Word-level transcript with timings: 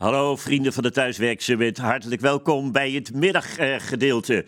Hallo 0.00 0.36
vrienden 0.36 0.72
van 0.72 0.82
de 0.82 0.90
Thuiswerk 0.90 1.40
Summit, 1.40 1.78
hartelijk 1.78 2.20
welkom 2.20 2.72
bij 2.72 2.90
het 2.90 3.14
middaggedeelte. 3.14 4.34
Uh, 4.34 4.46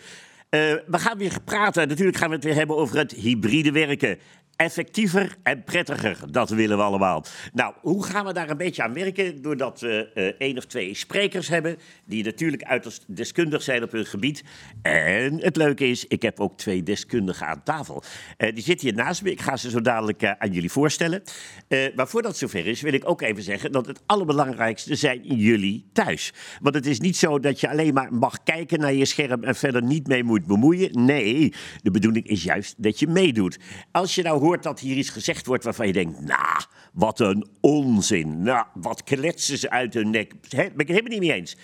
we 0.86 0.98
gaan 0.98 1.18
weer 1.18 1.36
praten, 1.44 1.88
natuurlijk 1.88 2.16
gaan 2.16 2.28
we 2.28 2.34
het 2.34 2.44
weer 2.44 2.54
hebben 2.54 2.76
over 2.76 2.96
het 2.98 3.12
hybride 3.12 3.72
werken 3.72 4.18
effectiever 4.62 5.36
en 5.42 5.64
prettiger. 5.64 6.18
Dat 6.30 6.50
willen 6.50 6.76
we 6.76 6.82
allemaal. 6.82 7.24
Nou, 7.52 7.74
hoe 7.80 8.04
gaan 8.04 8.26
we 8.26 8.32
daar 8.32 8.50
een 8.50 8.56
beetje 8.56 8.82
aan 8.82 8.92
werken? 8.92 9.42
Doordat 9.42 9.80
we 9.80 10.10
uh, 10.14 10.24
één 10.38 10.56
of 10.56 10.64
twee 10.64 10.94
sprekers 10.94 11.48
hebben, 11.48 11.76
die 12.04 12.24
natuurlijk 12.24 12.62
uiterst 12.62 13.04
deskundig 13.16 13.62
zijn 13.62 13.82
op 13.82 13.92
hun 13.92 14.06
gebied. 14.06 14.44
En 14.82 15.40
het 15.40 15.56
leuke 15.56 15.86
is, 15.86 16.06
ik 16.06 16.22
heb 16.22 16.40
ook 16.40 16.58
twee 16.58 16.82
deskundigen 16.82 17.46
aan 17.46 17.62
tafel. 17.62 18.02
Uh, 18.38 18.54
die 18.54 18.62
zitten 18.62 18.88
hier 18.88 18.96
naast 18.96 19.22
me. 19.22 19.30
Ik 19.30 19.40
ga 19.40 19.56
ze 19.56 19.70
zo 19.70 19.80
dadelijk 19.80 20.22
uh, 20.22 20.30
aan 20.38 20.52
jullie 20.52 20.70
voorstellen. 20.70 21.22
maar 21.94 22.08
voordat 22.08 22.30
het 22.30 22.40
zover 22.40 22.66
is, 22.66 22.80
wil 22.80 22.92
ik 22.92 23.08
ook 23.08 23.22
even 23.22 23.42
zeggen 23.42 23.72
dat 23.72 23.86
het 23.86 24.02
allerbelangrijkste 24.06 24.94
zijn 24.94 25.22
jullie 25.22 25.90
thuis. 25.92 26.32
Want 26.60 26.74
het 26.74 26.86
is 26.86 27.00
niet 27.00 27.16
zo 27.16 27.38
dat 27.38 27.60
je 27.60 27.70
alleen 27.70 27.94
maar 27.94 28.14
mag 28.14 28.42
kijken 28.42 28.80
naar 28.80 28.94
je 28.94 29.04
scherm 29.04 29.44
en 29.44 29.54
verder 29.54 29.82
niet 29.82 30.06
mee 30.06 30.24
moet 30.24 30.46
bemoeien. 30.46 31.04
Nee, 31.04 31.52
de 31.82 31.90
bedoeling 31.90 32.26
is 32.26 32.42
juist 32.42 32.74
dat 32.82 32.98
je 32.98 33.06
meedoet. 33.06 33.58
Als 33.92 34.14
je 34.14 34.22
nou 34.22 34.40
hoort 34.40 34.51
dat 34.60 34.80
hier 34.80 34.96
iets 34.96 35.10
gezegd 35.10 35.46
wordt 35.46 35.64
waarvan 35.64 35.86
je 35.86 35.92
denkt, 35.92 36.20
nou, 36.20 36.62
wat 36.92 37.20
een 37.20 37.46
onzin. 37.60 38.42
Nou, 38.42 38.66
wat 38.74 39.04
kletsen 39.04 39.58
ze 39.58 39.70
uit 39.70 39.94
hun 39.94 40.10
nek. 40.10 40.32
He, 40.48 40.56
ben 40.56 40.64
ik 40.64 40.76
het 40.76 40.88
helemaal 40.88 41.10
niet 41.10 41.20
mee 41.20 41.32
eens. 41.32 41.56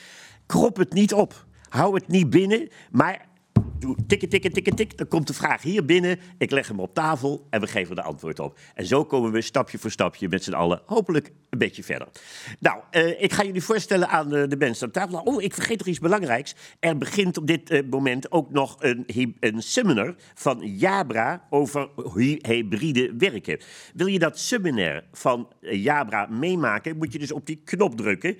Krop 0.46 0.76
het 0.76 0.92
niet 0.92 1.12
op. 1.12 1.46
Hou 1.68 1.94
het 1.94 2.08
niet 2.08 2.30
binnen, 2.30 2.68
maar 2.90 3.27
doe 3.78 3.96
tikken, 4.06 4.28
tikken, 4.28 4.52
tikken, 4.52 4.74
tik. 4.74 4.98
Dan 4.98 5.08
komt 5.08 5.26
de 5.26 5.34
vraag 5.34 5.62
hier 5.62 5.84
binnen. 5.84 6.18
Ik 6.38 6.50
leg 6.50 6.68
hem 6.68 6.80
op 6.80 6.94
tafel 6.94 7.46
en 7.50 7.60
we 7.60 7.66
geven 7.66 7.96
er 7.96 8.02
antwoord 8.02 8.38
op. 8.38 8.58
En 8.74 8.86
zo 8.86 9.04
komen 9.04 9.32
we 9.32 9.40
stapje 9.40 9.78
voor 9.78 9.90
stapje 9.90 10.28
met 10.28 10.44
z'n 10.44 10.52
allen 10.52 10.80
hopelijk 10.86 11.32
een 11.50 11.58
beetje 11.58 11.82
verder. 11.82 12.08
Nou, 12.60 12.80
uh, 12.92 13.22
ik 13.22 13.32
ga 13.32 13.44
jullie 13.44 13.62
voorstellen 13.62 14.08
aan 14.08 14.34
uh, 14.34 14.48
de 14.48 14.56
mensen 14.56 14.86
aan 14.86 14.92
tafel. 14.92 15.18
Oh, 15.18 15.42
ik 15.42 15.54
vergeet 15.54 15.78
nog 15.78 15.86
iets 15.86 15.98
belangrijks. 15.98 16.54
Er 16.80 16.98
begint 16.98 17.36
op 17.36 17.46
dit 17.46 17.70
uh, 17.70 17.80
moment 17.90 18.32
ook 18.32 18.50
nog 18.50 18.76
een, 18.78 19.04
een 19.40 19.62
seminar 19.62 20.14
van 20.34 20.76
Jabra 20.76 21.46
over 21.50 21.88
hybride 22.42 23.14
werken. 23.18 23.60
Wil 23.94 24.06
je 24.06 24.18
dat 24.18 24.38
seminar 24.38 25.04
van 25.12 25.52
Jabra 25.60 26.26
meemaken, 26.26 26.96
moet 26.96 27.12
je 27.12 27.18
dus 27.18 27.32
op 27.32 27.46
die 27.46 27.60
knop 27.64 27.96
drukken 27.96 28.36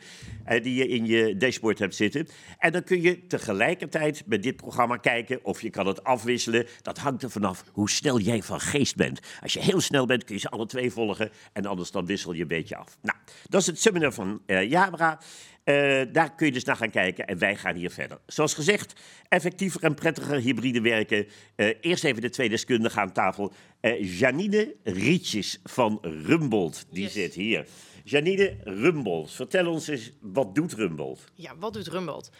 die 0.62 0.75
je 0.75 0.88
in 0.88 1.06
je 1.06 1.36
dashboard 1.36 1.78
hebt 1.78 1.94
zitten. 1.94 2.27
En 2.58 2.72
dan 2.72 2.84
kun 2.84 3.03
je 3.03 3.27
tegelijkertijd 3.27 4.22
met 4.27 4.42
dit 4.42 4.56
programma 4.56 4.97
kijken 5.09 5.45
of 5.45 5.62
je 5.62 5.70
kan 5.70 5.87
het 5.87 6.05
afwisselen. 6.05 6.67
Dat 6.83 6.98
hangt 6.98 7.23
er 7.23 7.31
vanaf 7.31 7.64
hoe 7.73 7.91
snel 7.91 8.19
jij 8.20 8.42
van 8.42 8.61
geest 8.61 8.97
bent. 8.97 9.20
Als 9.42 9.53
je 9.53 9.61
heel 9.61 9.81
snel 9.81 10.06
bent, 10.06 10.25
kun 10.25 10.34
je 10.34 10.41
ze 10.41 10.48
alle 10.48 10.67
twee 10.67 10.91
volgen 10.91 11.31
en 11.53 11.67
anders 11.67 11.91
dan 11.91 12.06
wissel 12.06 12.33
je 12.33 12.42
een 12.42 12.48
beetje 12.48 12.77
af. 12.77 12.97
Nou, 13.03 13.19
dat 13.48 13.61
is 13.61 13.67
het 13.67 13.81
seminar 13.81 14.12
van 14.12 14.42
uh, 14.47 14.70
Jabra. 14.70 15.20
Uh, 15.65 16.03
daar 16.12 16.34
kun 16.34 16.47
je 16.47 16.53
dus 16.53 16.65
naar 16.65 16.77
gaan 16.77 16.91
kijken 16.91 17.27
en 17.27 17.39
wij 17.39 17.56
gaan 17.56 17.75
hier 17.75 17.91
verder. 17.91 18.19
Zoals 18.27 18.55
gezegd, 18.55 18.92
effectiever 19.28 19.83
en 19.83 19.95
prettiger 19.95 20.41
hybride 20.41 20.81
werken. 20.81 21.27
Uh, 21.56 21.75
eerst 21.81 22.05
even 22.05 22.22
de 22.22 22.31
twee 22.31 22.48
deskundigen 22.48 23.00
aan 23.00 23.12
tafel. 23.12 23.53
Uh, 23.81 24.19
Janine 24.19 24.75
Rietjes 24.84 25.61
van 25.65 25.98
Rumbold, 26.03 26.87
die 26.91 27.03
yes. 27.03 27.12
zit 27.12 27.34
hier. 27.34 27.67
Janine 28.05 28.56
Rumbold, 28.65 29.33
vertel 29.33 29.67
ons 29.67 29.89
eens, 29.89 30.12
wat 30.20 30.55
doet 30.55 30.72
Rumbold? 30.72 31.25
Ja, 31.34 31.56
wat 31.59 31.72
doet 31.72 31.89
Rumbold? 31.89 32.31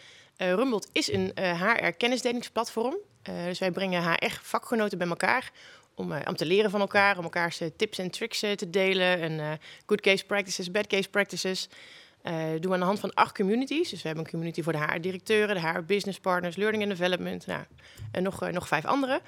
Uh, 0.41 0.77
is 0.91 1.11
een 1.11 1.31
uh, 1.39 1.61
HR-kennisdelingsplatform. 1.61 2.97
Uh, 3.29 3.43
dus 3.43 3.59
wij 3.59 3.71
brengen 3.71 4.03
HR-vakgenoten 4.03 4.97
bij 4.97 5.07
elkaar 5.07 5.51
om, 5.95 6.13
om 6.27 6.35
te 6.35 6.45
leren 6.45 6.69
van 6.69 6.79
elkaar, 6.79 7.17
om 7.17 7.23
elkaars 7.23 7.61
tips 7.75 7.97
en 7.97 8.09
tricks 8.09 8.39
te 8.39 8.69
delen. 8.69 9.21
En 9.21 9.59
good 9.85 10.01
case 10.01 10.25
practices, 10.25 10.71
bad 10.71 10.87
case 10.87 11.09
practices. 11.09 11.69
doen 12.23 12.59
we 12.59 12.73
aan 12.73 12.79
de 12.79 12.85
hand 12.85 12.99
van 12.99 13.13
acht 13.13 13.35
communities. 13.35 13.89
Dus 13.89 14.01
we 14.01 14.07
hebben 14.07 14.25
een 14.25 14.31
community 14.31 14.61
voor 14.61 14.73
de 14.73 14.79
HR-directeuren, 14.79 15.55
de 15.55 15.67
HR-business 15.67 16.19
partners, 16.19 16.55
learning 16.55 16.83
and 16.83 16.91
development. 16.91 17.45
Nou, 17.45 17.63
en 18.11 18.23
nog, 18.23 18.51
nog 18.51 18.67
vijf 18.67 18.85
andere. 18.85 19.21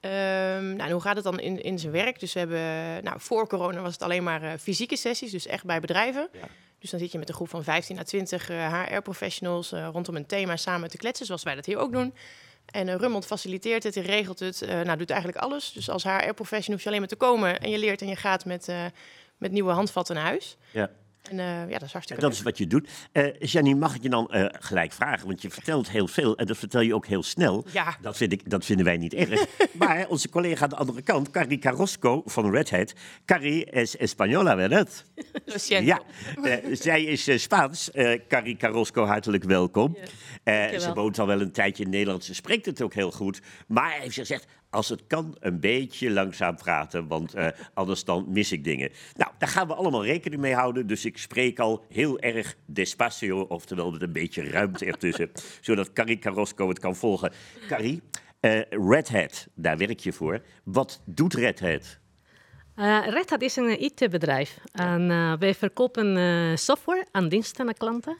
Um, 0.00 0.76
nou, 0.76 0.92
hoe 0.92 1.00
gaat 1.00 1.14
het 1.14 1.24
dan 1.24 1.40
in, 1.40 1.62
in 1.62 1.78
zijn 1.78 1.92
werk? 1.92 2.20
Dus 2.20 2.32
we 2.32 2.38
hebben, 2.38 3.04
nou, 3.04 3.20
voor 3.20 3.48
corona 3.48 3.80
was 3.80 3.92
het 3.92 4.02
alleen 4.02 4.22
maar 4.22 4.58
fysieke 4.58 4.96
sessies, 4.96 5.30
dus 5.30 5.46
echt 5.46 5.64
bij 5.64 5.80
bedrijven. 5.80 6.28
Dus 6.84 6.92
dan 6.92 7.02
zit 7.02 7.12
je 7.12 7.18
met 7.18 7.28
een 7.28 7.34
groep 7.34 7.48
van 7.48 7.64
15 7.64 7.98
à 7.98 8.02
20 8.02 8.50
uh, 8.50 8.82
HR-professionals 8.82 9.72
uh, 9.72 9.88
rondom 9.92 10.16
een 10.16 10.26
thema 10.26 10.56
samen 10.56 10.90
te 10.90 10.96
kletsen, 10.96 11.26
zoals 11.26 11.42
wij 11.42 11.54
dat 11.54 11.66
hier 11.66 11.78
ook 11.78 11.92
doen. 11.92 12.14
En 12.66 12.88
uh, 12.88 12.94
Rummelt 12.94 13.26
faciliteert 13.26 13.82
het, 13.82 13.96
regelt 13.96 14.38
het, 14.38 14.60
nou, 14.60 14.96
doet 14.96 15.10
eigenlijk 15.10 15.44
alles. 15.44 15.72
Dus 15.72 15.90
als 15.90 16.04
HR-professional 16.04 16.72
hoef 16.72 16.82
je 16.82 16.88
alleen 16.88 17.00
maar 17.00 17.08
te 17.08 17.16
komen 17.16 17.60
en 17.60 17.70
je 17.70 17.78
leert 17.78 18.00
en 18.00 18.08
je 18.08 18.16
gaat 18.16 18.44
met, 18.44 18.72
met 19.36 19.52
nieuwe 19.52 19.72
handvatten 19.72 20.14
naar 20.14 20.24
huis. 20.24 20.56
Ja. 20.70 20.90
En 21.30 21.38
uh, 21.38 21.44
ja, 21.44 21.78
dat 21.78 21.82
is 21.82 21.92
hartstikke 21.92 22.22
Dat 22.22 22.32
is 22.32 22.42
wat 22.42 22.58
je 22.58 22.66
doet. 22.66 22.88
Uh, 23.12 23.26
Janine, 23.38 23.78
mag 23.78 23.94
ik 23.94 24.02
je 24.02 24.08
dan 24.08 24.30
uh, 24.30 24.44
gelijk 24.50 24.92
vragen? 24.92 25.26
Want 25.26 25.42
je 25.42 25.50
vertelt 25.50 25.90
heel 25.90 26.08
veel 26.08 26.36
en 26.36 26.46
dat 26.46 26.56
vertel 26.56 26.80
je 26.80 26.94
ook 26.94 27.06
heel 27.06 27.22
snel. 27.22 27.64
Ja. 27.72 27.96
Dat, 28.00 28.16
vind 28.16 28.32
ik, 28.32 28.50
dat 28.50 28.64
vinden 28.64 28.84
wij 28.84 28.96
niet 28.96 29.14
erg. 29.14 29.46
maar 29.72 30.08
onze 30.08 30.28
collega 30.28 30.62
aan 30.62 30.68
de 30.68 30.76
andere 30.76 31.02
kant, 31.02 31.30
Carrie 31.30 31.58
Carrasco 31.58 32.22
van 32.24 32.50
Red 32.50 32.70
Hat. 32.70 32.92
Carrie 33.24 33.70
es 33.70 33.96
española, 33.96 34.56
¿verdad? 34.56 35.04
ja, 35.68 36.02
zij 36.72 37.02
is 37.02 37.42
Spaans. 37.42 37.90
Carrie 38.28 38.56
Carrasco, 38.56 39.04
hartelijk 39.04 39.44
welkom. 39.44 39.96
Ja, 40.44 40.78
ze 40.78 40.92
woont 40.92 41.18
al 41.18 41.26
wel 41.26 41.40
een 41.40 41.52
tijdje 41.52 41.84
in 41.84 41.90
Nederland. 41.90 42.24
Ze 42.24 42.34
spreekt 42.34 42.66
het 42.66 42.82
ook 42.82 42.94
heel 42.94 43.10
goed. 43.10 43.40
Maar 43.66 43.90
hij 43.90 44.00
heeft 44.00 44.14
gezegd, 44.14 44.46
als 44.74 44.88
het 44.88 45.06
kan, 45.06 45.36
een 45.40 45.60
beetje 45.60 46.10
langzaam 46.10 46.56
praten, 46.56 47.06
want 47.06 47.36
uh, 47.36 47.48
anders 47.74 48.04
dan 48.04 48.26
mis 48.28 48.52
ik 48.52 48.64
dingen. 48.64 48.90
Nou, 49.14 49.30
daar 49.38 49.48
gaan 49.48 49.66
we 49.66 49.74
allemaal 49.74 50.04
rekening 50.04 50.40
mee 50.40 50.54
houden, 50.54 50.86
dus 50.86 51.04
ik 51.04 51.18
spreek 51.18 51.58
al 51.58 51.84
heel 51.88 52.18
erg 52.20 52.56
despacio, 52.66 53.40
oftewel 53.40 53.90
met 53.90 54.02
een 54.02 54.12
beetje 54.12 54.50
ruimte 54.50 54.84
ertussen, 54.84 55.30
zodat 55.60 55.92
Carrie 55.92 56.18
Carrasco 56.18 56.68
het 56.68 56.78
kan 56.78 56.96
volgen. 56.96 57.32
Carrie, 57.68 58.02
uh, 58.40 58.60
Red 58.70 59.08
Hat, 59.08 59.48
daar 59.54 59.76
werk 59.76 60.00
je 60.00 60.12
voor. 60.12 60.42
Wat 60.64 61.02
doet 61.04 61.34
Red 61.34 61.60
Hat? 61.60 61.98
Uh, 62.76 63.06
Red 63.06 63.30
Hat 63.30 63.42
is 63.42 63.56
een 63.56 63.82
IT-bedrijf 63.82 64.58
en 64.72 65.08
wij 65.38 65.54
verkopen 65.54 66.58
software 66.58 67.06
en 67.12 67.28
diensten 67.28 67.66
aan 67.66 67.74
klanten 67.74 68.16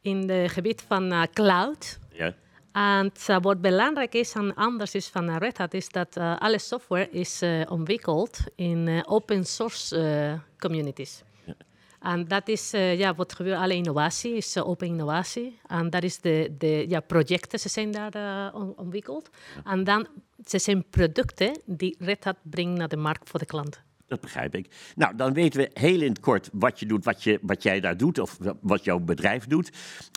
in 0.00 0.28
het 0.28 0.50
gebied 0.50 0.84
van 0.88 1.28
cloud. 1.32 1.98
Ja. 2.12 2.34
En 2.74 3.12
uh, 3.30 3.36
wat 3.40 3.60
belangrijk 3.60 4.14
is 4.14 4.32
en 4.32 4.54
anders 4.54 4.94
is 4.94 5.08
van 5.08 5.36
Red 5.36 5.58
Hat, 5.58 5.74
is 5.74 5.88
dat 5.88 6.16
uh, 6.16 6.36
alle 6.38 6.58
software 6.58 7.10
is 7.10 7.42
uh, 7.42 7.62
ontwikkeld 7.68 8.38
in 8.54 9.04
open 9.06 9.44
source 9.44 10.40
communities. 10.58 11.22
Ja. 11.44 11.54
En 12.00 12.28
dat 12.28 12.48
is 12.48 12.70
ja, 12.70 13.14
wat 13.14 13.32
gebeurt, 13.32 13.58
alle 13.58 13.74
innovatie 13.74 14.36
is 14.36 14.58
open 14.58 14.86
innovatie. 14.86 15.58
En 15.66 15.90
dat 15.90 16.02
is 16.02 16.20
de, 16.20 16.54
de 16.58 16.84
ja, 16.88 17.00
projecten, 17.00 17.58
ze 17.58 17.68
zijn 17.68 17.90
daar 17.90 18.54
ontwikkeld. 18.54 19.30
Ja. 19.54 19.70
En 19.70 19.84
dan, 19.84 20.06
ze 20.44 20.58
zijn 20.58 20.84
producten 20.90 21.60
die 21.64 21.96
Red 21.98 22.24
Hat 22.24 22.36
brengt 22.42 22.78
naar 22.78 22.88
de 22.88 22.96
markt 22.96 23.30
voor 23.30 23.40
de 23.40 23.46
klant. 23.46 23.82
Dat 24.14 24.22
begrijp 24.22 24.54
ik. 24.54 24.66
Nou, 24.94 25.16
dan 25.16 25.32
weten 25.32 25.60
we 25.60 25.70
heel 25.72 26.00
in 26.00 26.08
het 26.08 26.20
kort 26.20 26.48
wat 26.52 26.80
je 26.80 26.86
doet, 26.86 27.04
wat, 27.04 27.22
je, 27.22 27.38
wat 27.42 27.62
jij 27.62 27.80
daar 27.80 27.96
doet 27.96 28.18
of 28.18 28.38
wat 28.60 28.84
jouw 28.84 28.98
bedrijf 28.98 29.46
doet. 29.46 29.70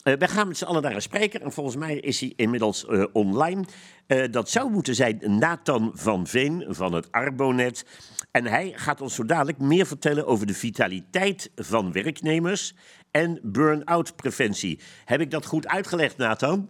Uh, 0.04 0.14
wij 0.14 0.28
gaan 0.28 0.48
met 0.48 0.58
z'n 0.58 0.66
allen 0.66 0.82
naar 0.82 0.96
een 0.96 1.02
spreker 1.02 1.42
en 1.42 1.52
volgens 1.52 1.76
mij 1.76 1.96
is 1.96 2.20
hij 2.20 2.34
inmiddels 2.36 2.86
uh, 2.90 3.06
online. 3.14 3.64
Uh, 4.08 4.24
dat 4.32 4.50
zou 4.50 4.72
moeten 4.72 4.96
zijn 4.96 5.22
Nathan 5.26 5.92
van 5.94 6.28
Veen 6.28 6.66
van 6.68 6.94
het 6.94 7.12
Arbonet. 7.12 7.86
En 8.32 8.46
hij 8.46 8.74
gaat 8.76 9.02
ons 9.02 9.16
zo 9.16 9.26
dadelijk 9.26 9.60
meer 9.60 9.86
vertellen 9.86 10.28
over 10.28 10.48
de 10.48 10.54
vitaliteit 10.54 11.52
van 11.56 11.92
werknemers 11.92 12.76
en 13.12 13.40
burn-out 13.44 14.16
preventie. 14.16 14.80
Heb 15.06 15.22
ik 15.22 15.32
dat 15.32 15.46
goed 15.46 15.68
uitgelegd, 15.68 16.18
Nathan? 16.18 16.70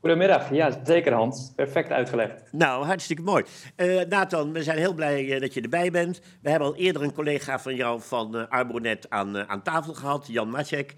Goedemiddag, 0.00 0.50
ja 0.50 0.80
zeker 0.84 1.12
Hans. 1.12 1.52
Perfect 1.56 1.90
uitgelegd. 1.90 2.42
Nou, 2.52 2.84
hartstikke 2.84 3.22
mooi. 3.22 3.44
Uh, 3.76 4.00
Nathan, 4.08 4.52
we 4.52 4.62
zijn 4.62 4.78
heel 4.78 4.94
blij 4.94 5.24
uh, 5.24 5.40
dat 5.40 5.54
je 5.54 5.60
erbij 5.60 5.90
bent. 5.90 6.20
We 6.42 6.50
hebben 6.50 6.68
al 6.68 6.76
eerder 6.76 7.02
een 7.02 7.12
collega 7.12 7.58
van 7.58 7.74
jou 7.74 8.00
van 8.00 8.36
uh, 8.36 8.48
Arbonet 8.48 9.10
aan, 9.10 9.48
aan 9.48 9.62
tafel 9.62 9.94
gehad, 9.94 10.26
Jan 10.26 10.50
Macek. 10.50 10.94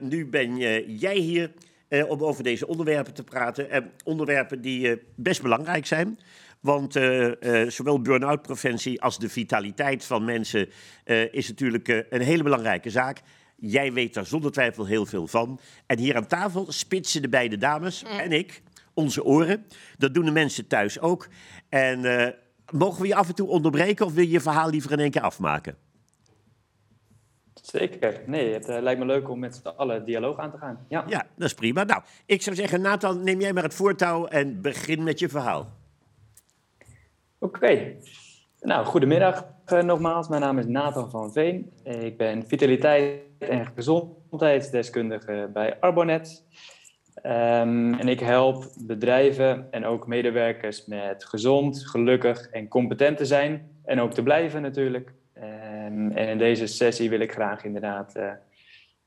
nu 0.00 0.26
ben 0.26 0.56
jij 0.96 1.16
hier 1.16 1.52
om 2.08 2.24
over 2.24 2.42
deze 2.42 2.66
onderwerpen 2.66 3.14
te 3.14 3.24
praten. 3.24 3.92
onderwerpen 4.04 4.60
die 4.60 5.02
best 5.14 5.42
belangrijk 5.42 5.86
zijn. 5.86 6.18
Want 6.60 6.92
zowel 7.66 8.00
burn-out 8.00 8.42
preventie 8.42 9.02
als 9.02 9.18
de 9.18 9.28
vitaliteit 9.28 10.04
van 10.04 10.24
mensen 10.24 10.68
is 11.30 11.48
natuurlijk 11.48 12.06
een 12.10 12.20
hele 12.20 12.42
belangrijke 12.42 12.90
zaak. 12.90 13.20
Jij 13.56 13.92
weet 13.92 14.14
daar 14.14 14.26
zonder 14.26 14.52
twijfel 14.52 14.86
heel 14.86 15.06
veel 15.06 15.26
van. 15.26 15.60
En 15.86 15.98
hier 15.98 16.16
aan 16.16 16.26
tafel 16.26 16.72
spitsen 16.72 17.22
de 17.22 17.28
beide 17.28 17.56
dames 17.56 18.02
mm. 18.02 18.08
en 18.08 18.32
ik 18.32 18.62
onze 18.94 19.24
oren. 19.24 19.66
Dat 19.98 20.14
doen 20.14 20.24
de 20.24 20.30
mensen 20.30 20.66
thuis 20.66 21.00
ook. 21.00 21.28
En 21.68 22.04
uh, 22.04 22.26
mogen 22.72 23.02
we 23.02 23.08
je 23.08 23.14
af 23.14 23.28
en 23.28 23.34
toe 23.34 23.48
onderbreken 23.48 24.06
of 24.06 24.12
wil 24.12 24.24
je 24.24 24.30
je 24.30 24.40
verhaal 24.40 24.70
liever 24.70 24.92
in 24.92 24.98
één 24.98 25.10
keer 25.10 25.22
afmaken? 25.22 25.76
Zeker. 27.62 28.20
Nee, 28.26 28.52
het 28.52 28.68
uh, 28.68 28.78
lijkt 28.80 29.00
me 29.00 29.06
leuk 29.06 29.28
om 29.28 29.38
met 29.38 29.54
z'n 29.54 29.68
allen 29.68 30.04
dialoog 30.04 30.38
aan 30.38 30.50
te 30.50 30.58
gaan. 30.58 30.86
Ja. 30.88 31.04
ja, 31.08 31.26
dat 31.36 31.46
is 31.46 31.54
prima. 31.54 31.84
Nou, 31.84 32.02
ik 32.26 32.42
zou 32.42 32.56
zeggen, 32.56 32.80
Nathan, 32.80 33.24
neem 33.24 33.40
jij 33.40 33.52
maar 33.52 33.62
het 33.62 33.74
voortouw 33.74 34.26
en 34.26 34.60
begin 34.60 35.02
met 35.02 35.18
je 35.18 35.28
verhaal. 35.28 35.66
Oké. 37.38 37.56
Okay. 37.56 37.96
Nou, 38.60 38.86
goedemiddag 38.86 39.46
uh, 39.72 39.82
nogmaals. 39.82 40.28
Mijn 40.28 40.40
naam 40.40 40.58
is 40.58 40.66
Nathan 40.66 41.10
van 41.10 41.32
Veen. 41.32 41.72
Ik 41.82 42.16
ben 42.16 42.46
vitaliteit 42.46 43.25
en 43.38 43.66
gezondheidsdeskundige 43.74 45.50
bij 45.52 45.80
Arbonet. 45.80 46.44
Um, 47.16 47.94
en 47.94 48.08
ik 48.08 48.20
help 48.20 48.64
bedrijven 48.78 49.66
en 49.70 49.84
ook 49.84 50.06
medewerkers 50.06 50.86
met 50.86 51.24
gezond, 51.24 51.86
gelukkig 51.86 52.48
en 52.50 52.68
competent 52.68 53.16
te 53.16 53.24
zijn. 53.24 53.70
En 53.84 54.00
ook 54.00 54.12
te 54.12 54.22
blijven 54.22 54.62
natuurlijk. 54.62 55.12
Um, 55.36 56.12
en 56.12 56.28
in 56.28 56.38
deze 56.38 56.66
sessie 56.66 57.10
wil 57.10 57.20
ik 57.20 57.32
graag 57.32 57.64
inderdaad 57.64 58.16
uh, 58.16 58.30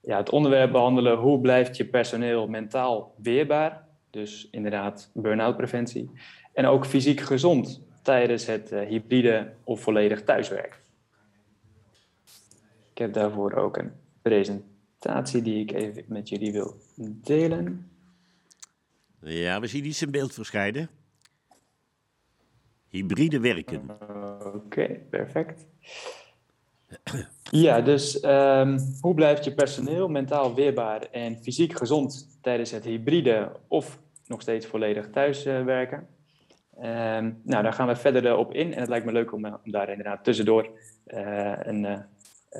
ja, 0.01 0.17
het 0.17 0.29
onderwerp 0.29 0.71
behandelen. 0.71 1.17
Hoe 1.17 1.39
blijft 1.39 1.77
je 1.77 1.85
personeel 1.85 2.47
mentaal 2.47 3.13
weerbaar? 3.21 3.87
Dus 4.09 4.47
inderdaad 4.51 5.11
burn-out 5.13 5.57
preventie. 5.57 6.11
En 6.53 6.65
ook 6.65 6.85
fysiek 6.85 7.19
gezond 7.19 7.81
tijdens 8.01 8.45
het 8.45 8.71
uh, 8.71 8.79
hybride 8.87 9.51
of 9.63 9.81
volledig 9.81 10.23
thuiswerken. 10.23 10.79
Ik 12.91 12.97
heb 12.97 13.13
daarvoor 13.13 13.53
ook 13.53 13.77
een 13.77 13.91
presentatie 14.29 15.41
die 15.41 15.59
ik 15.59 15.71
even 15.71 16.03
met 16.07 16.29
jullie 16.29 16.51
wil 16.51 16.77
delen. 17.23 17.89
Ja, 19.21 19.59
we 19.59 19.67
zien 19.67 19.85
iets 19.85 20.01
in 20.01 20.11
beeld 20.11 20.33
verschijnen. 20.33 20.89
Hybride 22.87 23.39
werken. 23.39 23.89
Oké, 24.55 24.99
perfect. 25.09 25.65
Ja, 27.51 27.81
dus 27.81 28.23
um, 28.23 28.79
hoe 29.01 29.13
blijft 29.13 29.43
je 29.43 29.53
personeel 29.53 30.07
mentaal 30.07 30.55
weerbaar 30.55 31.01
en 31.01 31.37
fysiek 31.41 31.77
gezond 31.77 32.37
tijdens 32.41 32.71
het 32.71 32.83
hybride 32.83 33.51
of 33.67 33.99
nog 34.25 34.41
steeds 34.41 34.65
volledig 34.65 35.09
thuiswerken? 35.09 36.07
Uh, 36.81 37.15
um, 37.15 37.41
nou, 37.43 37.63
daar 37.63 37.73
gaan 37.73 37.87
we 37.87 37.95
verder 37.95 38.37
op 38.37 38.53
in 38.53 38.73
en 38.73 38.79
het 38.79 38.89
lijkt 38.89 39.05
me 39.05 39.11
leuk 39.11 39.33
om, 39.33 39.45
om 39.45 39.71
daar 39.71 39.89
inderdaad 39.89 40.23
tussendoor 40.23 40.69
uh, 41.07 41.53
een 41.59 41.83
uh, 41.83 41.99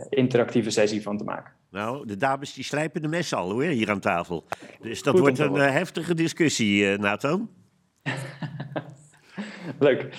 interactieve 0.10 0.70
sessie 0.70 1.02
van 1.02 1.18
te 1.18 1.24
maken. 1.24 1.59
Nou, 1.72 2.08
de 2.08 2.18
dames 2.18 2.54
die 2.54 2.64
slijpen 2.64 3.02
de 3.02 3.08
mes 3.08 3.34
al 3.34 3.52
hoor, 3.52 3.64
hier 3.64 3.90
aan 3.90 4.00
tafel. 4.00 4.46
Dus 4.82 5.04
dat 5.04 5.14
Goed 5.14 5.22
wordt 5.22 5.40
een 5.40 5.56
uh, 5.56 5.72
heftige 5.72 6.14
discussie, 6.14 6.84
uh, 6.84 6.98
Nathan. 6.98 7.50
Leuk. 9.80 10.16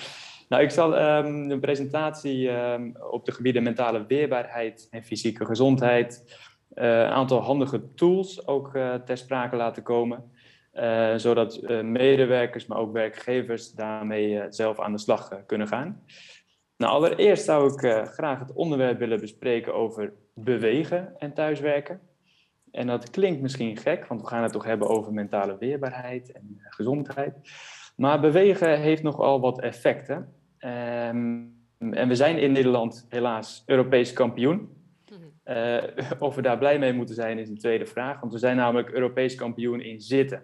Nou, 0.49 0.63
ik 0.63 0.69
zal 0.69 1.01
um, 1.01 1.51
een 1.51 1.59
presentatie 1.59 2.49
um, 2.49 2.95
op 3.09 3.25
de 3.25 3.31
gebieden 3.31 3.63
mentale 3.63 4.05
weerbaarheid 4.05 4.87
en 4.89 5.03
fysieke 5.03 5.45
gezondheid, 5.45 6.23
uh, 6.75 6.83
een 6.83 7.05
aantal 7.05 7.41
handige 7.41 7.93
tools 7.93 8.47
ook 8.47 8.71
ter 9.05 9.17
sprake 9.17 9.55
laten 9.55 9.83
komen. 9.83 10.31
zodat 11.15 11.61
medewerkers, 11.83 12.65
maar 12.65 12.77
ook 12.77 12.93
werkgevers 12.93 13.71
daarmee 13.71 14.41
zelf 14.49 14.79
aan 14.79 14.91
de 14.91 14.97
slag 14.97 15.45
kunnen 15.45 15.67
gaan. 15.67 16.03
Nou, 16.81 16.93
allereerst 16.93 17.45
zou 17.45 17.73
ik 17.73 18.07
graag 18.07 18.39
het 18.39 18.53
onderwerp 18.53 18.99
willen 18.99 19.19
bespreken 19.19 19.73
over 19.73 20.13
bewegen 20.33 21.13
en 21.17 21.33
thuiswerken. 21.33 22.01
En 22.71 22.87
dat 22.87 23.09
klinkt 23.09 23.41
misschien 23.41 23.77
gek, 23.77 24.05
want 24.05 24.21
we 24.21 24.27
gaan 24.27 24.43
het 24.43 24.51
toch 24.51 24.63
hebben 24.63 24.87
over 24.87 25.13
mentale 25.13 25.57
weerbaarheid 25.57 26.31
en 26.31 26.61
gezondheid. 26.63 27.33
Maar 27.95 28.19
bewegen 28.19 28.79
heeft 28.79 29.03
nogal 29.03 29.39
wat 29.39 29.61
effecten. 29.61 30.33
Um, 30.59 31.53
en 31.79 32.07
we 32.07 32.15
zijn 32.15 32.37
in 32.37 32.51
Nederland 32.51 33.05
helaas 33.09 33.63
Europees 33.65 34.13
kampioen. 34.13 34.69
Uh, 35.45 35.83
of 36.19 36.35
we 36.35 36.41
daar 36.41 36.57
blij 36.57 36.79
mee 36.79 36.93
moeten 36.93 37.15
zijn 37.15 37.39
is 37.39 37.49
een 37.49 37.57
tweede 37.57 37.85
vraag, 37.85 38.19
want 38.19 38.33
we 38.33 38.39
zijn 38.39 38.55
namelijk 38.55 38.89
Europees 38.89 39.35
kampioen 39.35 39.81
in 39.81 40.01
zitten. 40.01 40.43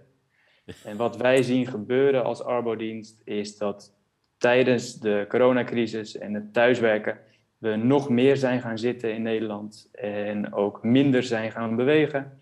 En 0.84 0.98
wat 0.98 1.18
wij 1.18 1.44
zien 1.44 1.68
gebeuren 1.68 2.24
als 2.24 2.44
arbodienst 2.44 3.22
is 3.24 3.58
dat 3.58 3.97
tijdens 4.38 5.00
de 5.00 5.26
coronacrisis 5.30 6.18
en 6.18 6.34
het 6.34 6.54
thuiswerken 6.54 7.20
we 7.58 7.76
nog 7.76 8.10
meer 8.10 8.38
zijn 8.38 8.62
gaan 8.62 8.78
zitten 8.78 9.14
in 9.14 9.22
Nederland 9.22 9.90
en 9.92 10.54
ook 10.54 10.84
minder 10.84 11.24
zijn 11.24 11.52
gaan 11.52 11.76
bewegen. 11.76 12.40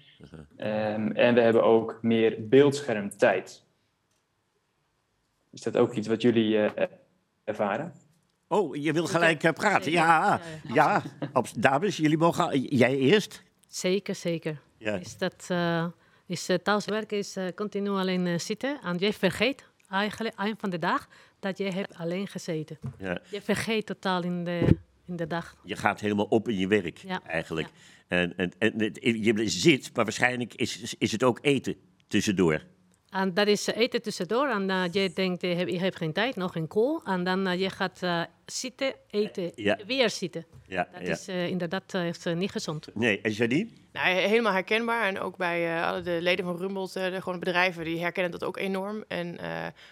Um, 0.57 1.11
en 1.11 1.33
we 1.33 1.41
hebben 1.41 1.63
ook 1.63 1.99
meer 2.01 2.47
beeldschermtijd. 2.47 3.63
Is 5.51 5.61
dat 5.61 5.77
ook 5.77 5.93
iets 5.93 6.07
wat 6.07 6.21
jullie 6.21 6.55
uh, 6.55 6.69
ervaren? 7.43 7.93
Oh, 8.47 8.75
je 8.75 8.93
wil 8.93 9.05
gelijk 9.05 9.43
uh, 9.43 9.51
praten? 9.51 9.91
Ja, 9.91 10.39
ja. 10.73 11.01
dames, 11.57 11.97
jullie 11.97 12.17
mogen. 12.17 12.59
Jij 12.59 12.97
eerst? 12.97 13.43
Zeker, 13.67 14.15
zeker. 14.15 14.61
Ja. 14.77 14.95
Is 14.95 15.17
dat, 15.17 15.47
uh, 15.51 15.85
is, 16.25 16.49
thuiswerken 16.63 17.17
is 17.17 17.37
continu 17.55 17.89
alleen 17.89 18.39
zitten 18.39 18.79
en 18.83 18.95
je 18.99 19.13
vergeet 19.13 19.65
eigenlijk 19.89 20.35
eind 20.35 20.59
van 20.59 20.69
de 20.69 20.79
dag 20.79 21.07
dat 21.45 21.57
je 21.57 21.71
hebt 21.71 21.95
alleen 21.95 22.27
gezeten. 22.27 22.79
Ja. 22.97 23.19
Je 23.31 23.41
vergeet 23.41 23.85
totaal 23.85 24.23
in 24.23 24.43
de 24.43 24.77
in 25.07 25.15
de 25.15 25.27
dag. 25.27 25.55
Je 25.63 25.75
gaat 25.75 25.99
helemaal 25.99 26.25
op 26.25 26.49
in 26.49 26.57
je 26.57 26.67
werk, 26.67 27.03
eigenlijk. 27.27 27.67
En, 28.07 28.37
en, 28.37 28.51
en 28.59 29.23
je 29.23 29.49
zit, 29.49 29.95
maar 29.95 30.03
waarschijnlijk 30.03 30.53
is, 30.53 30.95
is 30.97 31.11
het 31.11 31.23
ook 31.23 31.39
eten 31.41 31.75
tussendoor. 32.07 32.61
En 33.15 33.33
dat 33.33 33.47
is 33.47 33.67
eten 33.67 34.01
tussendoor. 34.01 34.47
En 34.47 34.69
uh, 34.69 34.83
je 34.91 35.11
denkt, 35.13 35.41
je 35.41 35.47
hebt, 35.47 35.71
je 35.71 35.79
hebt 35.79 35.95
geen 35.95 36.13
tijd, 36.13 36.35
nog 36.35 36.51
geen 36.51 36.67
kool. 36.67 37.01
En 37.03 37.23
dan 37.23 37.47
uh, 37.47 37.59
je 37.59 37.69
gaat 37.69 37.99
uh, 38.03 38.21
zitten, 38.45 38.93
eten, 39.09 39.51
ja. 39.55 39.79
weer 39.87 40.09
zitten. 40.09 40.45
Ja, 40.67 40.87
dat 40.91 41.07
ja. 41.07 41.11
is 41.11 41.27
inderdaad 41.27 41.91
heeft, 41.91 42.35
niet 42.35 42.51
gezond. 42.51 42.87
Nee, 42.93 43.21
en 43.21 43.31
Janine? 43.31 43.69
Nou, 43.91 44.07
helemaal 44.07 44.53
herkenbaar. 44.53 45.07
En 45.07 45.19
ook 45.19 45.37
bij 45.37 45.83
alle 45.83 46.01
de 46.01 46.17
leden 46.21 46.45
van 46.45 46.57
Rumble, 46.57 46.89
de 46.93 47.21
gewoon 47.21 47.39
bedrijven, 47.39 47.83
die 47.83 47.99
herkennen 47.99 48.31
dat 48.31 48.43
ook 48.43 48.57
enorm. 48.57 49.03
En 49.07 49.37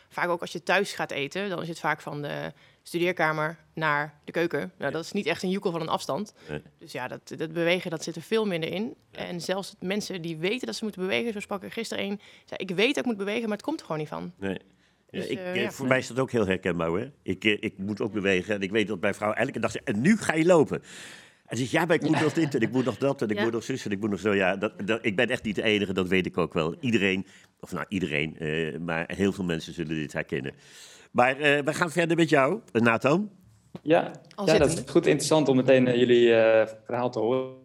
vaak 0.10 0.30
ook 0.30 0.42
als 0.42 0.52
je 0.52 0.64
thuis 0.64 0.94
gaat 0.94 1.12
eten, 1.12 1.50
dan 1.50 1.62
is 1.62 1.68
het 1.68 1.80
vaak 1.80 2.02
van 2.02 2.22
de 2.22 2.52
studeerkamer 2.84 3.58
naar 3.74 4.20
de 4.24 4.32
keuken. 4.32 4.72
Nou, 4.78 4.92
dat 4.92 5.04
is 5.04 5.12
niet 5.12 5.26
echt 5.26 5.44
een 5.44 5.50
joekel 5.50 5.72
van 5.72 5.82
een 5.82 5.88
afstand. 5.90 6.34
Dus 6.78 6.92
ja, 6.92 7.08
dat, 7.08 7.34
dat 7.38 7.54
bewegen, 7.54 7.92
dat 7.92 8.04
zit 8.04 8.16
er 8.16 8.22
veel 8.22 8.46
minder 8.46 8.72
in. 8.72 8.96
En 9.12 9.42
zelfs 9.42 9.76
mensen 9.80 10.22
die 10.22 10.38
weten 10.38 10.66
dat 10.66 10.76
ze 10.76 10.84
moeten 10.84 11.02
bewegen, 11.02 11.34
zo 11.34 11.40
sprak 11.40 11.64
er 11.64 11.72
gisteren 11.72 12.04
een, 12.04 12.20
zei, 12.46 12.60
ik 12.60 12.76
weet 12.76 12.96
dat 12.96 12.98
ik 12.98 13.06
moet 13.06 13.18
bewegen, 13.18 13.44
maar 13.44 13.58
het 13.58 13.66
komt 13.66 13.80
er 13.80 13.86
gewoon 13.86 14.02
niet 14.02 14.10
van. 14.10 14.34
Nee. 14.38 14.60
Dus, 15.10 15.28
ik, 15.28 15.38
uh, 15.38 15.56
ja. 15.56 15.72
Voor 15.72 15.88
mij 15.88 15.98
is 15.98 16.08
dat 16.08 16.20
ook 16.20 16.32
heel 16.32 16.48
herkenbaar 16.48 16.88
hoor. 16.88 17.12
Ik, 17.22 17.44
eh, 17.44 17.58
ik 17.60 17.78
moet 17.78 18.02
ook 18.02 18.14
bewegen 18.14 18.56
en 18.56 18.62
ik 18.62 18.72
weet 18.72 18.88
dat 18.88 19.00
mijn 19.00 19.14
vrouw 19.14 19.32
elke 19.32 19.60
dag 19.60 19.72
zegt, 19.72 19.86
en 19.86 20.02
nu 20.02 20.18
ga 20.18 20.34
je 20.34 20.46
lopen. 20.46 20.84
En 21.46 21.58
zegt, 21.58 21.72
ja, 21.72 21.86
maar 21.86 21.96
ik 21.96 22.02
moet 22.02 22.22
nog 22.22 22.34
dit 22.34 22.56
en 22.56 22.62
ik 22.62 22.72
moet 22.72 22.86
nog 22.86 22.98
dat 22.98 23.22
en 23.22 23.30
ik 23.30 23.40
moet 23.40 23.52
nog 23.52 23.64
zus 23.64 23.86
en 23.86 23.92
ik 23.92 24.00
moet 24.00 24.10
nog 24.10 24.20
zo. 24.20 24.34
Ja, 24.34 24.56
dat, 24.56 24.88
dat, 24.88 25.06
ik 25.06 25.16
ben 25.16 25.30
echt 25.30 25.44
niet 25.44 25.56
de 25.56 25.64
enige, 25.64 25.94
dat 25.94 26.08
weet 26.08 26.26
ik 26.26 26.38
ook 26.38 26.54
wel. 26.54 26.76
Iedereen, 26.80 27.26
of 27.60 27.72
nou 27.72 27.86
iedereen, 27.90 28.36
uh, 28.40 28.78
maar 28.80 29.12
heel 29.16 29.32
veel 29.32 29.44
mensen 29.44 29.74
zullen 29.74 29.96
dit 29.96 30.14
herkennen. 30.14 30.54
Maar 31.12 31.40
uh, 31.40 31.60
we 31.60 31.74
gaan 31.74 31.92
verder 31.92 32.18
met 32.18 32.30
jou, 32.30 32.62
Nathan. 32.72 33.32
Ja, 33.82 34.12
ja 34.46 34.58
dat 34.58 34.72
is 34.72 34.84
goed 34.86 35.06
interessant 35.06 35.48
om 35.48 35.56
meteen 35.56 35.88
uh, 35.88 35.96
jullie 35.96 36.28
uh, 36.28 36.68
verhaal 36.86 37.10
te 37.10 37.20
horen. 37.20 37.56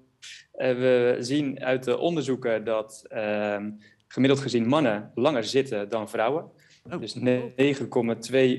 we 0.52 1.16
zien 1.18 1.60
uit 1.64 1.84
de 1.84 1.98
onderzoeken 1.98 2.64
dat 2.64 3.04
ehm, 3.08 3.70
gemiddeld 4.08 4.40
gezien 4.40 4.66
mannen 4.66 5.10
langer 5.14 5.44
zitten 5.44 5.88
dan 5.88 6.08
vrouwen. 6.08 6.50
Oh. 6.90 7.00
Dus 7.00 7.18
9,2 7.18 7.22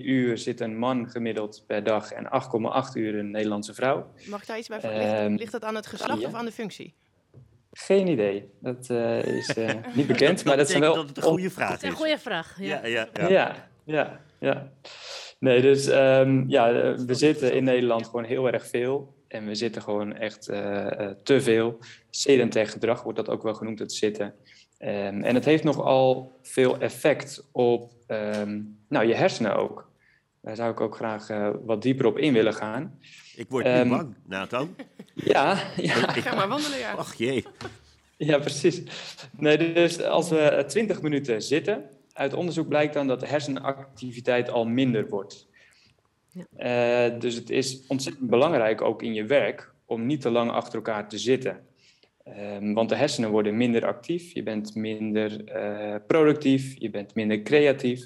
uur 0.03 0.37
zit 0.37 0.59
een 0.59 0.77
man 0.77 1.09
gemiddeld 1.09 1.63
per 1.67 1.83
dag 1.83 2.11
en 2.11 2.25
8,8 2.25 2.93
uur 2.93 3.15
een 3.15 3.31
Nederlandse 3.31 3.73
vrouw. 3.73 4.11
Mag 4.27 4.41
ik 4.41 4.47
daar 4.47 4.57
iets 4.57 4.67
bij 4.67 4.79
verlichten? 4.79 5.23
Um, 5.23 5.35
Ligt 5.35 5.51
dat 5.51 5.63
aan 5.63 5.75
het 5.75 5.87
geslacht 5.87 6.21
ja. 6.21 6.27
of 6.27 6.33
aan 6.33 6.45
de 6.45 6.51
functie? 6.51 6.93
Geen 7.71 8.07
idee. 8.07 8.49
Dat 8.59 8.87
uh, 8.91 9.23
is 9.23 9.57
uh, 9.57 9.69
niet 9.95 10.07
bekend. 10.07 10.43
maar 10.43 10.57
dat, 10.57 10.69
is 10.69 10.77
wel. 10.77 10.95
Dat 10.95 11.07
het 11.07 11.17
een 11.17 11.23
goede 11.23 11.49
vraag 11.49 11.75
is. 11.75 11.89
Een 11.89 11.95
goede 11.95 12.17
vraag. 12.17 12.57
Ja, 12.59 12.85
ja, 12.85 13.07
ja. 13.13 13.27
ja, 13.27 13.69
ja, 13.83 14.21
ja. 14.39 14.71
Nee, 15.39 15.61
dus 15.61 15.87
um, 15.87 16.49
ja, 16.49 16.95
we 17.05 17.13
zitten 17.13 17.53
in 17.53 17.63
Nederland 17.63 18.05
gewoon 18.05 18.23
heel 18.23 18.51
erg 18.51 18.67
veel. 18.67 19.13
En 19.27 19.45
we 19.45 19.55
zitten 19.55 19.81
gewoon 19.81 20.15
echt 20.15 20.49
uh, 20.49 20.87
te 21.23 21.41
veel. 21.41 21.79
Sedentair 22.09 22.67
gedrag 22.67 23.03
wordt 23.03 23.17
dat 23.17 23.29
ook 23.29 23.43
wel 23.43 23.53
genoemd, 23.53 23.79
het 23.79 23.93
zitten. 23.93 24.33
Um, 24.81 25.23
en 25.23 25.35
het 25.35 25.45
heeft 25.45 25.63
nogal 25.63 26.37
veel 26.41 26.79
effect 26.79 27.47
op 27.51 27.93
um, 28.07 28.79
nou, 28.87 29.07
je 29.07 29.13
hersenen 29.13 29.55
ook. 29.55 29.89
Daar 30.41 30.55
zou 30.55 30.71
ik 30.71 30.79
ook 30.79 30.95
graag 30.95 31.29
uh, 31.29 31.49
wat 31.65 31.81
dieper 31.81 32.05
op 32.05 32.17
in 32.17 32.33
willen 32.33 32.53
gaan. 32.53 32.99
Ik 33.35 33.49
word 33.49 33.65
nu 33.65 33.71
um, 33.71 33.89
bang, 33.89 34.15
Nathan. 34.25 34.75
Ja, 35.13 35.59
ja. 35.75 36.15
Ik 36.15 36.23
ga 36.23 36.35
maar 36.35 36.47
wandelen, 36.47 36.79
ja. 36.79 36.93
Ach 36.93 37.15
jee. 37.15 37.45
Ja, 38.17 38.37
precies. 38.37 38.81
Nee, 39.37 39.73
dus 39.73 40.01
als 40.01 40.29
we 40.29 40.63
20 40.67 41.01
minuten 41.01 41.41
zitten, 41.41 41.89
uit 42.13 42.33
onderzoek 42.33 42.67
blijkt 42.67 42.93
dan 42.93 43.07
dat 43.07 43.19
de 43.19 43.27
hersenactiviteit 43.27 44.49
al 44.49 44.65
minder 44.65 45.09
wordt. 45.09 45.47
Ja. 46.31 47.07
Uh, 47.09 47.19
dus 47.19 47.35
het 47.35 47.49
is 47.49 47.81
ontzettend 47.87 48.29
belangrijk, 48.29 48.81
ook 48.81 49.01
in 49.01 49.13
je 49.13 49.25
werk, 49.25 49.73
om 49.85 50.05
niet 50.05 50.21
te 50.21 50.29
lang 50.29 50.51
achter 50.51 50.75
elkaar 50.75 51.09
te 51.09 51.17
zitten. 51.17 51.67
Um, 52.37 52.73
want 52.73 52.89
de 52.89 52.95
hersenen 52.95 53.29
worden 53.29 53.57
minder 53.57 53.85
actief, 53.85 54.33
je 54.33 54.43
bent 54.43 54.75
minder 54.75 55.55
uh, 55.55 55.95
productief, 56.07 56.75
je 56.77 56.89
bent 56.89 57.15
minder 57.15 57.41
creatief. 57.41 58.05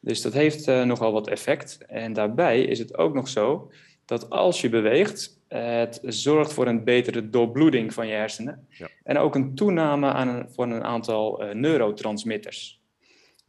Dus 0.00 0.22
dat 0.22 0.32
heeft 0.32 0.68
uh, 0.68 0.84
nogal 0.84 1.12
wat 1.12 1.28
effect. 1.28 1.78
En 1.86 2.12
daarbij 2.12 2.62
is 2.62 2.78
het 2.78 2.96
ook 2.96 3.14
nog 3.14 3.28
zo 3.28 3.70
dat 4.04 4.30
als 4.30 4.60
je 4.60 4.68
beweegt, 4.68 5.40
het 5.48 6.00
zorgt 6.02 6.52
voor 6.52 6.66
een 6.66 6.84
betere 6.84 7.30
doorbloeding 7.30 7.94
van 7.94 8.06
je 8.06 8.14
hersenen. 8.14 8.66
Ja. 8.68 8.88
En 9.02 9.18
ook 9.18 9.34
een 9.34 9.54
toename 9.54 10.12
aan 10.12 10.28
een, 10.28 10.46
van 10.50 10.70
een 10.70 10.84
aantal 10.84 11.42
neurotransmitters. 11.52 12.80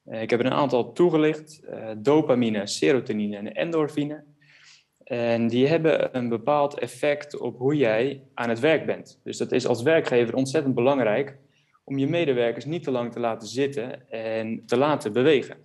Uh, 0.06 0.22
ik 0.22 0.30
heb 0.30 0.40
er 0.40 0.46
een 0.46 0.52
aantal 0.52 0.94
toegelicht: 0.94 1.62
dopamine, 1.98 2.68
serotonine 2.68 3.38
en 3.38 3.54
endorfine. 3.54 4.24
En 5.08 5.48
die 5.48 5.68
hebben 5.68 6.18
een 6.18 6.30
bepaald 6.30 6.80
effect 6.80 7.38
op 7.38 7.58
hoe 7.58 7.76
jij 7.76 8.24
aan 8.34 8.50
het 8.50 8.60
werk 8.60 8.86
bent. 8.86 9.20
Dus 9.24 9.38
dat 9.38 9.52
is 9.52 9.68
als 9.68 9.82
werkgever 9.82 10.36
ontzettend 10.36 10.76
belangrijk 10.76 11.38
om 11.84 11.98
je 11.98 12.08
medewerkers 12.08 12.66
niet 12.66 12.84
te 12.84 12.92
lang 12.92 13.12
te 13.12 13.20
laten 13.20 13.48
zitten 13.48 14.10
en 14.10 14.64
te 14.66 14.78
laten 14.78 15.14
bewegen. 15.14 15.58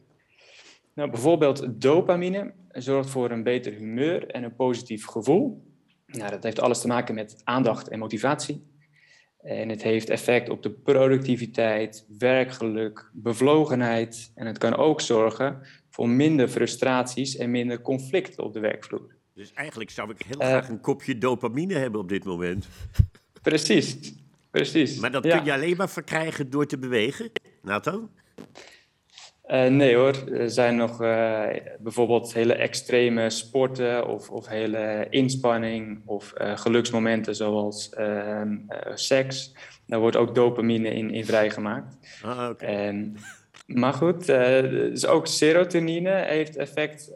Nou, 0.94 1.10
bijvoorbeeld 1.10 1.80
dopamine 1.80 2.52
zorgt 2.68 3.10
voor 3.10 3.30
een 3.30 3.42
beter 3.42 3.72
humeur 3.72 4.26
en 4.26 4.42
een 4.42 4.54
positief 4.54 5.06
gevoel. 5.06 5.62
Nou, 6.06 6.30
dat 6.30 6.42
heeft 6.42 6.60
alles 6.60 6.80
te 6.80 6.86
maken 6.86 7.14
met 7.14 7.40
aandacht 7.44 7.88
en 7.88 7.98
motivatie. 7.98 8.70
En 9.40 9.68
het 9.68 9.82
heeft 9.82 10.10
effect 10.10 10.48
op 10.48 10.62
de 10.62 10.70
productiviteit, 10.70 12.06
werkgeluk, 12.18 13.10
bevlogenheid. 13.12 14.32
En 14.34 14.46
het 14.46 14.58
kan 14.58 14.76
ook 14.76 15.00
zorgen 15.00 15.60
voor 15.90 16.08
minder 16.08 16.48
frustraties 16.48 17.36
en 17.36 17.50
minder 17.50 17.80
conflicten 17.80 18.44
op 18.44 18.52
de 18.52 18.60
werkvloer. 18.60 19.11
Dus 19.34 19.52
eigenlijk 19.52 19.90
zou 19.90 20.10
ik 20.10 20.22
heel 20.26 20.48
graag 20.48 20.68
een 20.68 20.80
kopje 20.80 21.18
dopamine 21.18 21.74
hebben 21.74 22.00
op 22.00 22.08
dit 22.08 22.24
moment. 22.24 22.68
Precies, 23.42 24.14
precies. 24.50 24.98
Maar 24.98 25.10
dat 25.10 25.22
kun 25.22 25.44
je 25.44 25.52
alleen 25.52 25.76
maar 25.76 25.90
verkrijgen 25.90 26.50
door 26.50 26.66
te 26.66 26.78
bewegen, 26.78 27.30
Nathan? 27.62 28.10
Uh, 29.46 29.66
nee 29.66 29.94
hoor, 29.96 30.28
er 30.32 30.50
zijn 30.50 30.76
nog 30.76 31.02
uh, 31.02 31.46
bijvoorbeeld 31.78 32.32
hele 32.32 32.54
extreme 32.54 33.30
sporten 33.30 34.08
of, 34.08 34.30
of 34.30 34.46
hele 34.46 35.06
inspanning 35.10 36.02
of 36.06 36.32
uh, 36.40 36.56
geluksmomenten 36.56 37.34
zoals 37.34 37.90
ehm, 37.90 38.56
seks. 38.94 39.54
Daar 39.86 40.00
wordt 40.00 40.16
ook 40.16 40.34
dopamine 40.34 40.88
in, 40.88 41.10
in 41.10 41.24
vrijgemaakt. 41.24 41.96
Ah, 42.22 42.48
okay. 42.48 43.12
Maar 43.74 43.92
goed, 43.92 44.26
dus 44.26 45.06
ook 45.06 45.26
serotonine 45.26 46.10
heeft 46.10 46.56
effect, 46.56 47.12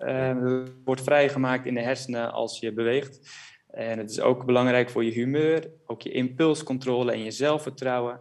wordt 0.85 1.03
vrijgemaakt 1.03 1.67
in 1.67 1.75
de 1.75 1.83
hersenen 1.83 2.33
als 2.33 2.61
je 2.61 2.73
beweegt. 2.73 3.21
En 3.71 3.99
het 3.99 4.11
is 4.11 4.21
ook 4.21 4.45
belangrijk 4.45 4.91
voor 4.91 5.05
je 5.05 5.11
humeur, 5.11 5.71
ook 5.87 6.03
je 6.03 6.11
impulscontrole 6.11 7.13
en 7.13 7.25
je 7.25 7.31
zelfvertrouwen. 7.31 8.21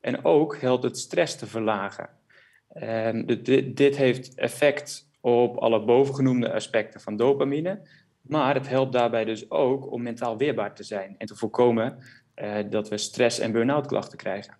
En 0.00 0.24
ook 0.24 0.56
helpt 0.56 0.82
het 0.82 0.98
stress 0.98 1.36
te 1.36 1.46
verlagen. 1.46 2.08
Um, 2.82 3.26
dit, 3.26 3.76
dit, 3.76 3.96
heeft 3.96 4.34
effect 4.34 5.08
op 5.20 5.56
alle 5.56 5.84
bovengenoemde 5.84 6.52
aspecten 6.52 7.00
van 7.00 7.16
dopamine. 7.16 7.88
Maar 8.20 8.54
het 8.54 8.68
helpt 8.68 8.92
daarbij 8.92 9.24
dus 9.24 9.50
ook 9.50 9.92
om 9.92 10.02
mentaal 10.02 10.36
weerbaar 10.36 10.74
te 10.74 10.82
zijn 10.82 11.14
en 11.18 11.26
te 11.26 11.36
voorkomen 11.36 11.98
dat 12.68 12.88
we 12.88 12.98
stress- 12.98 13.38
en 13.38 13.52
burn-out 13.52 13.86
klachten 13.86 14.18
krijgen. 14.18 14.56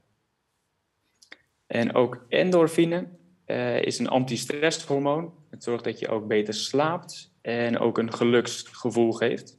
En 1.67 1.95
ook 1.95 2.25
endorfine 2.29 3.09
uh, 3.47 3.83
is 3.83 3.99
een 3.99 4.09
anti-stresshormoon. 4.09 5.35
Het 5.51 5.63
zorgt 5.65 5.85
dat 5.85 5.99
je 5.99 6.09
ook 6.09 6.27
beter 6.27 6.55
slaapt 6.55 7.35
en 7.43 7.79
ook 7.79 7.99
een 7.99 8.13
geluksgevoel 8.13 9.13
geeft. 9.13 9.59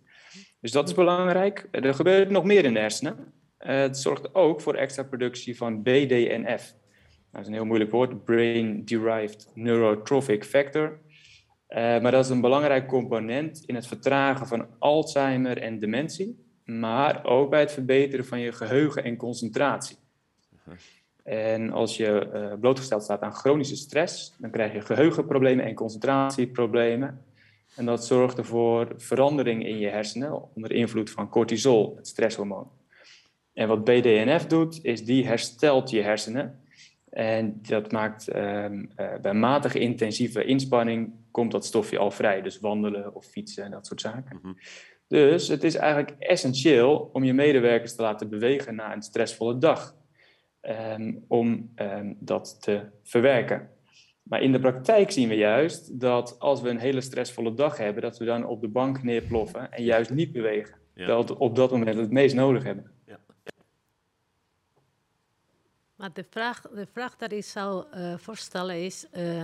Dus 0.61 0.71
dat 0.71 0.87
is 0.87 0.95
belangrijk. 0.95 1.67
Er 1.71 1.93
gebeurt 1.93 2.29
nog 2.29 2.43
meer 2.43 2.65
in 2.65 2.73
de 2.73 2.79
hersenen. 2.79 3.33
Uh, 3.59 3.67
het 3.67 3.97
zorgt 3.97 4.35
ook 4.35 4.61
voor 4.61 4.75
extra 4.75 5.03
productie 5.03 5.57
van 5.57 5.83
BDNF. 5.83 6.75
Dat 7.31 7.41
is 7.41 7.47
een 7.47 7.53
heel 7.53 7.65
moeilijk 7.65 7.91
woord, 7.91 8.23
Brain 8.23 8.85
Derived 8.85 9.51
Neurotrophic 9.53 10.43
Factor. 10.45 10.99
Uh, 11.69 11.77
maar 11.77 12.11
dat 12.11 12.25
is 12.25 12.31
een 12.31 12.41
belangrijk 12.41 12.87
component 12.87 13.63
in 13.65 13.75
het 13.75 13.87
vertragen 13.87 14.47
van 14.47 14.67
Alzheimer 14.79 15.57
en 15.57 15.79
dementie, 15.79 16.45
maar 16.63 17.25
ook 17.25 17.49
bij 17.49 17.59
het 17.59 17.71
verbeteren 17.71 18.25
van 18.25 18.39
je 18.39 18.51
geheugen 18.51 19.03
en 19.03 19.17
concentratie. 19.17 19.97
En 21.27 21.71
als 21.71 21.97
je 21.97 22.29
uh, 22.33 22.59
blootgesteld 22.59 23.03
staat 23.03 23.21
aan 23.21 23.33
chronische 23.33 23.75
stress, 23.75 24.35
dan 24.37 24.51
krijg 24.51 24.73
je 24.73 24.81
geheugenproblemen 24.81 25.65
en 25.65 25.73
concentratieproblemen. 25.73 27.25
En 27.75 27.85
dat 27.85 28.05
zorgt 28.05 28.37
ervoor 28.37 28.93
verandering 28.97 29.65
in 29.65 29.77
je 29.77 29.87
hersenen 29.87 30.55
onder 30.55 30.71
invloed 30.71 31.09
van 31.09 31.29
cortisol, 31.29 31.95
het 31.95 32.07
stresshormoon. 32.07 32.71
En 33.53 33.67
wat 33.67 33.83
BDNF 33.83 34.45
doet, 34.45 34.79
is 34.83 35.05
die 35.05 35.25
herstelt 35.25 35.89
je 35.89 36.01
hersenen 36.01 36.61
en 37.09 37.59
dat 37.61 37.91
maakt 37.91 38.35
um, 38.35 38.89
uh, 38.97 39.15
bij 39.21 39.33
matige 39.33 39.79
intensieve 39.79 40.43
inspanning 40.43 41.13
komt 41.31 41.51
dat 41.51 41.65
stofje 41.65 41.97
al 41.97 42.11
vrij. 42.11 42.41
Dus 42.41 42.59
wandelen 42.59 43.15
of 43.15 43.25
fietsen 43.25 43.63
en 43.63 43.71
dat 43.71 43.87
soort 43.87 44.01
zaken. 44.01 44.35
Mm 44.35 44.39
-hmm. 44.41 44.57
Dus 45.07 45.47
het 45.47 45.63
is 45.63 45.75
eigenlijk 45.75 46.15
essentieel 46.19 47.09
om 47.13 47.23
je 47.23 47.33
medewerkers 47.33 47.95
te 47.95 48.01
laten 48.01 48.29
bewegen 48.29 48.75
na 48.75 48.93
een 48.93 49.01
stressvolle 49.01 49.57
dag. 49.57 49.95
Um, 50.61 51.25
om 51.27 51.71
um, 51.75 52.17
dat 52.19 52.61
te 52.61 52.81
verwerken. 53.03 53.69
Maar 54.23 54.41
in 54.41 54.51
de 54.51 54.59
praktijk 54.59 55.11
zien 55.11 55.29
we 55.29 55.35
juist 55.35 55.99
dat 55.99 56.39
als 56.39 56.61
we 56.61 56.69
een 56.69 56.79
hele 56.79 57.01
stressvolle 57.01 57.53
dag 57.53 57.77
hebben, 57.77 58.01
dat 58.01 58.17
we 58.17 58.25
dan 58.25 58.45
op 58.45 58.61
de 58.61 58.67
bank 58.67 59.03
neerploffen 59.03 59.71
en 59.71 59.83
juist 59.83 60.09
niet 60.09 60.31
bewegen. 60.31 60.75
Ja. 60.93 61.05
Terwijl 61.05 61.25
we 61.25 61.37
op 61.37 61.55
dat 61.55 61.71
moment 61.71 61.97
het 61.97 62.11
meest 62.11 62.35
nodig 62.35 62.63
hebben. 62.63 62.91
Ja. 63.05 63.19
Maar 65.95 66.13
de 66.13 66.25
vraag, 66.29 66.61
de 66.61 66.87
vraag 66.91 67.15
dat 67.17 67.31
ik 67.31 67.43
zou 67.43 67.85
uh, 67.95 68.17
voorstellen 68.17 68.83
is: 68.83 69.05
uh, 69.17 69.43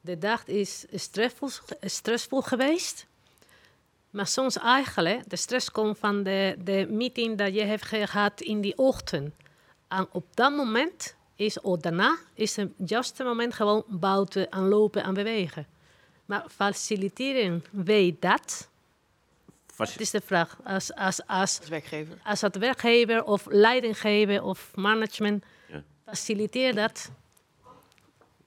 de 0.00 0.18
dag 0.18 0.46
is 0.46 0.86
stressvol, 0.92 1.48
stressvol 1.80 2.40
geweest. 2.40 3.06
Maar 4.10 4.26
soms 4.26 4.58
eigenlijk, 4.58 5.30
de 5.30 5.36
stress 5.36 5.70
komt 5.70 5.98
van 5.98 6.22
de, 6.22 6.56
de 6.64 6.86
meeting 6.90 7.38
dat 7.38 7.54
je 7.54 7.62
hebt 7.62 7.84
gehad 7.84 8.40
in 8.40 8.60
die 8.60 8.78
ochtend. 8.78 9.34
En 9.88 10.08
op 10.12 10.36
dat 10.36 10.52
moment 10.52 11.16
is, 11.34 11.60
of 11.60 11.80
daarna, 11.80 12.18
is 12.34 12.56
het 12.56 12.70
juiste 12.86 13.24
moment 13.24 13.54
gewoon 13.54 13.84
buiten 13.88 14.50
en 14.50 14.68
lopen 14.68 15.02
en 15.02 15.14
bewegen. 15.14 15.66
Maar 16.24 16.44
faciliteren 16.48 17.64
wij 17.70 18.16
dat? 18.20 18.68
Dat 19.76 20.00
is 20.00 20.10
de 20.10 20.20
vraag. 20.20 20.58
Als, 20.64 20.94
als, 20.94 21.26
als, 21.26 21.58
als 21.58 21.68
werkgever. 21.68 22.18
Als 22.24 22.40
het 22.40 22.56
werkgever 22.56 23.24
of 23.24 23.46
leidinggever 23.48 24.42
of 24.42 24.72
management 24.74 25.44
faciliteer 26.04 26.74
dat. 26.74 27.10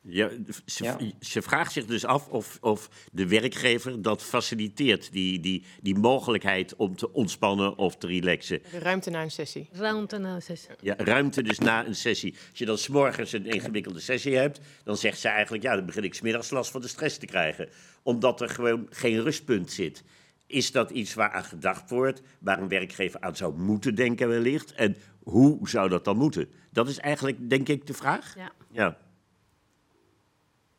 Ja, 0.02 0.30
ze, 0.66 0.84
ja. 0.84 0.98
ze, 1.20 1.42
vraagt 1.42 1.72
zich 1.72 1.86
dus 1.86 2.06
af 2.06 2.28
of, 2.28 2.58
of 2.62 2.90
de 3.12 3.28
werkgever 3.28 4.02
dat 4.02 4.24
faciliteert, 4.24 5.12
die, 5.12 5.40
die, 5.40 5.64
die 5.82 5.96
mogelijkheid 5.96 6.76
om 6.76 6.96
te 6.96 7.14
ontspannen 7.14 7.78
of 7.78 7.96
te 7.96 8.08
relaxen. 8.08 8.62
De 8.72 8.80
ruimte 8.80 9.10
na 9.10 9.22
een 9.22 9.32
sessie. 9.32 9.70
Ruimte 9.72 10.18
na 10.18 10.36
een 10.36 10.42
sessie. 10.42 10.70
Ja, 10.82 10.96
ruimte 10.98 11.44
dus 11.44 11.60
na 11.60 11.86
een 11.86 11.96
sessie. 11.96 12.36
Als 12.50 12.60
je 12.60 12.66
dan 12.66 12.78
s'morgens 12.78 13.32
een 13.32 13.46
ingewikkelde 13.46 14.00
sessie 14.00 14.36
hebt, 14.36 14.60
dan 14.84 14.98
zegt 14.98 15.20
ze 15.20 15.28
eigenlijk, 15.28 15.64
ja, 15.64 15.76
dan 15.76 15.86
begin 15.86 16.04
ik 16.04 16.14
smiddags 16.14 16.50
last 16.50 16.72
van 16.72 16.82
de 16.82 16.88
stress 16.88 17.18
te 17.18 17.26
krijgen. 17.26 17.70
Omdat 18.04 18.42
er 18.42 18.50
gewoon 18.50 18.88
geen 18.90 19.22
rustpunt 19.22 19.72
zit. 19.72 20.04
Is 20.48 20.72
dat 20.72 20.90
iets 20.90 21.14
waar 21.14 21.32
aan 21.32 21.44
gedacht 21.44 21.90
wordt, 21.90 22.22
waar 22.40 22.62
een 22.62 22.68
werkgever 22.68 23.20
aan 23.20 23.36
zou 23.36 23.58
moeten 23.58 23.96
denken 23.96 24.28
wellicht? 24.28 24.74
En 24.74 24.98
hoe 25.24 25.70
zou 25.70 25.90
dat 25.90 26.06
dan 26.06 26.18
moeten? 26.18 26.50
Dat 26.72 26.88
is 26.88 26.98
eigenlijk, 26.98 27.50
denk 27.50 27.68
ik, 27.68 27.88
de 27.88 27.94
vraag. 27.94 28.36
Ja. 28.36 28.52
ja. 28.72 28.98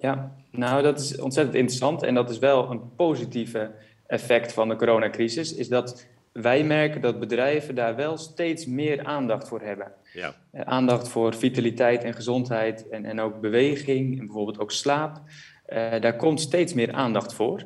Ja, 0.00 0.36
nou 0.50 0.82
dat 0.82 1.00
is 1.00 1.20
ontzettend 1.20 1.56
interessant 1.56 2.02
en 2.02 2.14
dat 2.14 2.30
is 2.30 2.38
wel 2.38 2.70
een 2.70 2.94
positieve 2.96 3.70
effect 4.06 4.52
van 4.52 4.68
de 4.68 4.76
coronacrisis, 4.76 5.54
is 5.54 5.68
dat 5.68 6.06
wij 6.32 6.64
merken 6.64 7.00
dat 7.00 7.18
bedrijven 7.18 7.74
daar 7.74 7.96
wel 7.96 8.16
steeds 8.16 8.66
meer 8.66 9.04
aandacht 9.04 9.48
voor 9.48 9.60
hebben. 9.60 9.92
Ja. 10.12 10.34
Eh, 10.50 10.60
aandacht 10.60 11.08
voor 11.08 11.34
vitaliteit 11.34 12.04
en 12.04 12.14
gezondheid 12.14 12.88
en, 12.88 13.04
en 13.04 13.20
ook 13.20 13.40
beweging 13.40 14.18
en 14.18 14.26
bijvoorbeeld 14.26 14.58
ook 14.58 14.70
slaap. 14.70 15.20
Uh, 15.68 16.00
daar 16.00 16.16
komt 16.16 16.40
steeds 16.40 16.74
meer 16.74 16.92
aandacht 16.92 17.34
voor. 17.34 17.58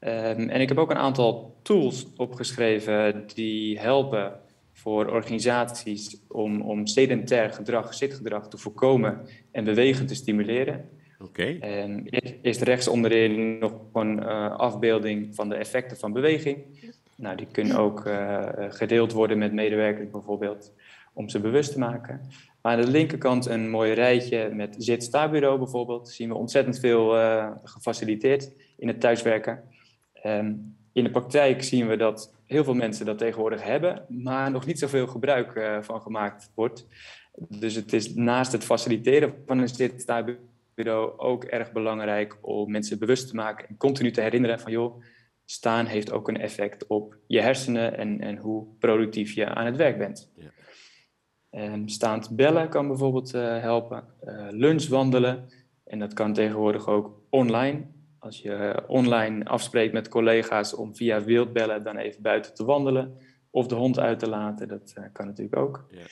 Um, 0.00 0.48
en 0.48 0.60
ik 0.60 0.68
heb 0.68 0.78
ook 0.78 0.90
een 0.90 0.96
aantal 0.96 1.56
tools 1.62 2.06
opgeschreven 2.16 3.24
die 3.34 3.80
helpen 3.80 4.32
voor 4.72 5.06
organisaties 5.06 6.20
om, 6.28 6.60
om 6.60 6.86
sedentair 6.86 7.50
gedrag, 7.50 7.94
zitgedrag 7.94 8.48
te 8.48 8.58
voorkomen 8.58 9.20
en 9.52 9.64
bewegen 9.64 10.06
te 10.06 10.14
stimuleren. 10.14 10.88
Oké. 11.20 11.58
Okay. 11.58 12.04
Eerst 12.42 12.62
rechts 12.62 12.88
onderin 12.88 13.58
nog 13.58 13.74
een 13.92 14.22
uh, 14.22 14.56
afbeelding 14.56 15.34
van 15.34 15.48
de 15.48 15.54
effecten 15.54 15.96
van 15.96 16.12
beweging. 16.12 16.58
Nou, 17.14 17.36
die 17.36 17.46
kunnen 17.52 17.76
ook 17.76 18.06
uh, 18.06 18.48
gedeeld 18.68 19.12
worden 19.12 19.38
met 19.38 19.52
medewerkers 19.52 20.10
bijvoorbeeld, 20.10 20.72
om 21.12 21.28
ze 21.28 21.40
bewust 21.40 21.72
te 21.72 21.78
maken. 21.78 22.20
Maar 22.62 22.72
aan 22.76 22.80
de 22.80 22.90
linkerkant 22.90 23.46
een 23.46 23.70
mooi 23.70 23.92
rijtje 23.92 24.50
met 24.52 24.74
zit-sta-bureau 24.78 25.58
bijvoorbeeld. 25.58 26.08
Zien 26.08 26.28
we 26.28 26.34
ontzettend 26.34 26.78
veel 26.78 27.10
gefaciliteerd 27.64 28.52
in 28.76 28.88
het 28.88 29.00
thuiswerken. 29.00 29.62
Um, 30.26 30.76
in 30.92 31.04
de 31.04 31.10
praktijk 31.10 31.62
zien 31.62 31.88
we 31.88 31.96
dat 31.96 32.34
heel 32.44 32.64
veel 32.64 32.74
mensen 32.74 33.06
dat 33.06 33.18
tegenwoordig 33.18 33.62
hebben, 33.62 34.04
maar 34.08 34.50
nog 34.50 34.66
niet 34.66 34.78
zoveel 34.78 35.06
gebruik 35.06 35.78
van 35.80 36.00
gemaakt 36.00 36.50
wordt. 36.54 36.86
Dus 37.48 37.74
het 37.74 37.92
is 37.92 38.14
naast 38.14 38.52
het 38.52 38.64
faciliteren 38.64 39.34
van 39.46 39.58
een 39.58 39.68
zit-sta-bureau 39.68 40.46
ook 41.16 41.44
erg 41.44 41.72
belangrijk 41.72 42.38
om 42.40 42.70
mensen 42.70 42.98
bewust 42.98 43.28
te 43.28 43.34
maken 43.34 43.68
en 43.68 43.76
continu 43.76 44.10
te 44.10 44.20
herinneren 44.20 44.60
van 44.60 44.72
joh, 44.72 45.02
staan 45.44 45.86
heeft 45.86 46.12
ook 46.12 46.28
een 46.28 46.40
effect 46.40 46.86
op 46.86 47.16
je 47.26 47.40
hersenen 47.40 47.96
en, 47.96 48.20
en 48.20 48.36
hoe 48.36 48.66
productief 48.78 49.32
je 49.32 49.46
aan 49.46 49.66
het 49.66 49.76
werk 49.76 49.98
bent. 49.98 50.32
Ja. 50.36 50.50
Um, 51.50 51.88
staand 51.88 52.36
bellen 52.36 52.68
kan 52.68 52.88
bijvoorbeeld 52.88 53.34
uh, 53.34 53.60
helpen, 53.60 54.04
uh, 54.24 54.46
lunch 54.50 54.86
wandelen 54.86 55.48
en 55.84 55.98
dat 55.98 56.12
kan 56.12 56.32
tegenwoordig 56.32 56.88
ook 56.88 57.22
online. 57.30 57.86
Als 58.18 58.40
je 58.40 58.82
online 58.86 59.44
afspreekt 59.44 59.92
met 59.92 60.08
collega's 60.08 60.74
om 60.74 60.96
via 60.96 61.24
wildbellen 61.24 61.82
dan 61.82 61.96
even 61.96 62.22
buiten 62.22 62.54
te 62.54 62.64
wandelen 62.64 63.18
of 63.50 63.66
de 63.66 63.74
hond 63.74 63.98
uit 63.98 64.18
te 64.18 64.28
laten, 64.28 64.68
dat 64.68 64.92
kan 65.12 65.26
natuurlijk 65.26 65.56
ook. 65.56 65.86
Ja. 65.90 66.04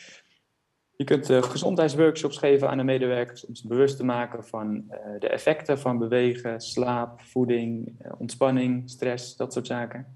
Je 0.96 1.04
kunt 1.04 1.30
uh, 1.30 1.42
gezondheidsworkshops 1.42 2.38
geven 2.38 2.68
aan 2.68 2.76
de 2.76 2.84
medewerkers 2.84 3.46
om 3.46 3.54
ze 3.54 3.68
bewust 3.68 3.96
te 3.96 4.04
maken 4.04 4.44
van 4.44 4.74
uh, 4.74 4.96
de 5.18 5.28
effecten 5.28 5.78
van 5.78 5.98
bewegen, 5.98 6.60
slaap, 6.60 7.20
voeding, 7.20 7.88
uh, 8.02 8.12
ontspanning, 8.18 8.90
stress, 8.90 9.36
dat 9.36 9.52
soort 9.52 9.66
zaken. 9.66 10.06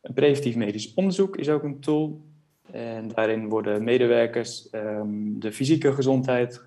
Een 0.00 0.14
preventief 0.14 0.56
medisch 0.56 0.94
onderzoek 0.94 1.36
is 1.36 1.48
ook 1.48 1.62
een 1.62 1.80
tool. 1.80 2.26
En 2.70 3.08
daarin 3.08 3.48
worden 3.48 3.84
medewerkers 3.84 4.68
um, 4.72 5.40
de 5.40 5.52
fysieke 5.52 5.92
gezondheid 5.92 6.62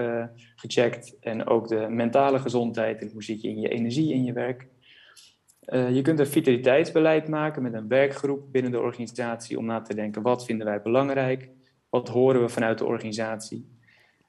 gecheckt 0.55 1.17
en 1.19 1.45
ook 1.47 1.67
de 1.67 1.87
mentale 1.89 2.39
gezondheid 2.39 3.01
en 3.01 3.09
hoe 3.13 3.23
zit 3.23 3.41
je 3.41 3.49
in 3.49 3.59
je 3.59 3.69
energie 3.69 4.13
in 4.13 4.23
je 4.23 4.33
werk. 4.33 4.67
je 5.71 5.99
kunt 6.01 6.19
een 6.19 6.27
vitaliteitsbeleid 6.27 7.27
maken 7.27 7.61
met 7.61 7.73
een 7.73 7.87
werkgroep 7.87 8.51
binnen 8.51 8.71
de 8.71 8.79
organisatie 8.79 9.57
om 9.57 9.65
na 9.65 9.81
te 9.81 9.95
denken 9.95 10.21
wat 10.21 10.45
vinden 10.45 10.67
wij 10.67 10.81
belangrijk 10.81 11.49
wat 11.91 12.09
horen 12.09 12.41
we 12.41 12.49
vanuit 12.49 12.77
de 12.77 12.85
organisatie? 12.85 13.79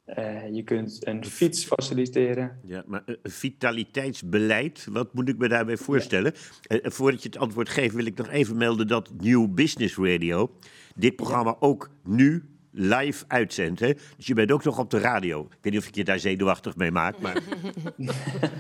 Uh, 0.07 0.54
je 0.54 0.62
kunt 0.62 1.07
een 1.07 1.25
fiets 1.25 1.64
faciliteren. 1.64 2.61
Ja, 2.64 2.83
maar 2.87 3.02
een 3.04 3.19
vitaliteitsbeleid, 3.23 4.87
wat 4.90 5.14
moet 5.14 5.28
ik 5.28 5.38
me 5.38 5.49
daarbij 5.49 5.76
voorstellen? 5.76 6.33
Ja. 6.61 6.76
Uh, 6.76 6.90
voordat 6.90 7.23
je 7.23 7.28
het 7.28 7.38
antwoord 7.38 7.69
geeft, 7.69 7.95
wil 7.95 8.07
ik 8.07 8.16
nog 8.16 8.28
even 8.28 8.57
melden 8.57 8.87
dat 8.87 9.11
New 9.21 9.54
Business 9.54 9.97
Radio 9.97 10.50
dit 10.95 11.16
programma 11.16 11.50
ja. 11.50 11.57
ook 11.61 11.90
nu 12.04 12.45
live 12.71 13.25
uitzendt. 13.28 13.81
Hè? 13.81 13.92
Dus 14.16 14.26
je 14.26 14.35
bent 14.35 14.52
ook 14.52 14.64
nog 14.64 14.78
op 14.78 14.90
de 14.90 14.99
radio. 14.99 15.40
Ik 15.40 15.59
weet 15.61 15.73
niet 15.73 15.83
of 15.83 15.88
ik 15.88 15.95
je 15.95 16.04
daar 16.04 16.19
zenuwachtig 16.19 16.76
mee 16.76 16.90
maak, 16.90 17.19
maar... 17.19 17.37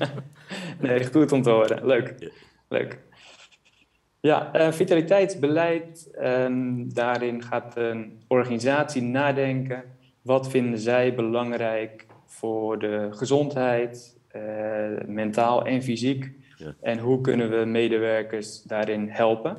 nee, 0.80 1.06
goed 1.06 1.32
om 1.32 1.42
te 1.42 1.50
horen. 1.50 1.86
Leuk. 1.86 2.30
Leuk. 2.68 2.98
Ja, 4.22 4.50
uh, 4.56 4.72
vitaliteitsbeleid. 4.72 6.10
Um, 6.20 6.94
daarin 6.94 7.42
gaat 7.42 7.76
een 7.76 8.22
organisatie 8.28 9.02
nadenken. 9.02 9.82
Wat 10.22 10.50
vinden 10.50 10.78
zij 10.78 11.14
belangrijk 11.14 12.06
voor 12.26 12.78
de 12.78 13.08
gezondheid, 13.10 14.18
uh, 14.36 14.42
mentaal 15.06 15.66
en 15.66 15.82
fysiek? 15.82 16.30
Ja. 16.56 16.74
En 16.80 16.98
hoe 16.98 17.20
kunnen 17.20 17.50
we 17.50 17.64
medewerkers 17.64 18.62
daarin 18.62 19.08
helpen? 19.08 19.56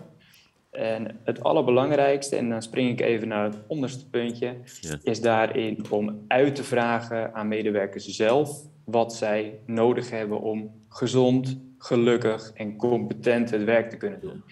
En 0.71 1.19
het 1.23 1.43
allerbelangrijkste, 1.43 2.35
en 2.35 2.49
dan 2.49 2.61
spring 2.61 2.89
ik 2.89 3.01
even 3.01 3.27
naar 3.27 3.43
het 3.43 3.57
onderste 3.67 4.09
puntje, 4.09 4.55
ja. 4.81 4.97
is 5.03 5.21
daarin 5.21 5.85
om 5.89 6.23
uit 6.27 6.55
te 6.55 6.63
vragen 6.63 7.33
aan 7.33 7.47
medewerkers 7.47 8.05
zelf 8.05 8.61
wat 8.83 9.13
zij 9.13 9.59
nodig 9.65 10.09
hebben 10.09 10.41
om 10.41 10.71
gezond, 10.89 11.57
gelukkig 11.83 12.51
en 12.53 12.75
competent 12.75 13.49
het 13.49 13.63
werk 13.63 13.89
te 13.89 13.97
kunnen 13.97 14.19
doen. 14.19 14.43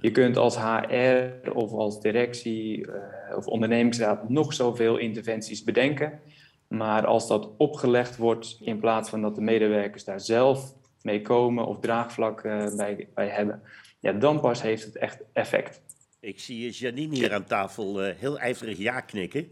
Je 0.00 0.10
kunt 0.10 0.36
als 0.36 0.58
HR 0.58 1.50
of 1.52 1.72
als 1.72 2.00
directie 2.00 2.86
uh, 2.86 3.36
of 3.36 3.46
ondernemingsraad 3.46 4.28
nog 4.28 4.54
zoveel 4.54 4.96
interventies 4.96 5.64
bedenken. 5.64 6.20
Maar 6.68 7.06
als 7.06 7.28
dat 7.28 7.50
opgelegd 7.56 8.16
wordt 8.16 8.58
in 8.60 8.78
plaats 8.78 9.10
van 9.10 9.22
dat 9.22 9.34
de 9.34 9.40
medewerkers 9.40 10.04
daar 10.04 10.20
zelf 10.20 10.74
mee 11.02 11.22
komen 11.22 11.66
of 11.66 11.80
draagvlak 11.80 12.44
uh, 12.44 12.76
bij, 12.76 13.08
bij 13.14 13.28
hebben, 13.28 13.62
ja, 14.00 14.12
dan 14.12 14.40
pas 14.40 14.62
heeft 14.62 14.84
het 14.84 14.96
echt 14.96 15.22
effect. 15.32 15.80
Ik 16.20 16.40
zie 16.40 16.70
Janine 16.70 17.14
hier 17.14 17.32
aan 17.34 17.44
tafel 17.44 18.06
uh, 18.06 18.14
heel 18.16 18.38
ijverig 18.38 18.78
ja 18.78 19.00
knikken. 19.00 19.40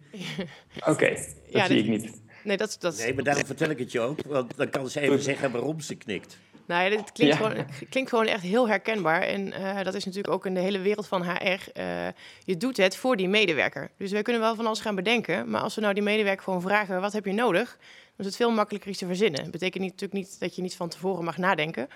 Oké, 0.77 0.91
okay, 0.91 1.15
dat 1.15 1.35
ja, 1.49 1.67
zie 1.67 1.79
ik 1.79 1.89
niet. 1.89 2.25
Nee, 2.45 2.57
dat, 2.57 2.77
dat... 2.81 2.97
nee, 2.97 3.15
maar 3.15 3.25
daarom 3.25 3.45
vertel 3.47 3.71
ik 3.71 3.79
het 3.79 3.93
je 3.93 4.01
ook, 4.01 4.23
want 4.27 4.57
dan 4.57 4.71
kan 4.71 4.89
ze 4.89 5.01
even 5.01 5.23
zeggen 5.23 5.51
waarom 5.51 5.81
ze 5.81 5.95
knikt. 5.95 6.39
Nou 6.67 6.83
ja, 6.83 6.97
dit 6.97 7.13
klinkt, 7.13 7.37
Gewoon, 7.37 7.67
klinkt 7.91 8.11
gewoon 8.11 8.27
echt 8.27 8.43
heel 8.43 8.69
herkenbaar. 8.69 9.23
En 9.23 9.47
uh, 9.47 9.83
dat 9.83 9.95
is 9.95 10.05
natuurlijk 10.05 10.35
ook 10.35 10.47
in 10.47 10.55
de 10.55 10.61
hele 10.61 10.79
wereld 10.79 11.07
van 11.07 11.23
HR. 11.23 11.39
Uh, 11.45 12.07
eh, 12.07 12.15
je 12.45 12.57
doet 12.57 12.77
het 12.77 12.97
voor 12.97 13.17
die 13.17 13.29
medewerker. 13.29 13.91
Dus 13.97 14.11
wij 14.11 14.23
kunnen 14.23 14.43
wel 14.43 14.55
van 14.55 14.67
alles 14.67 14.81
gaan 14.81 14.95
bedenken. 14.95 15.51
Maar 15.51 15.61
als 15.61 15.75
we 15.75 15.81
nou 15.81 15.95
die 15.95 16.03
medewerker 16.03 16.45
gewoon 16.45 16.61
vragen: 16.61 17.01
wat 17.01 17.13
heb 17.13 17.25
je 17.25 17.33
nodig? 17.33 17.77
Dan 18.17 18.27
is 18.27 18.27
het 18.27 18.37
veel 18.37 18.51
makkelijker 18.51 18.91
iets 18.91 18.99
te 18.99 19.07
verzinnen. 19.07 19.43
Dat 19.43 19.51
betekent 19.51 19.83
niet, 19.83 19.93
natuurlijk 19.93 20.21
niet 20.21 20.41
dat 20.41 20.57
je 20.57 20.63
niet 20.63 20.77
van 20.77 20.89
tevoren 20.89 21.25
mag 21.25 21.37
nadenken. 21.37 21.89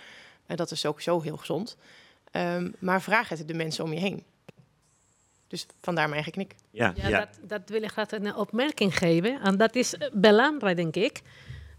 Uh, 0.46 0.56
dat 0.56 0.70
is 0.70 0.80
sowieso 0.80 1.20
heel 1.20 1.36
gezond. 1.36 1.76
Um, 2.32 2.74
maar 2.78 3.02
vraag 3.02 3.28
het 3.28 3.48
de 3.48 3.54
mensen 3.54 3.84
om 3.84 3.92
je 3.92 4.00
heen. 4.00 4.24
Dus 5.48 5.66
vandaar 5.80 6.08
mijn 6.08 6.22
eigen 6.22 6.32
knik. 6.32 6.54
Ja, 6.70 6.92
ja, 6.96 7.08
ja. 7.08 7.18
Dat, 7.18 7.38
dat, 7.42 7.68
wil 7.68 7.82
ik 7.82 7.90
graag 7.90 8.10
een 8.10 8.34
opmerking 8.34 8.98
geven. 8.98 9.40
En 9.40 9.56
dat 9.56 9.74
is 9.74 9.94
belangrijk, 10.12 10.76
denk 10.76 10.96
ik. 10.96 11.20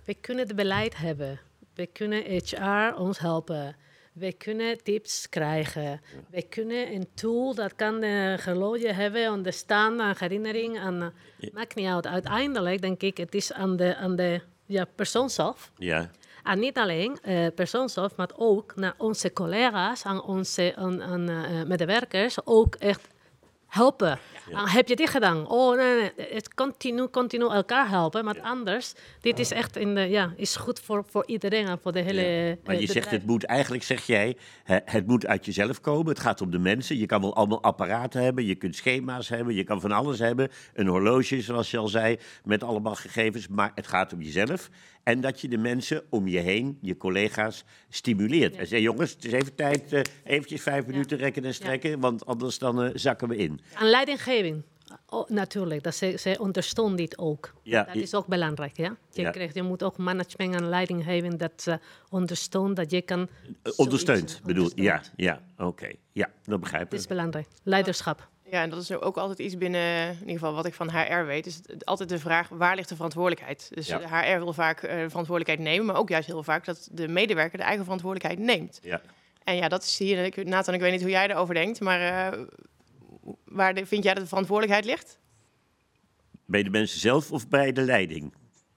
We 0.05 0.13
kunnen 0.13 0.47
het 0.47 0.55
beleid 0.55 0.97
hebben. 0.97 1.39
We 1.75 1.85
kunnen 1.85 2.23
HR 2.23 2.99
ons 2.99 3.19
helpen. 3.19 3.75
We 4.13 4.33
kunnen 4.33 4.83
tips 4.83 5.29
krijgen. 5.29 6.01
We 6.29 6.41
kunnen 6.41 6.93
een 6.93 7.07
tool 7.13 7.55
dat 7.55 7.75
kan 7.75 8.03
een 8.03 8.39
horloge 8.43 8.93
hebben, 8.93 9.31
onderstaan 9.31 10.01
aan 10.01 10.15
herinnering. 10.17 10.79
Aan, 10.79 11.13
ja. 11.37 11.49
Maakt 11.53 11.75
niet 11.75 11.87
uit. 11.87 12.07
Uiteindelijk 12.07 12.81
denk 12.81 13.01
ik, 13.01 13.17
het 13.17 13.35
is 13.35 13.53
aan 13.53 13.75
de, 13.75 13.95
aan 13.95 14.15
de 14.15 14.41
ja, 14.65 14.85
persoon 14.95 15.29
zelf. 15.29 15.71
Ja. 15.77 16.09
En 16.43 16.59
niet 16.59 16.77
alleen 16.77 17.17
uh, 17.23 17.47
persoon 17.55 17.89
zelf, 17.89 18.15
maar 18.15 18.29
ook 18.35 18.75
naar 18.75 18.93
onze 18.97 19.33
collega's, 19.33 20.05
aan 20.05 20.23
onze 20.23 20.73
aan, 20.75 21.01
aan, 21.01 21.29
uh, 21.29 21.63
medewerkers, 21.63 22.45
ook 22.45 22.75
echt 22.75 23.07
helpen. 23.71 24.19
Ja. 24.49 24.67
heb 24.67 24.87
je 24.87 24.95
dit 24.95 25.09
gedaan? 25.09 25.47
Oh 25.47 25.77
nee, 25.77 25.95
nee, 25.95 26.27
het 26.33 26.53
continu, 26.53 27.07
continu 27.07 27.49
elkaar 27.49 27.89
helpen. 27.89 28.25
Maar 28.25 28.41
anders, 28.41 28.93
dit 29.21 29.39
is 29.39 29.51
echt 29.51 29.77
in 29.77 29.95
de, 29.95 30.01
ja, 30.01 30.33
is 30.35 30.55
goed 30.55 30.79
voor, 30.79 31.03
voor 31.09 31.23
iedereen 31.25 31.67
en 31.67 31.79
voor 31.81 31.91
de 31.91 31.99
hele. 31.99 32.21
Ja. 32.21 32.55
Maar 32.65 32.79
je 32.79 32.87
zegt 32.87 33.11
het 33.11 33.25
moet 33.25 33.43
eigenlijk, 33.43 33.83
zeg 33.83 34.05
jij, 34.05 34.37
het 34.65 35.07
moet 35.07 35.25
uit 35.25 35.45
jezelf 35.45 35.81
komen. 35.81 36.07
Het 36.07 36.19
gaat 36.19 36.41
om 36.41 36.51
de 36.51 36.59
mensen. 36.59 36.97
Je 36.97 37.05
kan 37.05 37.21
wel 37.21 37.35
allemaal 37.35 37.63
apparaten 37.63 38.23
hebben, 38.23 38.45
je 38.45 38.55
kunt 38.55 38.75
schema's 38.75 39.29
hebben, 39.29 39.55
je 39.55 39.63
kan 39.63 39.81
van 39.81 39.91
alles 39.91 40.19
hebben. 40.19 40.49
Een 40.73 40.87
horloge, 40.87 41.41
zoals 41.41 41.71
je 41.71 41.77
al 41.77 41.87
zei, 41.87 42.17
met 42.43 42.63
allemaal 42.63 42.95
gegevens. 42.95 43.47
Maar 43.47 43.71
het 43.75 43.87
gaat 43.87 44.13
om 44.13 44.21
jezelf. 44.21 44.69
En 45.03 45.21
dat 45.21 45.41
je 45.41 45.47
de 45.47 45.57
mensen 45.57 46.03
om 46.09 46.27
je 46.27 46.39
heen, 46.39 46.77
je 46.81 46.97
collega's, 46.97 47.63
stimuleert. 47.89 48.55
En 48.55 48.67
zeg, 48.67 48.79
jongens, 48.79 49.11
het 49.11 49.25
is 49.25 49.31
even 49.31 49.55
tijd, 49.55 49.93
uh, 49.93 50.01
eventjes 50.23 50.61
vijf 50.61 50.85
minuten 50.85 51.17
rekken 51.17 51.45
en 51.45 51.53
strekken, 51.53 51.99
want 51.99 52.25
anders 52.25 52.57
dan 52.57 52.83
uh, 52.83 52.89
zakken 52.93 53.27
we 53.27 53.37
in. 53.37 53.61
Aan 53.73 53.89
leidinggeving. 53.89 54.63
Oh, 55.09 55.29
natuurlijk, 55.29 55.83
dat 55.83 55.95
ze, 55.95 56.15
ze 56.19 56.37
ondersteunen 56.39 56.95
dit 56.95 57.17
ook. 57.17 57.53
Ja, 57.63 57.83
dat 57.83 57.95
is 57.95 58.15
ook 58.15 58.27
belangrijk. 58.27 58.77
Ja? 58.77 58.97
Je. 59.11 59.29
Krijgt, 59.29 59.55
je 59.55 59.61
moet 59.61 59.83
ook 59.83 59.97
management 59.97 60.55
en 60.55 60.69
leiding 60.69 61.03
geven 61.03 61.37
dat 61.37 61.51
ze 61.55 61.79
ondersteunt, 62.09 62.75
dat 62.75 62.91
je 62.91 63.01
kan... 63.01 63.29
Ondersteunt, 63.75 64.41
bedoel 64.43 64.71
Ja, 64.75 65.01
ja 65.15 65.41
oké. 65.57 65.91
Ja, 66.11 66.29
dat 66.43 66.59
begrijp 66.59 66.85
ik. 66.85 66.91
Het 66.91 66.99
is 66.99 67.07
belangrijk. 67.07 67.47
Leiderschap. 67.63 68.29
Ja, 68.51 68.61
en 68.61 68.69
dat 68.69 68.81
is 68.81 68.91
ook 68.91 69.17
altijd 69.17 69.39
iets 69.39 69.57
binnen, 69.57 70.07
in 70.07 70.19
ieder 70.19 70.33
geval 70.33 70.53
wat 70.53 70.65
ik 70.65 70.73
van 70.73 70.89
HR 70.89 71.25
weet, 71.25 71.45
is 71.45 71.61
altijd 71.83 72.09
de 72.09 72.19
vraag, 72.19 72.49
waar 72.49 72.75
ligt 72.75 72.89
de 72.89 72.95
verantwoordelijkheid? 72.95 73.69
Dus 73.73 73.87
ja. 73.87 73.99
HR 73.99 74.37
wil 74.37 74.53
vaak 74.53 74.83
uh, 74.83 74.89
verantwoordelijkheid 74.89 75.59
nemen, 75.59 75.85
maar 75.85 75.95
ook 75.95 76.09
juist 76.09 76.27
heel 76.27 76.43
vaak 76.43 76.65
dat 76.65 76.89
de 76.91 77.07
medewerker 77.07 77.57
de 77.57 77.63
eigen 77.63 77.83
verantwoordelijkheid 77.83 78.47
neemt. 78.47 78.79
Ja. 78.83 79.01
En 79.43 79.55
ja, 79.55 79.67
dat 79.67 79.83
is 79.83 79.97
hier, 79.97 80.45
Nathan, 80.45 80.73
ik 80.73 80.79
weet 80.79 80.91
niet 80.91 81.01
hoe 81.01 81.09
jij 81.09 81.29
erover 81.29 81.53
denkt, 81.53 81.79
maar 81.79 82.33
uh, 82.33 82.45
waar 83.45 83.73
de, 83.73 83.85
vind 83.85 84.03
jij 84.03 84.13
dat 84.13 84.23
de 84.23 84.29
verantwoordelijkheid 84.29 84.85
ligt? 84.85 85.19
Bij 86.45 86.63
de 86.63 86.69
mensen 86.69 86.99
zelf 86.99 87.31
of 87.31 87.47
bij 87.47 87.71
de 87.71 87.81
leiding? 87.81 88.33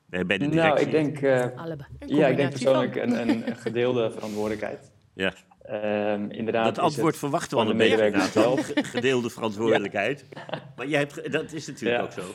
Bij, 0.06 0.26
bij 0.26 0.38
de 0.38 0.48
directie? 0.48 0.86
Nou, 0.86 1.06
ik 1.06 1.20
denk, 1.20 1.20
uh, 1.20 1.60
Allebei. 1.60 1.88
ja, 2.06 2.26
ik 2.26 2.36
denk 2.36 2.50
persoonlijk 2.50 2.96
een, 2.96 3.28
een 3.28 3.56
gedeelde 3.56 4.10
verantwoordelijkheid. 4.10 4.90
Ja. 5.14 5.34
Um, 5.70 6.30
inderdaad 6.30 6.74
dat 6.74 6.78
antwoord 6.78 7.16
verwachten 7.16 7.58
we 7.58 7.64
van 7.64 7.72
de 7.72 7.78
medewerker 7.78 8.20
zelf. 8.20 8.72
Gedeelde 8.74 9.30
verantwoordelijkheid. 9.30 10.24
Ja. 10.34 10.72
Maar 10.76 10.86
jij 10.88 10.98
hebt, 10.98 11.32
dat 11.32 11.52
is 11.52 11.66
natuurlijk 11.66 12.00
ja. 12.00 12.04
ook 12.04 12.12
zo. 12.12 12.34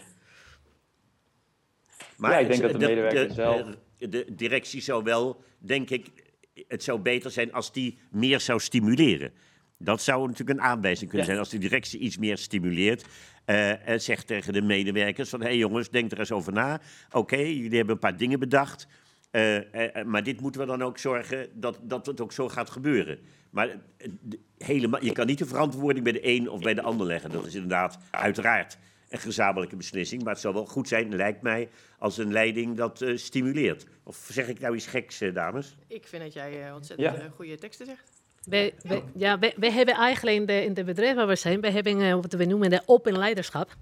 Maar 2.18 2.32
ja, 2.32 2.38
ik 2.38 2.48
denk 2.48 2.62
dat 2.62 2.72
de, 2.72 2.78
de 2.78 2.86
medewerker 2.86 3.28
de, 3.28 3.34
zelf... 3.34 3.78
De 3.98 4.26
directie 4.36 4.82
zou 4.82 5.04
wel, 5.04 5.44
denk 5.58 5.90
ik, 5.90 6.08
het 6.68 6.84
zou 6.84 7.00
beter 7.00 7.32
zijn 7.32 7.54
als 7.54 7.72
die 7.72 8.00
meer 8.12 8.40
zou 8.40 8.60
stimuleren. 8.60 9.32
Dat 9.78 10.02
zou 10.02 10.28
natuurlijk 10.28 10.60
een 10.60 10.66
aanwijzing 10.66 11.10
kunnen 11.10 11.28
zijn 11.28 11.40
als 11.40 11.50
de 11.50 11.58
directie 11.58 12.00
iets 12.00 12.18
meer 12.18 12.38
stimuleert. 12.38 13.06
Uh, 13.46 13.88
en 13.90 14.02
zegt 14.02 14.28
tegen 14.28 14.54
de 14.54 14.62
medewerkers 14.62 15.30
van, 15.30 15.40
hé 15.42 15.48
hey 15.48 15.58
jongens, 15.58 15.90
denk 15.90 16.12
er 16.12 16.20
eens 16.20 16.32
over 16.32 16.54
na. 16.54 16.82
Oké, 17.12 17.36
jullie 17.38 17.78
hebben 17.78 17.94
een 17.94 18.00
paar 18.00 18.18
dingen 18.18 18.40
bedacht. 18.40 18.88
Uh, 19.32 19.56
uh, 19.56 20.04
maar 20.06 20.24
dit 20.24 20.42
moeten 20.42 20.62
we 20.62 20.68
dan 20.68 20.84
ook 20.84 20.98
zorgen 20.98 21.50
dat, 21.54 21.80
dat 21.82 22.06
het 22.06 22.22
ook 22.22 22.32
zo 22.32 22.50
gaat 22.50 22.70
gebeuren. 22.70 23.20
Maar 23.50 23.76
helemaal, 24.58 25.04
je 25.04 25.12
kan 25.12 25.26
niet 25.26 25.38
de 25.38 25.46
verantwoording 25.46 26.04
bij 26.04 26.14
de 26.14 26.28
een 26.28 26.50
of 26.50 26.62
bij 26.62 26.74
de 26.74 26.82
ander 26.82 27.08
leggen. 27.08 27.30
Dat 27.30 27.46
is 27.46 27.54
inderdaad 27.54 27.98
uiteraard 28.12 28.78
een 29.10 29.20
gezamenlijke 29.20 29.76
beslissing. 29.76 30.24
Maar 30.24 30.34
het 30.34 30.42
zou 30.42 30.54
wel 30.54 30.66
goed 30.66 30.88
zijn, 30.88 31.16
lijkt 31.16 31.42
mij, 31.42 31.70
als 32.00 32.18
een 32.18 32.32
leiding 32.32 32.78
dat 32.78 33.02
uh, 33.02 33.18
stimuleert. 33.18 33.86
Of 34.04 34.28
zeg 34.32 34.48
ik 34.48 34.60
nou 34.60 34.76
iets 34.76 34.88
geks, 34.88 35.22
dames? 35.34 35.76
Ik 35.88 36.08
vind 36.08 36.24
dat 36.24 36.34
jij 36.34 36.72
ontzettend 36.72 37.18
ja. 37.18 37.30
goede 37.36 37.58
teksten 37.58 37.86
zegt. 37.86 38.12
Wij, 38.44 38.74
wij, 38.82 39.04
ja, 39.16 39.40
wij, 39.40 39.54
wij, 39.58 39.72
hebben 39.72 39.96
eigenlijk 39.96 40.38
in 40.38 40.46
de, 40.46 40.64
in 40.64 40.74
de 40.74 40.84
bedrijf 40.84 41.16
waar 41.16 41.28
we 41.28 41.36
zijn, 41.36 41.62
wij 41.62 41.72
hebben 41.72 42.22
wat 42.22 42.34
we 42.34 42.46
noemen 42.46 42.70
de 42.70 42.82
open 42.86 43.18
leiderschap. 43.18 43.76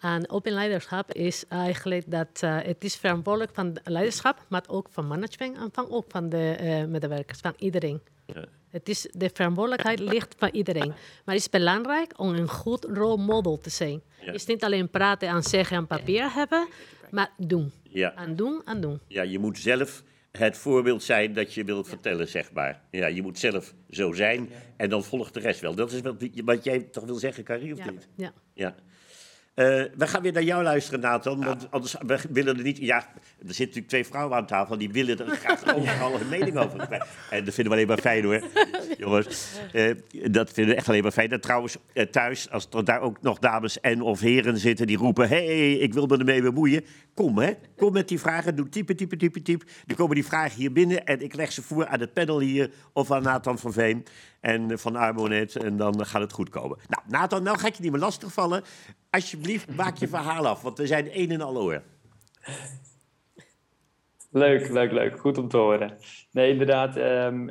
En 0.00 0.30
open 0.30 0.52
leiderschap 0.52 1.12
is 1.12 1.44
eigenlijk 1.48 2.10
dat 2.10 2.40
uh, 2.44 2.58
het 2.62 2.84
is 2.84 2.96
verantwoordelijk 2.96 3.54
van 3.54 3.76
leiderschap, 3.84 4.44
maar 4.48 4.62
ook 4.66 4.88
van 4.90 5.06
management 5.06 5.56
en 5.56 5.68
van, 5.72 5.90
ook 5.90 6.04
van 6.08 6.28
de 6.28 6.56
uh, 6.60 6.84
medewerkers, 6.84 7.38
van 7.38 7.54
iedereen. 7.58 8.00
Het 8.70 8.88
is, 8.88 9.08
de 9.12 9.30
verantwoordelijkheid 9.32 9.98
ligt 9.98 10.34
van 10.38 10.48
iedereen. 10.52 10.88
Maar 10.88 11.34
het 11.34 11.44
is 11.44 11.50
belangrijk 11.50 12.12
om 12.16 12.34
een 12.34 12.48
goed 12.48 12.84
rolmodel 12.84 13.60
te 13.60 13.70
zijn. 13.70 14.02
Het 14.18 14.34
is 14.34 14.46
niet 14.46 14.64
alleen 14.64 14.90
praten 14.90 15.28
en 15.28 15.42
zeggen 15.42 15.76
en 15.76 15.86
papier 15.86 16.32
hebben, 16.32 16.68
maar 17.10 17.30
doen. 17.36 17.72
Ja. 17.82 18.14
En 18.14 18.36
doen 18.36 18.62
en 18.64 18.80
doen. 18.80 19.00
Ja, 19.06 19.22
je 19.22 19.38
moet 19.38 19.58
zelf 19.58 20.02
het 20.32 20.56
voorbeeld 20.56 21.02
zijn 21.02 21.32
dat 21.32 21.54
je 21.54 21.64
wilt 21.64 21.88
vertellen, 21.88 22.28
zeg 22.28 22.52
maar. 22.52 22.82
Ja, 22.90 23.06
je 23.06 23.22
moet 23.22 23.38
zelf 23.38 23.74
zo 23.90 24.12
zijn 24.12 24.48
en 24.76 24.90
dan 24.90 25.04
volgt 25.04 25.34
de 25.34 25.40
rest 25.40 25.60
wel. 25.60 25.74
Dat 25.74 25.92
is 25.92 26.00
wat, 26.00 26.28
wat 26.44 26.64
jij 26.64 26.80
toch 26.80 27.04
wil 27.04 27.14
zeggen, 27.14 27.44
Carrie, 27.44 27.72
of 27.72 27.90
niet? 27.90 28.08
Ja. 28.14 28.32
ja. 28.54 28.74
Uh, 29.58 29.64
we 29.96 30.06
gaan 30.06 30.22
weer 30.22 30.32
naar 30.32 30.42
jou 30.42 30.62
luisteren, 30.62 31.00
Nathan. 31.00 31.44
Want 31.44 31.66
anders 31.70 31.96
we 32.06 32.18
willen 32.30 32.56
er 32.56 32.62
niet. 32.62 32.78
Ja, 32.78 32.96
er 32.96 33.04
zitten 33.38 33.64
natuurlijk 33.64 33.88
twee 33.88 34.06
vrouwen 34.06 34.36
aan 34.36 34.46
tafel. 34.46 34.78
Die 34.78 34.90
willen 34.90 35.18
er 35.18 35.36
graag 35.36 35.74
overal 35.76 36.20
een 36.20 36.28
mening 36.28 36.56
over 36.56 36.80
En 37.30 37.44
dat 37.44 37.54
vinden 37.54 37.64
we 37.64 37.70
alleen 37.70 37.86
maar 37.86 37.98
fijn 37.98 38.24
hoor. 38.24 38.42
Jongens, 38.98 39.58
uh, 39.72 39.94
dat 40.30 40.52
vinden 40.52 40.74
we 40.74 40.78
echt 40.78 40.88
alleen 40.88 41.02
maar 41.02 41.12
fijn. 41.12 41.30
En 41.30 41.40
trouwens, 41.40 41.76
uh, 41.94 42.04
thuis, 42.04 42.50
als 42.50 42.68
er 42.72 42.84
daar 42.84 43.00
ook 43.00 43.22
nog 43.22 43.38
dames 43.38 43.80
en 43.80 44.00
of 44.00 44.20
heren 44.20 44.58
zitten 44.58 44.86
die 44.86 44.96
roepen: 44.96 45.28
hé, 45.28 45.46
hey, 45.46 45.72
ik 45.72 45.94
wil 45.94 46.06
me 46.06 46.18
ermee 46.18 46.42
bemoeien. 46.42 46.84
Kom 47.14 47.38
hè, 47.38 47.52
kom 47.76 47.92
met 47.92 48.08
die 48.08 48.20
vragen. 48.20 48.56
Doe 48.56 48.68
type, 48.68 48.94
type, 48.94 49.16
type, 49.16 49.42
type. 49.42 49.64
Dan 49.86 49.96
komen 49.96 50.14
die 50.14 50.24
vragen 50.24 50.56
hier 50.56 50.72
binnen 50.72 51.06
en 51.06 51.20
ik 51.20 51.34
leg 51.34 51.52
ze 51.52 51.62
voor 51.62 51.86
aan 51.86 52.00
het 52.00 52.12
panel 52.12 52.40
hier 52.40 52.70
of 52.92 53.10
aan 53.10 53.22
Nathan 53.22 53.58
van 53.58 53.72
Veen 53.72 54.04
en 54.40 54.78
van 54.78 54.96
Armonet. 54.96 55.56
En 55.56 55.76
dan 55.76 56.06
gaat 56.06 56.20
het 56.22 56.32
goed 56.32 56.48
komen. 56.48 56.78
Nou, 56.88 57.02
Nathan, 57.06 57.42
nou 57.42 57.58
ga 57.58 57.66
ik 57.66 57.74
je 57.74 57.82
niet 57.82 57.92
meer 57.92 58.00
lastigvallen. 58.00 58.62
Alsjeblieft, 59.10 59.76
maak 59.76 59.96
je 59.96 60.08
verhaal 60.08 60.46
af, 60.46 60.62
want 60.62 60.78
we 60.78 60.86
zijn 60.86 61.10
één 61.10 61.30
en 61.30 61.40
al 61.40 61.54
hoor. 61.54 61.82
Leuk, 64.30 64.68
leuk, 64.68 64.92
leuk. 64.92 65.18
Goed 65.18 65.38
om 65.38 65.48
te 65.48 65.56
horen. 65.56 65.98
Nee, 66.30 66.50
inderdaad. 66.50 66.96
Um, 66.96 67.50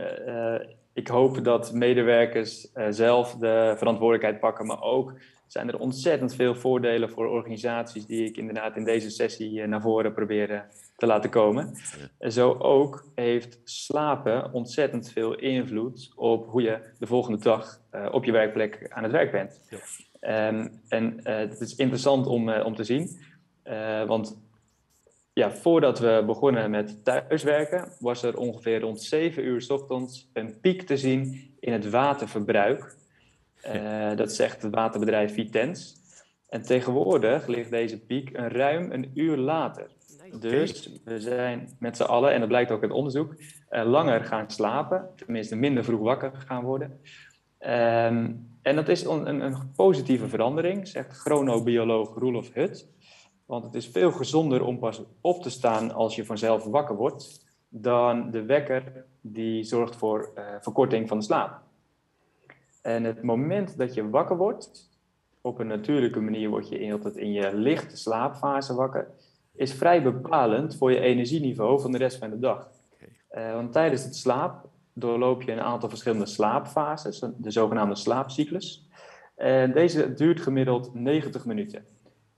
ik 0.98 1.08
hoop 1.08 1.44
dat 1.44 1.74
medewerkers 1.74 2.68
uh, 2.76 2.86
zelf 2.90 3.36
de 3.36 3.74
verantwoordelijkheid 3.78 4.40
pakken, 4.40 4.66
maar 4.66 4.82
ook 4.82 5.14
zijn 5.48 5.68
er 5.68 5.80
ontzettend 5.80 6.36
veel 6.36 6.56
voordelen 6.56 7.10
voor 7.10 7.28
organisaties 7.28 8.06
die 8.06 8.26
ik 8.26 8.38
inderdaad 8.38 8.76
in 8.76 8.84
deze 8.84 9.10
sessie 9.10 9.68
naar 9.68 9.82
voren 9.82 10.14
probeer 10.14 10.66
te 10.98 11.06
laten 11.06 11.30
komen. 11.30 11.74
En 12.20 12.32
zo 12.32 12.54
ook 12.54 13.12
heeft 13.16 13.62
slapen 13.64 14.54
ontzettend 14.54 15.12
veel 15.12 15.36
invloed 15.36 16.12
op 16.16 16.48
hoe 16.50 16.62
je 16.62 16.80
de 17.00 17.08
volgende 17.08 17.40
dag 17.40 17.82
op 18.12 18.24
je 18.24 18.32
werkplek 18.32 18.86
aan 18.90 19.04
het 19.04 19.12
werk 19.12 19.32
bent. 19.32 19.62
Ja. 19.70 20.48
Um, 20.48 20.82
en 20.88 21.20
uh, 21.24 21.38
het 21.38 21.60
is 21.60 21.76
interessant 21.76 22.28
om, 22.28 22.50
uh, 22.50 22.66
om 22.66 22.76
te 22.76 22.84
zien, 22.84 23.10
want 24.08 24.46
ja, 25.34 25.52
voordat 25.52 26.00
we 26.00 26.24
begonnen 26.26 26.72
met 26.72 27.04
thuiswerken, 27.04 27.92
was 28.00 28.24
er 28.24 28.38
ongeveer 28.38 28.80
rond 28.80 29.02
7 29.02 29.46
uur 29.46 29.62
s 29.62 29.70
ochtends 29.70 30.30
een 30.34 30.60
piek 30.60 30.82
te 30.82 30.98
zien 30.98 31.56
in 31.60 31.74
het 31.74 31.90
waterverbruik. 31.90 32.96
dat 34.16 34.34
zegt 34.34 34.62
het 34.62 34.74
waterbedrijf 34.74 35.34
Vitens. 35.34 35.96
En 36.50 36.62
tegenwoordig 36.62 37.48
ligt 37.48 37.70
deze 37.70 38.06
piek 38.06 38.30
een 38.34 38.50
ruim 38.50 38.92
een 38.92 39.12
uur 39.14 39.38
later. 39.38 39.97
Dus 40.40 40.90
we 41.04 41.20
zijn 41.20 41.70
met 41.80 41.98
z'n 41.98 42.04
allen, 42.04 42.34
en 42.34 42.40
dat 42.40 42.50
blijkt 42.50 42.72
ook 42.72 42.82
uit 42.82 42.92
onderzoek, 42.92 43.36
langer 43.70 44.24
gaan 44.24 44.50
slapen, 44.50 45.10
tenminste 45.16 45.56
minder 45.56 45.84
vroeg 45.84 46.00
wakker 46.00 46.32
gaan 46.36 46.64
worden. 46.64 47.00
Um, 47.60 48.50
en 48.62 48.76
dat 48.76 48.88
is 48.88 49.06
een, 49.06 49.42
een, 49.42 49.72
positieve 49.76 50.28
verandering, 50.28 50.88
zegt 50.88 51.18
chronobioloog 51.18 52.16
Roelof 52.16 52.54
Hut. 52.54 52.88
Want 53.46 53.64
het 53.64 53.76
is 53.76 53.88
veel 53.88 54.12
gezonder 54.12 54.64
om 54.64 54.80
pas 54.80 55.02
op 55.22 55.42
te 55.42 55.50
staan 55.50 55.94
als 55.94 56.16
je 56.16 56.26
vanzelf 56.26 56.64
wakker 56.64 56.96
wordt, 56.96 57.46
dan 57.70 58.32
de 58.32 58.46
wekker 58.46 59.06
die 59.22 59.64
zorgt 59.64 59.96
voor 59.96 60.32
uh, 60.36 60.44
verkorting 60.62 61.08
van 61.08 61.18
de 61.18 61.24
slaap. 61.24 61.62
En 62.82 63.04
het 63.04 63.24
moment 63.24 63.78
dat 63.78 63.94
je 63.94 64.10
wakker 64.10 64.38
wordt, 64.38 64.90
op 65.42 65.60
een 65.60 65.68
natuurlijke 65.68 66.22
manier 66.22 66.50
word 66.50 66.70
je 66.70 66.92
altijd 66.92 67.16
in 67.16 67.32
je 67.32 67.54
lichte 67.54 67.98
slaapfase 67.98 68.74
wakker, 68.74 69.12
is 69.58 69.74
vrij 69.74 70.04
bepalend 70.04 70.76
voor 70.76 70.92
je 70.92 71.00
energieniveau 71.00 71.82
van 71.82 71.92
de 71.92 71.98
rest 71.98 72.18
van 72.18 72.30
de 72.30 72.40
dag. 72.40 72.70
Uh, 73.32 73.54
want 73.54 73.72
tijdens 73.72 74.04
het 74.04 74.16
slaap 74.16 74.70
doorloop 74.94 75.42
je 75.42 75.52
een 75.52 75.62
aantal 75.62 75.90
verschillende 75.90 76.26
slaapfases, 76.26 77.20
de 77.38 77.52
zogenaamde 77.52 77.96
slaapcyclus. 77.96 78.90
En 79.36 79.72
deze 79.72 80.14
duurt 80.14 80.42
gemiddeld 80.42 80.94
90 80.94 81.46
minuten. 81.46 81.86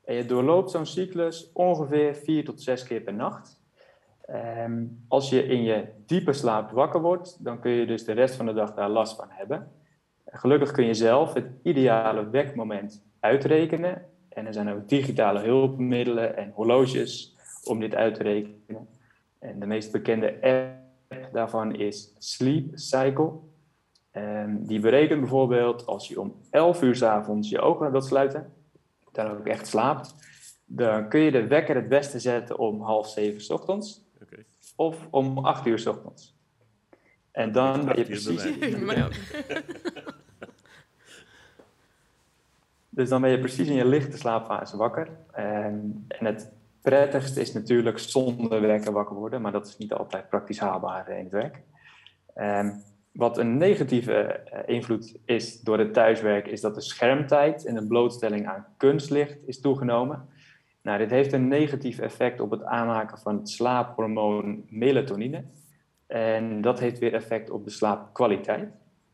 En 0.06 0.16
je 0.16 0.26
doorloopt 0.26 0.72
zo'n 0.72 0.86
cyclus 0.86 1.50
ongeveer 1.54 2.16
4 2.16 2.46
tot 2.46 2.62
6 2.62 2.84
keer 2.84 3.02
per 3.02 3.14
nacht. 3.14 3.62
Ehm, 4.22 4.86
als 5.08 5.30
je 5.30 5.44
in 5.44 5.64
je 5.64 5.88
diepe 6.06 6.34
slaap 6.34 6.72
wakker 6.72 7.02
wordt, 7.02 7.44
dan 7.44 7.60
kun 7.60 7.72
je 7.72 7.86
dus 7.86 8.06
de 8.06 8.12
rest 8.12 8.36
van 8.36 8.46
de 8.46 8.54
dag 8.54 8.74
daar 8.74 8.90
last 8.90 9.16
van 9.16 9.28
hebben. 9.30 9.72
Gelukkig 10.26 10.72
kun 10.72 10.86
je 10.86 10.94
zelf 10.94 11.34
het 11.34 11.48
ideale 11.64 12.30
wekmoment 12.30 13.04
uitrekenen. 13.20 14.06
En 14.30 14.46
er 14.46 14.54
zijn 14.54 14.70
ook 14.70 14.90
digitale 14.90 15.40
hulpmiddelen 15.40 16.38
en 16.38 16.52
horloges 16.56 17.36
om 17.64 17.80
dit 17.80 17.96
uit 17.96 18.16
te 18.16 18.24
rekenen. 18.24 18.88
En 19.40 19.60
de 19.60 19.66
meest 19.66 19.92
bekende 19.92 20.42
app 20.42 21.34
daarvan 21.34 21.76
is 21.76 22.14
Sleep 22.18 22.72
Cycle. 22.74 23.32
En 24.12 24.66
die 24.66 24.80
berekent 24.80 25.20
bijvoorbeeld 25.20 25.86
als 25.86 26.08
je 26.08 26.22
om 26.22 26.36
11 26.50 26.82
uur 26.82 26.96
s 26.96 27.02
avonds 27.02 27.50
je 27.50 27.60
ogen 27.60 27.92
wilt 27.92 28.06
sluiten, 28.06 28.54
dan 29.12 29.32
ook 29.32 29.48
echt 29.48 29.68
slaapt, 29.68 30.16
dan 30.66 31.10
kun 31.10 31.20
je 31.20 31.32
de 31.32 31.48
wekker 31.48 31.76
het 31.76 31.90
beste 31.90 32.20
zetten 32.20 32.58
om 32.58 32.82
half 32.82 33.08
zeven 33.08 33.42
s 33.42 33.50
ochtends 33.50 34.02
okay. 34.22 34.46
of 34.76 35.08
om 35.10 35.38
8 35.38 35.66
uur 35.66 35.80
s 35.80 35.86
ochtends. 35.86 36.38
En 37.32 37.52
dan 37.52 37.86
ben 37.86 37.98
je 37.98 38.06
precies. 38.06 38.44
dus 43.00 43.10
dan 43.10 43.22
ben 43.22 43.30
je 43.30 43.40
precies 43.40 43.68
in 43.68 43.76
je 43.76 43.86
lichte 43.86 44.18
slaapfase 44.18 44.78
wakker. 44.78 45.10
En, 45.32 46.06
en 46.08 46.26
het 46.26 46.52
prettigst 46.82 47.38
is 47.38 47.54
natuurlijk 47.54 48.00
zonder 48.00 48.62
werken 48.62 48.94
wakker 48.94 49.16
worden, 49.16 49.42
maar 49.42 49.52
dat 49.52 49.68
is 49.68 49.78
niet 49.78 49.94
altijd 49.94 50.30
praktisch 50.30 50.60
haalbaar 50.60 51.10
in 51.10 51.24
het 51.24 51.32
werk. 51.32 51.62
Um, 52.36 52.84
wat 53.12 53.38
een 53.38 53.58
negatieve 53.58 54.44
uh, 54.54 54.60
invloed 54.66 55.18
is 55.26 55.62
door 55.62 55.78
het 55.78 55.94
thuiswerk, 55.94 56.48
is 56.48 56.62
dat 56.62 56.76
de 56.76 56.82
schermtijd 56.82 57.66
en 57.66 57.76
de 57.76 57.88
blootstelling 57.88 58.48
aan 58.48 58.66
kunstlicht 58.78 59.38
is 59.46 59.60
toegenomen. 59.60 60.30
Nou, 60.82 60.98
dit 60.98 61.10
heeft 61.10 61.34
een 61.34 61.48
negatief 61.48 62.00
effect 62.00 62.40
op 62.40 62.52
het 62.52 62.64
aanmaken 62.64 63.18
van 63.18 63.38
het 63.38 63.50
slaaphormoon 63.50 64.64
melatonine. 64.70 65.44
En 66.08 66.62
dat 66.62 66.80
heeft 66.80 67.00
weer 67.00 67.14
effect 67.14 67.50
op 67.50 67.64
de 67.64 67.72
slaapkwaliteit. 67.72 68.70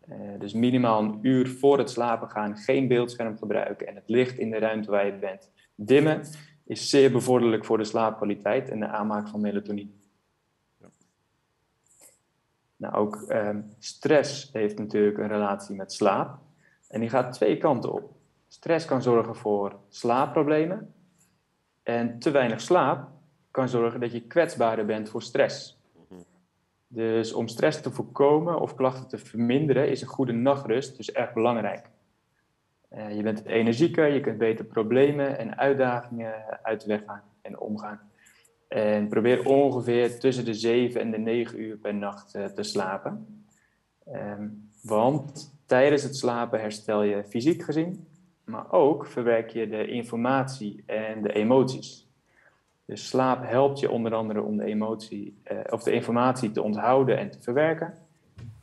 Uh, 0.10 0.40
dus 0.40 0.54
minimaal 0.54 1.04
een 1.04 1.20
uur 1.22 1.50
voor 1.50 1.78
het 1.78 1.90
slapen 1.90 2.30
gaan 2.30 2.58
geen 2.58 2.88
beeldscherm 2.88 3.38
gebruiken 3.38 3.88
en 3.88 3.96
het 3.96 4.10
licht 4.10 4.38
in 4.38 4.50
de 4.50 4.58
ruimte 4.58 4.92
waar 4.92 5.06
je 5.06 5.14
bent 5.14 5.52
dimmen 5.76 6.22
is 6.66 6.90
zeer 6.90 7.12
bevorderlijk 7.12 7.66
voor 7.66 7.78
de 7.78 7.84
slaapkwaliteit 7.84 8.70
en 8.70 8.80
de 8.80 8.88
aanmaak 8.88 9.28
van 9.28 9.42
melatonine. 9.42 9.92
Ja. 10.78 10.88
Nou, 12.76 12.94
ook 12.94 13.22
ehm, 13.22 13.62
stress 13.80 14.50
heeft 14.54 14.78
natuurlijk 14.78 15.18
een 15.18 15.28
relatie 15.28 15.76
met 15.76 15.94
slaap. 15.94 16.40
En 16.88 17.00
die 17.00 17.10
gaat 17.10 17.34
twee 17.34 17.58
kanten 17.58 17.94
op. 17.94 18.14
Stress 18.48 18.86
kan 18.86 19.02
zorgen 19.02 19.36
voor 19.36 19.80
slaapproblemen. 19.90 20.94
En 21.84 22.20
te 22.20 22.32
weinig 22.32 22.62
slaap 22.62 23.10
kan 23.52 23.70
zorgen 23.70 24.00
dat 24.00 24.12
je 24.12 24.22
kwetsbaarder 24.22 24.86
bent 24.86 25.10
voor 25.10 25.22
stress. 25.22 25.80
Dus 26.88 27.34
om 27.34 27.48
stress 27.48 27.82
te 27.82 27.92
voorkomen 27.92 28.60
of 28.60 28.76
klachten 28.76 29.08
te 29.08 29.18
verminderen, 29.18 29.90
is 29.90 30.02
een 30.02 30.08
goede 30.08 30.34
nachtrust 30.34 30.98
dus 30.98 31.12
erg 31.12 31.34
belangrijk. 31.34 31.90
Uh, 32.92 33.16
je 33.16 33.22
bent 33.22 33.46
energieker, 33.46 34.14
je 34.14 34.20
kunt 34.20 34.38
beter 34.38 34.66
problemen 34.66 35.38
en 35.38 35.58
uitdagingen 35.58 36.64
uit 36.64 36.82
de 36.82 36.88
weg 36.88 37.04
gaan 37.06 37.24
en 37.42 37.60
omgaan. 37.60 38.00
En 38.68 39.08
probeer 39.08 39.46
ongeveer 39.46 40.20
tussen 40.20 40.46
de 40.46 40.54
7 40.54 41.02
en 41.02 41.12
de 41.12 41.18
9 41.18 41.62
uur 41.62 41.78
per 41.78 41.96
nacht 41.96 42.36
uh, 42.36 42.46
te 42.46 42.64
slapen. 42.64 43.44
Um, 44.08 44.70
want 44.84 45.58
tijdens 45.66 46.04
het 46.04 46.16
slapen 46.16 46.60
herstel 46.60 47.04
je 47.04 47.24
fysiek 47.24 47.64
gezien, 47.64 48.08
maar 48.44 48.72
ook 48.72 49.06
verwerk 49.06 49.50
je 49.50 49.68
de 49.68 49.88
informatie 49.88 50.84
en 50.86 51.22
de 51.22 51.34
emoties. 51.34 52.05
Dus 52.86 53.08
slaap 53.08 53.46
helpt 53.46 53.80
je 53.80 53.92
onder 53.92 54.14
andere 54.14 54.42
om 54.42 54.58
de, 54.58 54.64
emotie, 54.64 55.42
uh, 55.52 55.60
of 55.70 55.84
de 55.84 55.92
informatie 55.92 56.52
te 56.52 56.62
onthouden 56.62 57.18
en 57.18 57.32
te 57.32 57.42
verwerken. 57.42 57.94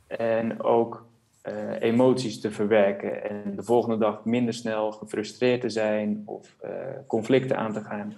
En 0.07 0.63
ook 0.63 1.05
uh, 1.43 1.81
emoties 1.81 2.41
te 2.41 2.51
verwerken 2.51 3.29
en 3.29 3.55
de 3.55 3.63
volgende 3.63 3.97
dag 3.97 4.25
minder 4.25 4.53
snel 4.53 4.91
gefrustreerd 4.91 5.61
te 5.61 5.69
zijn 5.69 6.21
of 6.25 6.55
uh, 6.65 6.71
conflicten 7.07 7.57
aan 7.57 7.73
te 7.73 7.81
gaan. 7.81 8.13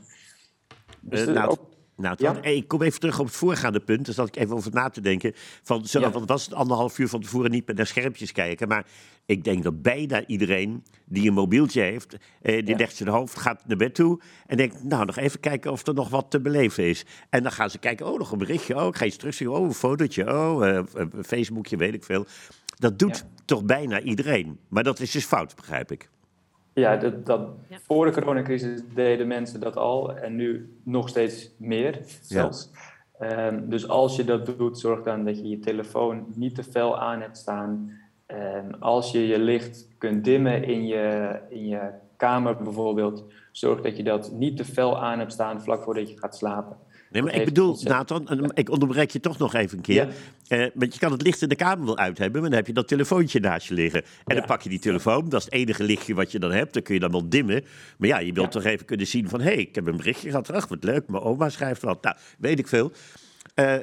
Dus 0.99 1.27
uh, 1.27 1.33
nou, 1.33 1.49
ook... 1.49 1.74
Nou, 1.97 2.15
ja? 2.19 2.41
ik 2.41 2.67
kom 2.67 2.81
even 2.81 2.99
terug 2.99 3.19
op 3.19 3.25
het 3.25 3.35
voorgaande 3.35 3.79
punt. 3.79 4.05
Dus 4.05 4.15
dat 4.15 4.27
ik 4.27 4.35
even 4.35 4.55
over 4.55 4.71
na 4.73 4.89
te 4.89 5.01
denken. 5.01 5.33
Van, 5.63 5.85
zo, 5.85 6.09
Want 6.09 6.29
was 6.29 6.45
het 6.45 6.53
anderhalf 6.53 6.99
uur 6.99 7.07
van 7.07 7.21
tevoren 7.21 7.51
niet 7.51 7.73
naar 7.73 7.87
schermpjes 7.87 8.31
kijken. 8.31 8.67
Maar 8.67 8.85
ik 9.25 9.43
denk 9.43 9.63
dat 9.63 9.81
bijna 9.81 10.25
iedereen 10.25 10.83
die 11.05 11.27
een 11.27 11.33
mobieltje 11.33 11.81
heeft, 11.81 12.17
eh, 12.41 12.65
die 12.65 12.75
legt 12.75 12.95
zijn 12.95 13.09
hoofd, 13.09 13.39
gaat 13.39 13.61
naar 13.65 13.77
bed 13.77 13.95
toe 13.95 14.21
en 14.47 14.57
denkt, 14.57 14.83
nou, 14.83 15.05
nog 15.05 15.17
even 15.17 15.39
kijken 15.39 15.71
of 15.71 15.87
er 15.87 15.93
nog 15.93 16.09
wat 16.09 16.31
te 16.31 16.41
beleven 16.41 16.83
is. 16.83 17.05
En 17.29 17.43
dan 17.43 17.51
gaan 17.51 17.69
ze 17.69 17.77
kijken, 17.77 18.05
oh, 18.05 18.17
nog 18.17 18.31
een 18.31 18.37
berichtje, 18.37 18.75
oh, 18.75 18.87
ik 18.87 18.95
ga 18.95 19.09
terugzien, 19.09 19.49
oh, 19.49 19.65
een 19.65 19.73
fotootje, 19.73 20.33
oh, 20.33 20.65
uh, 20.65 20.81
Facebookje, 21.23 21.77
weet 21.77 21.93
ik 21.93 22.03
veel. 22.03 22.25
Dat 22.77 22.99
doet 22.99 23.25
toch 23.45 23.63
bijna 23.63 24.01
iedereen. 24.01 24.59
Maar 24.67 24.83
dat 24.83 24.99
is 24.99 25.11
dus 25.11 25.25
fout, 25.25 25.55
begrijp 25.55 25.91
ik. 25.91 26.09
Ja, 26.75 26.97
dat, 26.97 27.25
dat, 27.25 27.49
voor 27.69 28.05
de 28.05 28.11
coronacrisis 28.11 28.81
deden 28.93 29.27
mensen 29.27 29.59
dat 29.59 29.77
al 29.77 30.15
en 30.17 30.35
nu 30.35 30.77
nog 30.83 31.09
steeds 31.09 31.51
meer 31.57 31.99
zelfs. 32.21 32.71
Um, 33.21 33.69
dus 33.69 33.87
als 33.87 34.15
je 34.15 34.23
dat 34.23 34.45
doet, 34.45 34.79
zorg 34.79 35.03
dan 35.03 35.25
dat 35.25 35.37
je 35.37 35.49
je 35.49 35.59
telefoon 35.59 36.25
niet 36.33 36.55
te 36.55 36.63
fel 36.63 36.99
aan 36.99 37.21
hebt 37.21 37.37
staan. 37.37 37.91
Um, 38.27 38.73
als 38.79 39.11
je 39.11 39.27
je 39.27 39.39
licht 39.39 39.87
kunt 39.97 40.23
dimmen 40.23 40.63
in 40.63 40.87
je, 40.87 41.39
in 41.49 41.67
je 41.67 41.89
kamer 42.17 42.55
bijvoorbeeld, 42.55 43.25
zorg 43.51 43.81
dat 43.81 43.97
je 43.97 44.03
dat 44.03 44.31
niet 44.31 44.57
te 44.57 44.65
fel 44.65 45.01
aan 45.01 45.19
hebt 45.19 45.33
staan 45.33 45.61
vlak 45.61 45.83
voordat 45.83 46.09
je 46.09 46.17
gaat 46.17 46.35
slapen. 46.35 46.77
Nee, 47.11 47.21
maar 47.21 47.35
ik 47.35 47.45
bedoel, 47.45 47.79
Nathan, 47.83 48.51
ik 48.53 48.69
onderbreek 48.69 49.11
je 49.11 49.19
toch 49.19 49.37
nog 49.37 49.53
even 49.53 49.77
een 49.77 49.83
keer. 49.83 50.07
Eh, 50.47 50.65
want 50.73 50.93
je 50.93 50.99
kan 50.99 51.11
het 51.11 51.21
licht 51.21 51.41
in 51.41 51.49
de 51.49 51.55
kamer 51.55 51.85
wel 51.85 51.97
uit 51.97 52.17
hebben, 52.17 52.41
maar 52.41 52.49
dan 52.49 52.59
heb 52.59 52.67
je 52.67 52.73
dat 52.73 52.87
telefoontje 52.87 53.39
naast 53.39 53.67
je 53.67 53.73
liggen. 53.73 54.03
En 54.25 54.35
dan 54.35 54.45
pak 54.45 54.61
je 54.61 54.69
die 54.69 54.79
telefoon, 54.79 55.29
dat 55.29 55.39
is 55.39 55.45
het 55.45 55.53
enige 55.53 55.83
lichtje 55.83 56.13
wat 56.13 56.31
je 56.31 56.39
dan 56.39 56.51
hebt. 56.51 56.73
Dan 56.73 56.83
kun 56.83 56.93
je 56.93 56.99
dan 56.99 57.11
wel 57.11 57.29
dimmen. 57.29 57.63
Maar 57.97 58.07
ja, 58.07 58.19
je 58.19 58.33
wilt 58.33 58.51
toch 58.51 58.63
even 58.63 58.85
kunnen 58.85 59.07
zien 59.07 59.29
van... 59.29 59.39
hé, 59.41 59.45
hey, 59.45 59.55
ik 59.55 59.75
heb 59.75 59.87
een 59.87 59.97
berichtje 59.97 60.29
gehad. 60.29 60.51
Ach, 60.51 60.67
wat 60.67 60.83
leuk, 60.83 61.07
mijn 61.07 61.23
oma 61.23 61.49
schrijft 61.49 61.81
wat. 61.81 62.03
Nou, 62.03 62.15
weet 62.37 62.59
ik 62.59 62.67
veel. 62.67 62.91
Uh, 63.55 63.75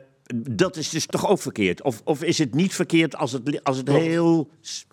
dat 0.47 0.77
is 0.77 0.89
dus 0.89 1.07
toch 1.07 1.29
ook 1.29 1.41
verkeerd? 1.41 1.83
Of, 1.83 2.01
of 2.05 2.23
is 2.23 2.39
het 2.39 2.55
niet 2.55 2.75
verkeerd 2.75 3.17
als 3.17 3.33
het, 3.33 3.65
als 3.65 3.77
het 3.77 3.89
heel 3.89 4.51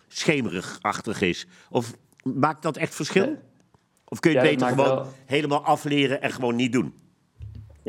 schemerigachtig 0.07 1.21
is? 1.21 1.47
Of 1.69 1.93
maakt 2.23 2.61
dat 2.61 2.77
echt 2.77 2.95
verschil? 2.95 3.37
Of 4.05 4.19
kun 4.19 4.31
je 4.31 4.37
het 4.37 4.49
beter 4.49 4.67
gewoon 4.67 5.07
helemaal 5.25 5.63
afleren 5.63 6.21
en 6.21 6.31
gewoon 6.31 6.55
niet 6.55 6.71
doen? 6.71 6.93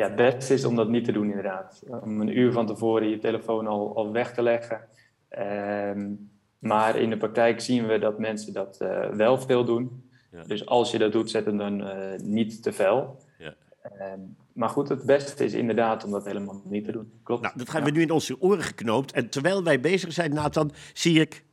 Ja, 0.01 0.07
het 0.07 0.17
beste 0.17 0.55
is 0.55 0.65
om 0.65 0.77
dat 0.77 0.89
niet 0.89 1.05
te 1.05 1.13
doen 1.13 1.29
inderdaad. 1.29 1.83
Om 2.03 2.21
een 2.21 2.39
uur 2.39 2.53
van 2.53 2.67
tevoren 2.67 3.09
je 3.09 3.19
telefoon 3.19 3.67
al, 3.67 3.97
al 3.97 4.13
weg 4.13 4.35
te 4.35 4.43
leggen. 4.43 4.81
Ehm, 5.29 6.13
maar 6.59 6.99
in 6.99 7.11
de 7.11 7.17
praktijk 7.17 7.61
zien 7.61 7.87
we 7.87 7.99
dat 7.99 8.19
mensen 8.19 8.53
dat 8.53 8.79
uh, 8.83 9.09
wel 9.09 9.39
veel 9.39 9.65
doen. 9.65 10.11
Ja. 10.33 10.43
Dus 10.43 10.67
als 10.67 10.91
je 10.91 10.99
dat 10.99 11.13
doet, 11.13 11.31
zet 11.31 11.45
hem 11.45 11.57
dan 11.57 11.81
uh, 11.81 12.19
niet 12.23 12.63
te 12.63 12.73
fel. 12.73 13.21
Ja. 13.39 13.55
Ehm, 13.83 14.21
maar 14.53 14.69
goed, 14.69 14.89
het 14.89 15.07
beste 15.07 15.45
is 15.45 15.53
inderdaad 15.53 16.05
om 16.05 16.11
dat 16.11 16.25
helemaal 16.25 16.63
niet 16.65 16.85
te 16.85 16.93
doen. 16.93 17.13
Klopt. 17.23 17.43
Nou, 17.43 17.55
dat 17.59 17.71
gaan 17.71 17.85
we 17.85 17.91
nu 17.91 18.01
in 18.01 18.11
onze 18.11 18.41
oren 18.41 18.63
geknoopt. 18.63 19.13
En 19.13 19.29
terwijl 19.29 19.63
wij 19.63 19.81
bezig 19.81 20.13
zijn, 20.13 20.35
Nathan, 20.35 20.73
zie 20.93 21.21
ik 21.21 21.45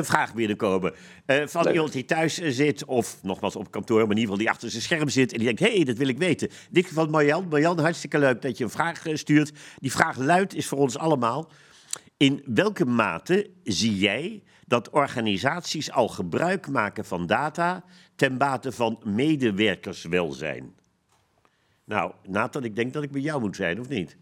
een 0.00 0.06
vraag 0.06 0.34
binnenkomen. 0.34 0.94
Uh, 1.26 1.46
van 1.46 1.68
iemand 1.68 1.92
die 1.92 2.04
thuis 2.04 2.34
zit, 2.34 2.84
of 2.84 3.18
nogmaals 3.22 3.56
op 3.56 3.70
kantoor, 3.70 4.00
maar 4.00 4.10
in 4.10 4.16
ieder 4.16 4.22
geval 4.22 4.38
die 4.38 4.50
achter 4.50 4.70
zijn 4.70 4.82
scherm 4.82 5.08
zit. 5.08 5.32
En 5.32 5.38
die 5.38 5.46
denkt: 5.46 5.60
hé, 5.60 5.76
hey, 5.76 5.84
dat 5.84 5.96
wil 5.96 6.08
ik 6.08 6.18
weten. 6.18 6.48
In 6.48 6.54
dit 6.70 6.86
geval 6.86 7.06
Marjan. 7.06 7.48
Marjan, 7.48 7.78
hartstikke 7.78 8.18
leuk 8.18 8.42
dat 8.42 8.58
je 8.58 8.64
een 8.64 8.70
vraag 8.70 9.06
eh, 9.06 9.14
stuurt. 9.14 9.52
Die 9.78 9.92
vraag 9.92 10.16
luidt, 10.16 10.54
is 10.54 10.66
voor 10.66 10.78
ons 10.78 10.98
allemaal. 10.98 11.50
In 12.16 12.42
welke 12.44 12.84
mate 12.84 13.50
zie 13.64 13.98
jij 13.98 14.42
dat 14.66 14.90
organisaties 14.90 15.92
al 15.92 16.08
gebruik 16.08 16.68
maken 16.68 17.04
van 17.04 17.26
data 17.26 17.84
ten 18.16 18.38
bate 18.38 18.72
van 18.72 19.00
medewerkerswelzijn? 19.04 20.74
Nou, 21.84 22.12
Nathan, 22.26 22.64
ik 22.64 22.76
denk 22.76 22.92
dat 22.92 23.02
ik 23.02 23.10
bij 23.10 23.20
jou 23.20 23.40
moet 23.40 23.56
zijn, 23.56 23.80
of 23.80 23.88
niet? 23.88 24.16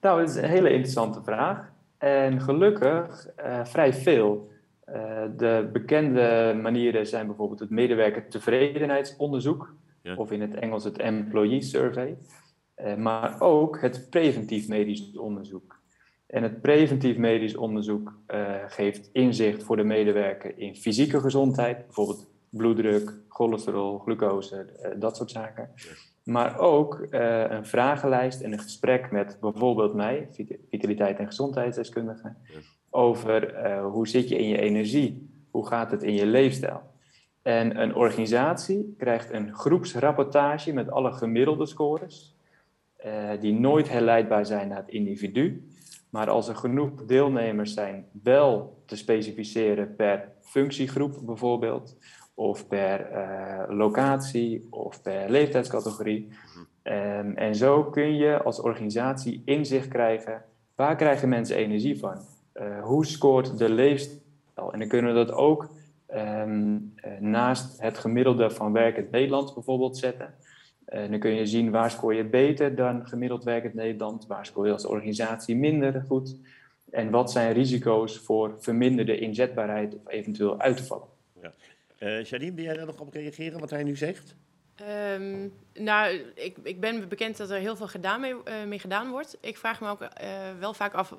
Nou, 0.00 0.20
dat 0.20 0.28
is 0.28 0.36
een 0.36 0.48
hele 0.48 0.70
interessante 0.70 1.22
vraag. 1.22 1.72
En 1.98 2.40
gelukkig 2.40 3.26
uh, 3.38 3.64
vrij 3.64 3.92
veel. 3.92 4.52
Uh, 4.88 5.22
de 5.36 5.68
bekende 5.72 6.58
manieren 6.62 7.06
zijn 7.06 7.26
bijvoorbeeld 7.26 7.60
het 7.60 7.70
medewerker 7.70 8.28
tevredenheidsonderzoek, 8.28 9.74
ja. 10.02 10.14
of 10.14 10.32
in 10.32 10.40
het 10.40 10.54
Engels 10.54 10.84
het 10.84 10.98
employee 10.98 11.62
survey, 11.62 12.18
uh, 12.76 12.94
maar 12.94 13.40
ook 13.40 13.80
het 13.80 14.06
preventief 14.10 14.68
medisch 14.68 15.16
onderzoek. 15.16 15.82
En 16.26 16.42
het 16.42 16.60
preventief 16.60 17.16
medisch 17.16 17.56
onderzoek 17.56 18.18
geeft 18.66 19.10
inzicht 19.12 19.62
voor 19.62 19.76
de 19.76 19.84
medewerker 19.84 20.58
in 20.58 20.76
fysieke 20.76 21.20
gezondheid, 21.20 21.84
bijvoorbeeld 21.84 22.30
bloeddruk, 22.50 23.12
cholesterol, 23.28 23.98
glucose, 23.98 24.66
dat 24.98 25.16
soort 25.16 25.30
zaken. 25.30 25.70
Maar 26.24 26.58
ook 26.58 27.06
uh, 27.10 27.44
een 27.48 27.66
vragenlijst 27.66 28.40
en 28.40 28.52
een 28.52 28.58
gesprek 28.58 29.10
met 29.10 29.36
bijvoorbeeld 29.40 29.94
mij, 29.94 30.28
vitaliteit- 30.70 31.18
en 31.18 31.26
gezondheidsdeskundige, 31.26 32.34
over 32.94 33.66
uh, 33.66 33.86
hoe 33.86 34.08
zit 34.08 34.28
je 34.28 34.38
in 34.38 34.48
je 34.48 34.58
energie, 34.58 35.28
hoe 35.50 35.66
gaat 35.66 35.90
het 35.90 36.02
in 36.02 36.14
je 36.14 36.26
leefstijl. 36.26 36.80
En 37.42 37.80
een 37.80 37.94
organisatie 37.94 38.94
krijgt 38.98 39.32
een 39.32 39.54
groepsrapportage 39.54 40.72
met 40.72 40.90
alle 40.90 41.12
gemiddelde 41.12 41.66
scores, 41.66 42.36
uh, 43.06 43.30
die 43.40 43.52
nooit 43.52 43.88
herleidbaar 43.88 44.46
zijn 44.46 44.68
naar 44.68 44.78
het 44.78 44.88
individu. 44.88 45.68
Maar 46.10 46.30
als 46.30 46.48
er 46.48 46.56
genoeg 46.56 47.04
deelnemers 47.04 47.74
zijn, 47.74 48.06
wel 48.22 48.82
te 48.86 48.96
specificeren 48.96 49.96
per 49.96 50.32
functiegroep 50.40 51.20
bijvoorbeeld, 51.22 51.96
of 52.34 52.68
per 52.68 53.12
uh, 53.12 53.76
locatie 53.76 54.66
of 54.70 55.02
per 55.02 55.30
leeftijdscategorie. 55.30 56.28
Um, 56.82 57.36
en 57.36 57.54
zo 57.54 57.84
kun 57.84 58.16
je 58.16 58.42
als 58.42 58.60
organisatie 58.60 59.42
inzicht 59.44 59.88
krijgen 59.88 60.44
waar 60.74 60.96
krijgen 60.96 61.28
mensen 61.28 61.56
energie 61.56 61.98
van? 61.98 62.33
Uh, 62.54 62.82
hoe 62.82 63.06
scoort 63.06 63.58
de 63.58 63.68
leefstijl? 63.68 64.72
En 64.72 64.78
dan 64.78 64.88
kunnen 64.88 65.14
we 65.14 65.24
dat 65.24 65.36
ook 65.36 65.68
um, 66.14 66.94
uh, 66.96 67.18
naast 67.20 67.80
het 67.80 67.98
gemiddelde 67.98 68.50
van 68.50 68.72
werkend 68.72 69.10
Nederland 69.10 69.54
bijvoorbeeld 69.54 69.96
zetten. 69.96 70.34
En 70.84 71.10
dan 71.10 71.20
kun 71.20 71.34
je 71.34 71.46
zien 71.46 71.70
waar 71.70 71.90
scoor 71.90 72.14
je 72.14 72.24
beter 72.24 72.74
dan 72.74 73.06
gemiddeld 73.06 73.44
werkend 73.44 73.74
Nederland, 73.74 74.26
waar 74.26 74.46
scoor 74.46 74.66
je 74.66 74.72
als 74.72 74.86
organisatie 74.86 75.56
minder 75.56 76.04
goed. 76.06 76.36
En 76.90 77.10
wat 77.10 77.32
zijn 77.32 77.52
risico's 77.52 78.18
voor 78.18 78.54
verminderde 78.58 79.18
inzetbaarheid 79.18 79.94
of 79.94 80.08
eventueel 80.08 80.60
uit 80.60 80.76
te 80.76 80.84
vallen. 80.84 81.06
Uh, 81.98 82.24
Janine, 82.24 82.54
wil 82.54 82.64
jij 82.64 82.74
daar 82.74 82.86
nog 82.86 83.00
op 83.00 83.12
reageren, 83.12 83.60
wat 83.60 83.70
hij 83.70 83.82
nu 83.82 83.96
zegt? 83.96 84.36
Um, 85.20 85.52
nou, 85.74 86.20
ik, 86.34 86.56
ik 86.62 86.80
ben 86.80 87.08
bekend 87.08 87.36
dat 87.36 87.50
er 87.50 87.58
heel 87.58 87.76
veel 87.76 87.88
gedaan 87.88 88.20
mee, 88.20 88.32
uh, 88.32 88.64
mee 88.66 88.78
gedaan 88.78 89.10
wordt. 89.10 89.38
Ik 89.40 89.56
vraag 89.56 89.80
me 89.80 89.88
ook 89.88 90.02
uh, 90.02 90.08
wel 90.58 90.74
vaak 90.74 90.94
af 90.94 91.14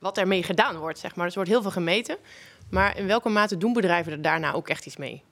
wat 0.00 0.18
er 0.18 0.28
mee 0.28 0.42
gedaan 0.42 0.76
wordt, 0.76 0.98
zeg 0.98 1.16
maar. 1.16 1.24
Dus 1.24 1.34
er 1.34 1.40
wordt 1.40 1.54
heel 1.54 1.62
veel 1.62 1.82
gemeten. 1.82 2.16
Maar 2.70 2.98
in 2.98 3.06
welke 3.06 3.28
mate 3.28 3.56
doen 3.56 3.72
bedrijven 3.72 4.12
er 4.12 4.22
daarna 4.22 4.52
ook 4.52 4.68
echt 4.68 4.86
iets 4.86 4.96
mee? 4.96 5.22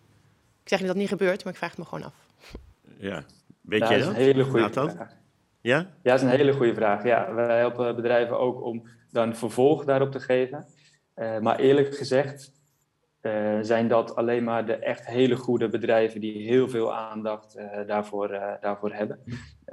Ik 0.62 0.68
zeg 0.68 0.78
niet 0.78 0.88
dat 0.88 0.96
het 0.96 1.10
niet 1.10 1.18
gebeurt, 1.18 1.44
maar 1.44 1.52
ik 1.52 1.58
vraag 1.58 1.70
het 1.70 1.78
me 1.78 1.84
gewoon 1.84 2.04
af. 2.04 2.14
Ja, 2.98 3.24
weet 3.60 3.88
je 3.88 3.88
dat? 3.88 3.88
Dat 3.88 3.98
is 3.98 4.06
een 4.06 4.14
hele 4.14 4.44
goede 4.44 4.70
vraag. 4.72 4.94
Ja? 5.60 5.76
Ja, 5.78 5.86
dat 6.02 6.14
is 6.14 6.22
een 6.22 6.28
hele 6.28 6.52
goede 6.52 6.74
vraag. 6.74 7.04
Ja, 7.04 7.34
wij 7.34 7.58
helpen 7.58 7.96
bedrijven 7.96 8.38
ook 8.38 8.62
om 8.62 8.88
dan 9.10 9.36
vervolg 9.36 9.84
daarop 9.84 10.12
te 10.12 10.20
geven. 10.20 10.66
maar 11.40 11.58
eerlijk 11.58 11.96
gezegd, 11.96 12.52
uh, 13.22 13.58
zijn 13.60 13.88
dat 13.88 14.16
alleen 14.16 14.44
maar 14.44 14.66
de 14.66 14.76
echt 14.76 15.06
hele 15.06 15.36
goede 15.36 15.68
bedrijven 15.68 16.20
die 16.20 16.48
heel 16.48 16.68
veel 16.68 16.94
aandacht 16.94 17.56
uh, 17.56 17.86
daarvoor, 17.86 18.30
uh, 18.30 18.52
daarvoor 18.60 18.92
hebben. 18.92 19.18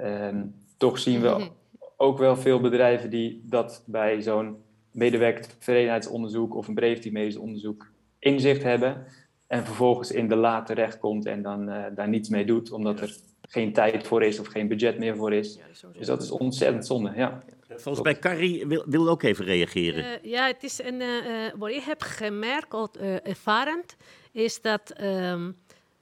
Um, 0.00 0.54
toch 0.76 0.98
zien 0.98 1.20
we 1.20 1.28
mhm. 1.28 1.48
ook 1.96 2.18
wel 2.18 2.36
veel 2.36 2.60
bedrijven 2.60 3.10
die 3.10 3.42
dat 3.44 3.84
bij 3.86 4.22
zo'n 4.22 4.64
medewerkertevredenheidsonderzoek 4.96 6.54
of 6.54 6.68
een 6.68 6.74
preventief 6.74 7.12
medisch 7.12 7.36
onderzoek 7.36 7.86
inzicht 8.18 8.62
hebben 8.62 9.06
en 9.46 9.64
vervolgens 9.64 10.10
in 10.10 10.28
de 10.28 10.36
la 10.36 10.62
terechtkomt 10.62 11.26
en 11.26 11.42
dan 11.42 11.66
daar 11.94 12.08
niets 12.08 12.28
mee 12.28 12.44
doet, 12.44 12.72
omdat 12.72 13.00
er 13.00 13.16
geen 13.48 13.72
tijd 13.72 14.06
voor 14.06 14.22
is 14.22 14.38
of 14.38 14.46
geen 14.46 14.68
budget 14.68 14.98
meer 14.98 15.16
voor 15.16 15.32
is. 15.32 15.58
dus 15.92 16.06
dat 16.06 16.22
is 16.22 16.30
ontzettend 16.30 16.86
zonde, 16.86 17.12
ja. 17.16 17.42
Volgens 17.68 18.04
mij 18.04 18.18
Carrie 18.18 18.66
wil, 18.66 18.84
wil 18.86 19.08
ook 19.08 19.22
even 19.22 19.44
reageren. 19.44 20.04
Uh, 20.04 20.30
ja, 20.30 20.46
het 20.46 20.62
is 20.62 20.82
een, 20.82 21.00
uh, 21.00 21.46
wat 21.56 21.70
ik 21.70 21.82
heb 21.82 22.02
gemerkt, 22.02 22.74
uh, 23.00 23.26
ervarend, 23.26 23.96
is 24.32 24.60
dat 24.60 25.00
um, 25.02 25.56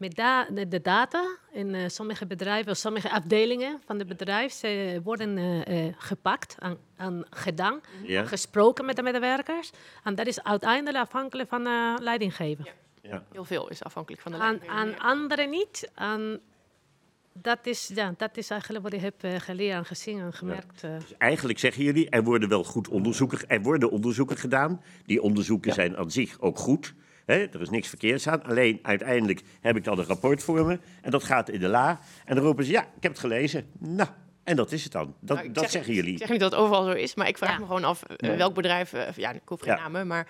met 0.05 0.17
da 0.17 0.45
de 0.67 0.81
data 0.81 1.37
in 1.53 1.91
sommige 1.91 2.27
bedrijven, 2.27 2.77
sommige 2.77 3.11
afdelingen 3.11 3.81
van 3.85 3.99
het 3.99 4.09
bedrijf, 4.09 4.53
ze 4.53 5.01
worden 5.05 5.65
gepakt 5.99 6.57
en, 6.59 6.79
en 6.97 7.27
gedaan, 7.31 7.81
ja. 8.03 8.25
gesproken 8.25 8.85
met 8.85 8.97
de 8.97 9.03
medewerkers. 9.03 9.71
En 10.05 10.15
dat 10.15 10.27
is 10.27 10.43
uiteindelijk 10.43 11.05
afhankelijk 11.05 11.49
van 11.49 11.65
de 11.65 11.97
leidinggever. 12.01 12.65
Ja. 12.65 13.11
ja. 13.11 13.25
Heel 13.33 13.45
veel 13.45 13.69
is 13.69 13.83
afhankelijk 13.83 14.23
van 14.23 14.33
de 14.33 14.39
leidinggever. 14.39 14.75
Aan, 14.75 14.89
aan 14.89 14.99
anderen 14.99 15.51
niet. 15.51 15.91
Aan 15.95 16.41
dat 17.43 17.59
is, 17.67 17.91
ja, 17.95 18.15
dat 18.17 18.37
is 18.37 18.51
eigenlijk 18.51 18.85
wat 18.85 18.93
ik 18.93 19.01
heb 19.01 19.25
uh, 19.25 19.35
geleerd 19.39 19.77
en 19.77 19.85
gezien 19.85 20.21
en 20.21 20.33
gemerkt. 20.33 20.81
Ja. 20.81 20.89
Eh. 20.89 21.01
Dus 21.01 21.17
eigenlijk 21.19 21.59
zeggen 21.59 21.85
jullie, 21.85 22.11
er 22.11 22.25
worden 22.25 22.49
wel 22.49 22.65
goed 22.65 22.89
onderzoeken, 22.89 23.49
er 23.49 23.63
worden 23.63 23.91
onderzoeken 23.91 24.37
gedaan. 24.37 24.83
Die 25.07 25.23
onderzoeken 25.23 25.69
ja. 25.69 25.75
zijn 25.75 25.97
aan 25.97 26.11
zich 26.11 26.41
ook 26.41 26.59
goed. 26.59 26.95
Er 27.27 27.61
is 27.61 27.71
niks 27.71 27.89
verkeerds 27.89 28.29
aan. 28.29 28.43
Alleen 28.45 28.79
uiteindelijk 28.83 29.43
heb 29.61 29.77
ik 29.77 29.85
dan 29.85 29.99
een 29.99 30.05
rapport 30.05 30.43
voor 30.43 30.67
me. 30.67 30.79
En 31.03 31.11
dat 31.11 31.25
gaat 31.25 31.49
in 31.51 31.61
de 31.61 31.69
la. 31.69 32.01
En 32.25 32.35
dan 32.35 32.45
roepen 32.45 32.65
ze, 32.65 32.71
ja, 32.71 32.83
ik 32.83 33.03
heb 33.03 33.11
het 33.13 33.21
gelezen. 33.21 33.67
Nou, 33.79 34.09
en 34.45 34.57
dat 34.57 34.73
is 34.73 34.83
het 34.83 34.93
dan. 34.93 35.15
Dat, 35.21 35.37
Nou, 35.37 35.51
dat 35.53 35.63
zeg- 35.63 35.73
zeggen 35.73 35.95
jullie. 35.95 36.13
Ik 36.13 36.19
zeg 36.19 36.29
niet 36.29 36.41
dat 36.41 36.51
het 36.51 36.61
overal 36.61 36.85
zo 36.85 36.91
is, 36.91 37.15
maar 37.15 37.29
ik 37.29 37.39
vraag 37.39 37.51
Ja. 37.53 37.59
me 37.59 37.67
gewoon 37.67 37.85
af 37.85 38.03
eh, 38.03 38.37
welk 38.37 38.55
bedrijf... 38.55 38.93
eh, 38.93 39.13
ja, 39.17 39.31
ik 39.33 39.41
hoef 39.45 39.61
geen 39.61 39.75
Ja. 39.75 39.81
namen, 39.81 40.07
maar... 40.07 40.27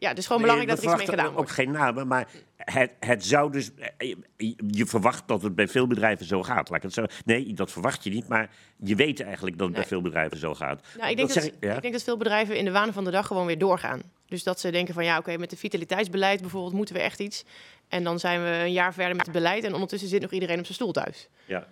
Ja, 0.00 0.08
het 0.08 0.18
is 0.18 0.26
gewoon 0.26 0.40
belangrijk 0.42 0.70
dat 0.70 0.78
er 0.78 0.84
iets 0.88 0.96
mee 0.96 1.06
gedaan 1.06 1.24
wordt. 1.32 1.38
Ook 1.50 1.54
geen 1.54 1.70
namen, 1.70 2.06
maar 2.06 2.28
het, 2.56 2.90
het 3.00 3.24
zou 3.24 3.52
dus. 3.52 3.70
eh, 3.98 4.14
Je, 4.36 4.54
je 4.70 4.86
verwacht 4.86 5.28
dat 5.28 5.42
het 5.42 5.54
bij 5.54 5.68
veel 5.68 5.86
bedrijven 5.86 6.26
zo 6.26 6.42
gaat. 6.42 6.68
Laat 6.68 6.76
ik 6.76 6.82
het 6.82 6.92
zo, 6.92 7.04
nee, 7.24 7.52
dat 7.54 7.70
verwacht 7.72 8.04
je 8.04 8.10
niet, 8.10 8.28
maar 8.28 8.50
je 8.76 8.94
weet 8.94 9.20
eigenlijk 9.20 9.58
dat 9.58 9.66
het 9.66 9.76
bij 9.76 9.86
veel 9.86 10.00
bedrijven 10.00 10.38
zo 10.38 10.54
gaat. 10.54 10.82
Nou, 10.98 11.10
ik, 11.10 11.16
denk 11.16 11.34
dat, 11.34 11.44
ik- 11.44 11.54
ja? 11.60 11.74
ik 11.74 11.82
denk 11.82 11.92
dat 11.94 12.02
veel 12.02 12.16
bedrijven 12.16 12.56
in 12.56 12.64
de 12.64 12.70
waan 12.70 12.92
van 12.92 13.04
de 13.04 13.10
dag 13.10 13.26
gewoon 13.26 13.46
weer 13.46 13.58
doorgaan. 13.58 14.02
Dus 14.26 14.42
dat 14.42 14.60
ze 14.60 14.70
denken 14.70 14.94
van 14.94 15.04
ja, 15.04 15.18
oké, 15.18 15.36
met 15.36 15.50
de 15.50 15.56
vitaliteitsbeleid 15.56 16.40
bijvoorbeeld 16.40 16.72
moeten 16.74 16.94
we 16.94 17.00
echt 17.00 17.20
iets. 17.20 17.44
En 17.88 18.04
dan 18.04 18.18
zijn 18.18 18.42
we 18.42 18.48
een 18.48 18.72
jaar 18.72 18.94
verder 18.94 19.16
met 19.16 19.26
het 19.26 19.34
beleid 19.34 19.64
en 19.64 19.72
ondertussen 19.72 20.08
zit 20.08 20.22
nog 20.22 20.30
iedereen 20.32 20.58
op 20.58 20.62
zijn 20.64 20.74
stoel 20.74 20.92
thuis. 20.92 21.28
Ja. 21.46 21.66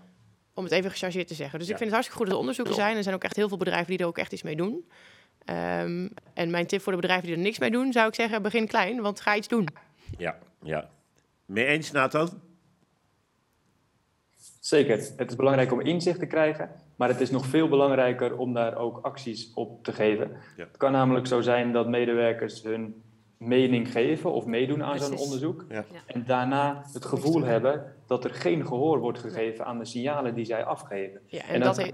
Om 0.54 0.64
het 0.64 0.72
even 0.72 0.90
gechargeerd 0.90 1.28
te 1.28 1.34
zeggen. 1.34 1.58
Dus 1.58 1.68
Ja. 1.68 1.72
ik 1.74 1.78
vind 1.78 1.90
het 1.90 1.98
hartstikke 2.00 2.16
goed 2.16 2.26
dat 2.26 2.34
er 2.34 2.40
onderzoeken 2.40 2.74
zijn. 2.74 2.96
Er 2.96 3.02
zijn 3.02 3.14
ook 3.14 3.24
echt 3.24 3.36
heel 3.36 3.48
veel 3.48 3.56
bedrijven 3.56 3.86
die 3.90 3.98
er 3.98 4.06
ook 4.06 4.18
echt 4.18 4.32
iets 4.32 4.42
mee 4.42 4.56
doen. 4.56 4.84
Ehm, 5.46 6.08
en 6.34 6.50
mijn 6.50 6.66
tip 6.66 6.80
voor 6.80 6.92
de 6.92 6.98
bedrijven 7.00 7.26
die 7.26 7.36
er 7.36 7.42
niks 7.42 7.58
mee 7.58 7.70
doen, 7.70 7.92
zou 7.92 8.08
ik 8.08 8.14
zeggen, 8.14 8.42
begin 8.42 8.66
klein, 8.66 9.00
want 9.00 9.20
ga 9.20 9.36
iets 9.36 9.48
doen. 9.48 9.68
Ja, 10.18 10.38
ja. 10.62 10.88
Mee 11.44 11.64
eens, 11.66 11.90
Nathan? 11.90 12.28
Zeker. 14.60 14.96
Het 15.16 15.30
is 15.30 15.36
belangrijk 15.36 15.72
om 15.72 15.80
inzicht 15.80 16.18
te 16.18 16.26
krijgen, 16.26 16.70
maar 16.96 17.08
het 17.08 17.20
is 17.20 17.30
nog 17.30 17.46
veel 17.46 17.68
belangrijker 17.68 18.36
om 18.38 18.52
daar 18.54 18.76
ook 18.76 18.98
acties 19.02 19.50
op 19.54 19.84
te 19.84 19.92
geven. 19.92 20.30
Ja. 20.56 20.64
Het 20.64 20.76
kan 20.76 20.92
namelijk 20.92 21.26
zo 21.26 21.40
zijn 21.40 21.72
dat 21.72 21.88
medewerkers 21.88 22.62
hun 22.62 23.02
mening 23.36 23.90
geven 23.92 24.32
of 24.32 24.44
meedoen 24.46 24.82
aan 24.84 24.98
zo'n 24.98 25.16
onderzoek. 25.18 25.64
Ja. 25.68 25.84
En 26.06 26.24
daarna 26.26 26.82
het 26.92 27.04
gevoel 27.04 27.42
hebben 27.44 27.94
dat 28.06 28.24
er 28.24 28.34
geen 28.34 28.66
gehoor 28.66 28.98
wordt 28.98 29.18
gegeven 29.18 29.66
aan 29.66 29.78
de 29.78 29.84
signalen 29.84 30.34
die 30.34 30.44
zij 30.44 30.64
afgeven. 30.64 31.20
Ja, 31.26 31.40
en, 31.42 31.54
En 31.54 31.60
dat, 31.60 31.76
dat- 31.76 31.92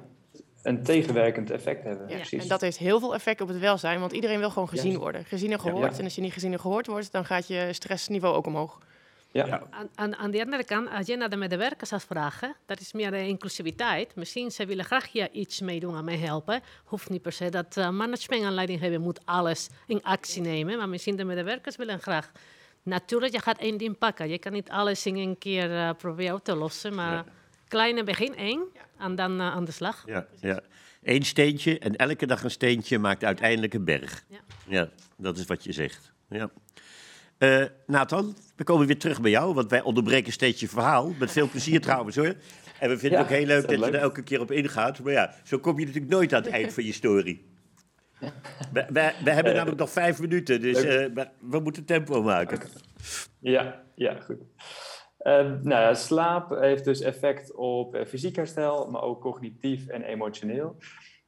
Een 0.63 0.83
tegenwerkend 0.83 1.51
effect 1.51 1.85
hebben. 1.85 2.09
ja, 2.09 2.15
Precies. 2.15 2.43
en 2.43 2.49
dat 2.49 2.61
heeft 2.61 2.79
heel 2.79 3.01
veel 3.01 3.15
effect 3.15 3.41
op 3.41 3.49
het 3.49 3.59
welzijn, 3.59 4.01
want 4.01 4.13
iedereen 4.13 4.39
wil 4.39 4.51
gewoon 4.51 4.69
gezien 4.69 4.99
worden. 4.99 5.25
Gezien 5.25 5.53
en 5.53 5.61
gehoord. 5.61 5.93
Ja. 5.93 5.99
En 5.99 6.05
als 6.05 6.15
je 6.15 6.21
niet 6.21 6.33
gezien 6.33 6.53
en 6.53 6.61
gehoord 6.61 6.87
wordt, 6.87 7.13
dan 7.13 7.25
gaat 7.25 7.47
je 7.47 7.69
stressniveau 7.73 8.35
ook 8.35 8.47
omhoog. 8.47 8.79
Ja. 9.31 9.47
Ja. 9.47 9.63
Aan, 9.71 9.89
aan, 9.95 10.17
aan 10.17 10.31
de 10.31 10.43
andere 10.43 10.65
kant, 10.65 10.89
als 10.91 11.07
je 11.07 11.17
naar 11.17 11.31
de 11.31 11.37
medewerkers 11.37 11.91
gaat 11.91 12.05
vragen, 12.05 12.55
dat 12.67 12.81
is 12.81 12.93
meer 12.93 13.11
de 13.11 13.27
inclusiviteit. 13.27 14.15
Misschien 14.15 14.51
ze 14.51 14.67
willen 14.67 14.85
graag 14.85 15.13
hier 15.13 15.31
iets 15.31 15.61
mee 15.61 15.81
doen 15.81 15.97
en 15.97 16.05
mee 16.05 16.17
helpen. 16.19 16.61
Hoeft 16.85 17.11
niet 17.11 17.23
per 17.23 17.33
se 17.33 17.49
dat 17.49 17.77
uh, 17.77 17.91
management 17.91 18.43
en 18.43 18.53
leidinggever 18.53 19.01
moet 19.01 19.21
alles 19.25 19.69
in 19.87 20.03
actie 20.03 20.43
nemen. 20.43 20.79
Maar 20.79 20.89
misschien 20.89 21.17
de 21.17 21.25
medewerkers 21.25 21.77
willen 21.77 22.01
graag. 22.01 22.33
Natuurlijk, 22.83 23.33
je 23.33 23.41
gaat 23.41 23.59
één 23.59 23.77
ding 23.79 23.99
pakken. 23.99 24.29
Je 24.29 24.39
kan 24.39 24.53
niet 24.53 24.71
alles 24.71 25.07
in 25.07 25.17
één 25.17 25.39
keer 25.39 25.77
eh, 25.77 25.91
proberen 25.99 26.35
op 26.35 26.45
te 26.45 26.55
lossen. 26.55 26.95
Maar 26.95 27.13
Ja. 27.13 27.25
Kleine 27.73 28.05
begin 28.05 28.37
één 28.37 28.63
en 28.99 29.15
dan 29.15 29.41
eh, 29.41 29.47
aan 29.47 29.65
de 29.65 29.73
slag. 29.73 30.03
Ja, 30.07 30.27
ja. 30.41 30.61
Eén 31.03 31.23
steentje 31.23 31.79
en 31.79 31.97
elke 31.97 32.27
dag 32.27 32.45
een 32.45 32.51
steentje 32.51 32.99
maakt 32.99 33.25
uiteindelijk 33.25 33.75
een 33.75 33.85
berg. 33.85 34.25
Ja. 34.29 34.41
Ja, 34.67 34.89
dat 35.17 35.39
is 35.39 35.47
wat 35.47 35.65
je 35.65 35.73
zegt. 35.73 36.13
Ja. 36.29 36.51
Eh, 37.39 37.65
Nathan, 37.87 38.37
we 38.57 38.65
komen 38.65 38.87
weer 38.87 38.99
terug 38.99 39.21
bij 39.21 39.31
jou, 39.31 39.55
want 39.55 39.71
wij 39.71 39.83
onderbreken 39.83 40.33
steeds 40.33 40.61
je 40.61 40.69
verhaal. 40.69 41.15
Met 41.19 41.31
veel 41.31 41.49
plezier 41.49 41.81
trouwens 41.89 42.17
hoor. 42.17 42.35
En 42.79 42.89
we 42.89 42.99
vinden 42.99 43.19
Ja, 43.19 43.25
het 43.25 43.33
ook 43.33 43.39
heel 43.39 43.47
leuk 43.47 43.69
dat 43.69 43.79
je 43.79 43.85
er 43.85 43.95
elke 43.95 44.23
keer 44.23 44.41
op 44.41 44.51
ingaat. 44.51 45.01
Maar 45.01 45.13
ja, 45.13 45.35
zo 45.45 45.59
kom 45.59 45.79
je 45.79 45.87
natuurlijk 45.87 46.13
nooit 46.13 46.35
aan 46.35 46.43
het 46.43 46.53
eind 46.53 46.73
van 46.73 46.85
je 46.85 46.93
story. 46.93 47.41
We, 48.73 48.87
we, 48.89 49.13
we 49.25 49.31
hebben 49.31 49.55
namelijk 49.55 49.79
nog 49.79 49.91
vijf 49.91 50.21
minuten, 50.21 50.61
dus 50.61 50.83
eh, 50.83 51.07
we, 51.15 51.29
we 51.41 51.61
moeten 51.61 51.85
tempo 51.85 52.23
maken. 52.23 52.59
Ja, 53.39 53.83
ja, 53.95 54.21
goed. 54.21 54.39
Ehm, 55.23 55.59
nou 55.63 55.83
ja, 55.83 55.95
slaap 55.95 56.51
heeft 56.51 56.85
dus 56.85 57.01
effect 57.01 57.55
op 57.55 57.95
eh, 57.95 58.07
fysiek 58.07 58.37
herstel, 58.37 58.91
maar 58.91 59.03
ook 59.03 59.21
cognitief 59.21 59.87
en 59.87 60.03
emotioneel. 60.03 60.77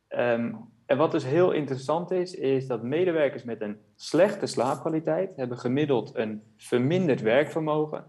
Ehm, 0.08 0.54
en 0.86 0.96
wat 0.96 1.10
dus 1.10 1.24
heel 1.24 1.52
interessant 1.52 2.10
is, 2.10 2.34
is 2.34 2.66
dat 2.66 2.82
medewerkers 2.82 3.42
met 3.44 3.60
een 3.60 3.78
slechte 3.96 4.46
slaapkwaliteit 4.46 5.36
hebben 5.36 5.58
gemiddeld 5.58 6.14
een 6.14 6.42
verminderd 6.56 7.20
werkvermogen, 7.20 8.04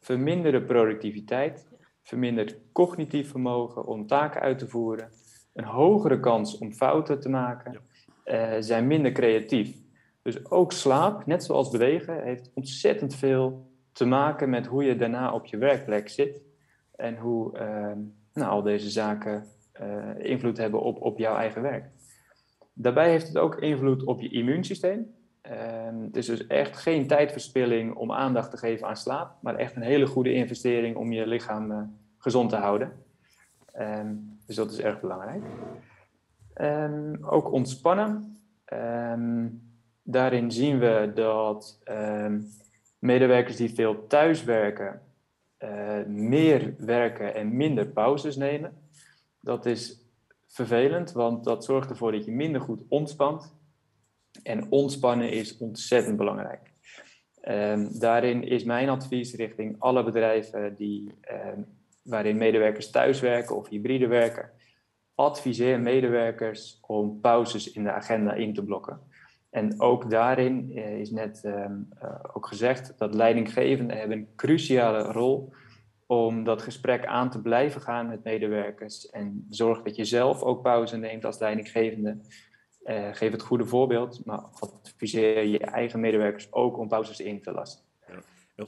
verminderde 0.00 0.62
productiviteit, 0.62 1.68
verminderd 2.02 2.58
cognitief 2.72 3.30
vermogen 3.30 3.86
om 3.86 4.06
taken 4.06 4.40
uit 4.40 4.58
te 4.58 4.68
voeren, 4.68 5.10
een 5.54 5.64
hogere 5.64 6.20
kans 6.20 6.58
om 6.58 6.72
fouten 6.72 7.20
te 7.20 7.28
maken, 7.28 7.80
eh, 8.24 8.54
zijn 8.60 8.86
minder 8.86 9.12
creatief. 9.12 9.76
Dus 10.22 10.50
ook 10.50 10.72
slaap, 10.72 11.26
net 11.26 11.44
zoals 11.44 11.70
bewegen, 11.70 12.22
heeft 12.22 12.50
ontzettend 12.54 13.14
veel 13.14 13.74
te 13.96 14.04
maken 14.04 14.50
met 14.50 14.66
hoe 14.66 14.84
je 14.84 14.96
daarna 14.96 15.32
op 15.32 15.46
je 15.46 15.56
werkplek 15.56 16.08
zit. 16.08 16.42
En 16.96 17.16
hoe 17.16 17.58
ehm, 17.58 17.98
nou, 18.32 18.50
al 18.50 18.62
deze 18.62 18.90
zaken 18.90 19.44
eh, 19.72 20.18
invloed 20.18 20.56
hebben 20.56 20.80
op, 20.80 21.00
op 21.00 21.18
jouw 21.18 21.36
eigen 21.36 21.62
werk. 21.62 21.84
Daarbij 22.72 23.10
heeft 23.10 23.26
het 23.26 23.38
ook 23.38 23.54
invloed 23.54 24.04
op 24.04 24.20
je 24.20 24.28
immuunsysteem. 24.28 25.14
Ehm, 25.40 26.00
het 26.02 26.16
is 26.16 26.26
dus 26.26 26.46
echt 26.46 26.76
geen 26.76 27.06
tijdverspilling 27.06 27.94
om 27.94 28.12
aandacht 28.12 28.50
te 28.50 28.56
geven 28.56 28.86
aan 28.86 28.96
slaap, 28.96 29.42
maar 29.42 29.54
echt 29.54 29.76
een 29.76 29.82
hele 29.82 30.06
goede 30.06 30.32
investering 30.32 30.96
om 30.96 31.12
je 31.12 31.26
lichaam 31.26 31.70
eh, 31.70 31.82
gezond 32.18 32.50
te 32.50 32.56
houden. 32.56 32.92
Ehm, 33.72 34.14
dus 34.46 34.56
dat 34.56 34.70
is 34.70 34.80
erg 34.80 35.00
belangrijk. 35.00 35.42
Ook 37.20 37.52
ontspannen. 37.52 38.38
Daarin 40.02 40.50
zien 40.50 40.78
we 40.78 41.12
dat 41.14 41.78
medewerkers 42.98 43.56
die 43.56 43.74
veel 43.74 44.06
thuiswerken, 44.06 45.02
eh, 45.56 46.04
meer 46.06 46.74
werken 46.78 47.34
en 47.34 47.56
minder 47.56 47.86
pauzes 47.86 48.36
nemen. 48.36 48.76
Dat 49.40 49.66
is 49.66 50.06
vervelend, 50.46 51.12
want 51.12 51.44
dat 51.44 51.64
zorgt 51.64 51.90
ervoor 51.90 52.12
dat 52.12 52.24
je 52.24 52.32
minder 52.32 52.60
goed 52.60 52.82
ontspant. 52.88 53.54
En 54.42 54.70
ontspannen 54.70 55.30
is 55.30 55.58
ontzettend 55.58 56.16
belangrijk. 56.16 56.72
Ehm, 57.40 57.98
daarin 57.98 58.42
is 58.42 58.64
mijn 58.64 58.88
advies 58.88 59.34
richting 59.34 59.76
alle 59.78 60.04
bedrijven 60.04 60.74
die, 60.76 61.14
ehm, 61.20 61.60
waarin 62.02 62.36
medewerkers 62.36 62.90
thuiswerken 62.90 63.56
of 63.56 63.68
hybride 63.68 64.06
werken. 64.06 64.50
Adviseer 65.14 65.80
medewerkers 65.80 66.78
om 66.86 67.20
pauzes 67.20 67.72
in 67.72 67.82
de 67.82 67.92
agenda 67.92 68.32
in 68.32 68.54
te 68.54 68.64
blokken. 68.64 69.00
En 69.56 69.80
ook 69.80 70.10
daarin 70.10 70.72
eh, 70.74 70.98
is 71.00 71.10
net 71.10 71.44
ehm, 71.44 71.76
eh, 71.98 72.14
ook 72.32 72.46
gezegd 72.46 72.98
dat 72.98 73.14
leidinggevenden 73.14 73.96
hebben 73.96 74.16
een 74.16 74.28
cruciale 74.36 75.02
rol 75.02 75.52
om 76.06 76.44
dat 76.44 76.62
gesprek 76.62 77.06
aan 77.06 77.30
te 77.30 77.42
blijven 77.42 77.80
gaan 77.80 78.08
met 78.08 78.24
medewerkers. 78.24 79.10
En 79.10 79.46
zorg 79.50 79.82
dat 79.82 79.96
je 79.96 80.04
zelf 80.04 80.42
ook 80.42 80.62
pauze 80.62 80.96
neemt 80.96 81.24
als 81.24 81.38
leidinggevende. 81.38 82.18
Eh, 82.82 83.08
geef 83.12 83.32
het 83.32 83.42
goede 83.42 83.66
voorbeeld, 83.66 84.24
maar 84.24 84.40
adviseer 84.82 85.44
je 85.44 85.58
eigen 85.58 86.00
medewerkers 86.00 86.52
ook 86.52 86.78
om 86.78 86.88
pauzes 86.88 87.20
in 87.20 87.42
te 87.42 87.52
lassen. 87.52 87.85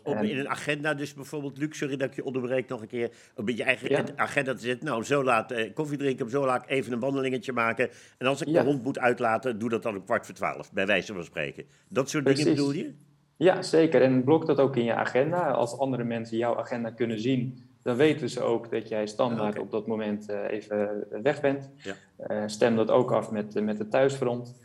Om 0.02 0.16
En- 0.16 0.30
in 0.30 0.38
een 0.38 0.48
agenda, 0.48 0.94
dus 0.94 1.14
bijvoorbeeld, 1.14 1.58
Luc, 1.58 1.76
sorry 1.78 1.96
dat 1.96 2.08
ik 2.08 2.14
je 2.14 2.24
onderbreek 2.24 2.68
nog 2.68 2.80
een 2.80 2.86
keer, 2.88 3.10
om 3.34 3.48
je 3.48 3.62
eigen 3.62 3.88
Ja. 3.90 4.04
agenda 4.16 4.54
te 4.54 4.60
zetten. 4.60 4.86
Nou, 4.88 5.04
zo 5.04 5.24
laat 5.24 5.50
eh, 5.50 5.74
koffie 5.74 5.98
drinken, 5.98 6.30
zo 6.30 6.44
laat 6.46 6.66
even 6.66 6.92
een 6.92 7.00
wandelingetje 7.00 7.52
maken. 7.52 7.88
En 8.18 8.26
als 8.26 8.40
ik 8.40 8.48
Ja. 8.48 8.60
de 8.62 8.66
hond 8.68 8.82
moet 8.82 8.98
uitlaten, 8.98 9.58
doe 9.58 9.68
dat 9.68 9.82
dan 9.82 9.96
om 9.96 10.04
kwart 10.04 10.26
voor 10.26 10.34
twaalf, 10.34 10.72
bij 10.72 10.86
wijze 10.86 11.14
van 11.14 11.24
spreken. 11.24 11.64
Dat 11.88 12.10
soort 12.10 12.24
dingen 12.26 12.44
bedoel 12.44 12.72
je? 12.72 12.94
Ja, 13.36 13.62
zeker. 13.62 14.02
En 14.02 14.24
blok 14.24 14.46
dat 14.46 14.58
ook 14.58 14.76
in 14.76 14.84
je 14.84 14.94
agenda. 14.94 15.50
Als 15.50 15.78
andere 15.78 16.04
mensen 16.04 16.36
jouw 16.36 16.56
agenda 16.58 16.90
kunnen 16.90 17.20
zien, 17.20 17.62
dan 17.82 17.96
weten 17.96 18.30
ze 18.30 18.40
ook 18.40 18.70
dat 18.70 18.88
jij 18.88 19.06
standaard 19.06 19.52
Oké. 19.54 19.60
op 19.62 19.70
dat 19.70 19.86
moment 19.86 20.28
eh, 20.28 20.50
even 20.50 21.04
weg 21.22 21.40
bent. 21.40 21.70
Ja. 21.76 21.94
Eh, 22.16 22.42
stem 22.46 22.76
dat 22.76 22.90
ook 22.90 23.12
af 23.12 23.30
met, 23.30 23.56
eh, 23.56 23.62
met 23.62 23.78
de 23.78 23.88
thuisfront. 23.88 24.60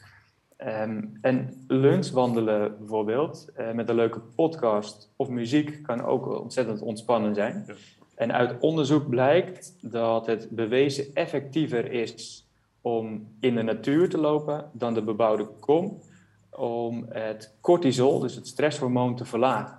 Ehm, 0.63 1.03
en 1.21 1.63
lunchwandelen 1.67 2.77
bijvoorbeeld, 2.77 3.49
eh, 3.55 3.71
met 3.71 3.89
een 3.89 3.95
leuke 3.95 4.19
podcast 4.19 5.13
of 5.15 5.29
muziek, 5.29 5.83
kan 5.83 6.01
ook 6.01 6.41
ontzettend 6.41 6.81
ontspannen 6.81 7.35
zijn. 7.35 7.63
Ja. 7.67 7.73
En 8.15 8.33
uit 8.33 8.59
onderzoek 8.59 9.09
blijkt 9.09 9.77
dat 9.81 10.25
het 10.25 10.49
bewezen 10.49 11.05
effectiever 11.13 11.91
is 11.91 12.47
om 12.81 13.27
in 13.39 13.55
de 13.55 13.61
natuur 13.61 14.09
te 14.09 14.17
lopen 14.17 14.69
dan 14.73 14.93
de 14.93 15.03
bebouwde 15.03 15.45
kom, 15.59 16.01
om 16.49 17.05
het 17.09 17.55
cortisol, 17.61 18.19
dus 18.19 18.35
het 18.35 18.47
stresshormoon, 18.47 19.15
te 19.15 19.25
verlagen. 19.25 19.77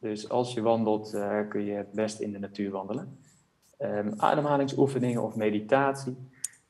Dus 0.00 0.28
als 0.28 0.54
je 0.54 0.62
wandelt, 0.62 1.14
eh, 1.14 1.38
kun 1.48 1.64
je 1.64 1.72
het 1.72 1.92
best 1.92 2.20
in 2.20 2.32
de 2.32 2.38
natuur 2.38 2.70
wandelen. 2.70 3.18
Ehm, 3.78 4.12
ademhalingsoefeningen 4.16 5.22
of 5.22 5.36
meditatie. 5.36 6.16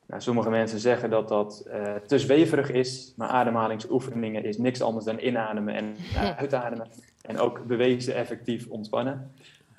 Nou, 0.09 0.21
sommige 0.21 0.49
mensen 0.49 0.79
zeggen 0.79 1.09
dat 1.09 1.27
dat 1.27 1.59
eh, 1.59 1.95
te 1.95 2.19
zweverig 2.19 2.71
is, 2.71 3.13
maar 3.15 3.27
ademhalingsoefeningen 3.27 4.43
is 4.43 4.57
niks 4.57 4.81
anders 4.81 5.05
dan 5.05 5.19
inademen 5.19 5.75
en 5.75 5.95
eh, 6.15 6.37
uitademen. 6.37 6.87
En 7.21 7.39
ook 7.39 7.65
bewezen 7.65 8.15
effectief 8.15 8.67
ontspannen. 8.67 9.31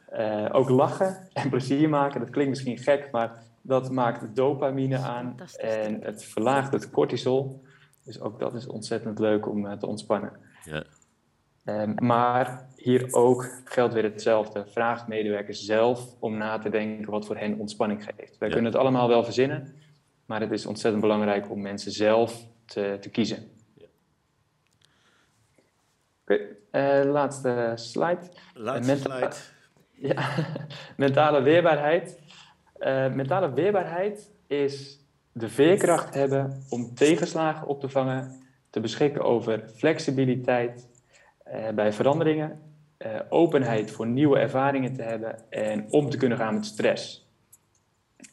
Eh, 0.08 0.46
ook 0.52 0.68
lachen 0.68 1.28
en 1.32 1.48
plezier 1.50 1.88
maken, 1.88 2.20
dat 2.20 2.30
klinkt 2.30 2.50
misschien 2.50 2.78
gek, 2.78 3.08
maar 3.12 3.42
dat 3.62 3.90
maakt 3.90 4.36
dopamine 4.36 4.98
aan 4.98 5.34
en 5.56 6.00
het 6.02 6.24
verlaagt 6.24 6.72
het 6.72 6.90
cortisol. 6.90 7.62
Dus 8.04 8.20
ook 8.20 8.38
dat 8.38 8.54
is 8.54 8.66
ontzettend 8.66 9.18
leuk 9.18 9.48
om 9.48 9.78
te 9.78 9.86
ontspannen. 9.86 10.32
Ja. 10.64 10.84
Ehm, 11.64 11.92
maar 11.94 12.68
hier 12.76 13.08
ook 13.10 13.48
geldt 13.64 13.94
weer 13.94 14.02
hetzelfde. 14.02 14.66
Vraag 14.66 15.08
medewerkers 15.08 15.64
zelf 15.64 16.14
om 16.18 16.36
na 16.36 16.58
te 16.58 16.70
denken 16.70 17.10
wat 17.10 17.26
voor 17.26 17.36
hen 17.36 17.58
ontspanning 17.58 18.04
geeft. 18.04 18.38
Wij 18.38 18.48
kunnen 18.48 18.70
het 18.70 18.80
allemaal 18.80 19.08
wel 19.08 19.24
verzinnen, 19.24 19.74
maar 20.30 20.40
het 20.40 20.50
is 20.50 20.66
ontzettend 20.66 21.02
belangrijk 21.02 21.50
om 21.50 21.60
mensen 21.60 21.92
zelf 21.92 22.46
te, 22.64 22.96
te 23.00 23.10
kiezen. 23.10 23.50
Ja. 23.74 23.86
Oké, 26.22 26.48
okay, 26.72 27.02
uh, 27.02 27.10
laatste 27.10 27.72
slide. 27.74 28.20
Laatste 28.54 28.96
slide. 28.96 29.30
Ja, 29.92 30.28
mentale 30.96 31.42
weerbaarheid. 31.42 32.20
Uh, 32.78 33.12
mentale 33.12 33.52
weerbaarheid 33.52 34.30
is 34.46 34.98
de 35.32 35.48
veerkracht 35.48 36.14
hebben 36.14 36.62
om 36.68 36.94
tegenslagen 36.94 37.66
op 37.66 37.80
te 37.80 37.88
vangen, 37.88 38.42
te 38.70 38.80
beschikken 38.80 39.22
over 39.22 39.64
flexibiliteit 39.74 40.88
uh, 41.46 41.68
bij 41.68 41.92
veranderingen, 41.92 42.60
uh, 42.98 43.20
openheid 43.28 43.90
voor 43.90 44.06
nieuwe 44.06 44.38
ervaringen 44.38 44.92
te 44.92 45.02
hebben 45.02 45.50
en 45.50 45.86
om 45.90 46.10
te 46.10 46.16
kunnen 46.16 46.38
gaan 46.38 46.54
met 46.54 46.66
stress. 46.66 47.19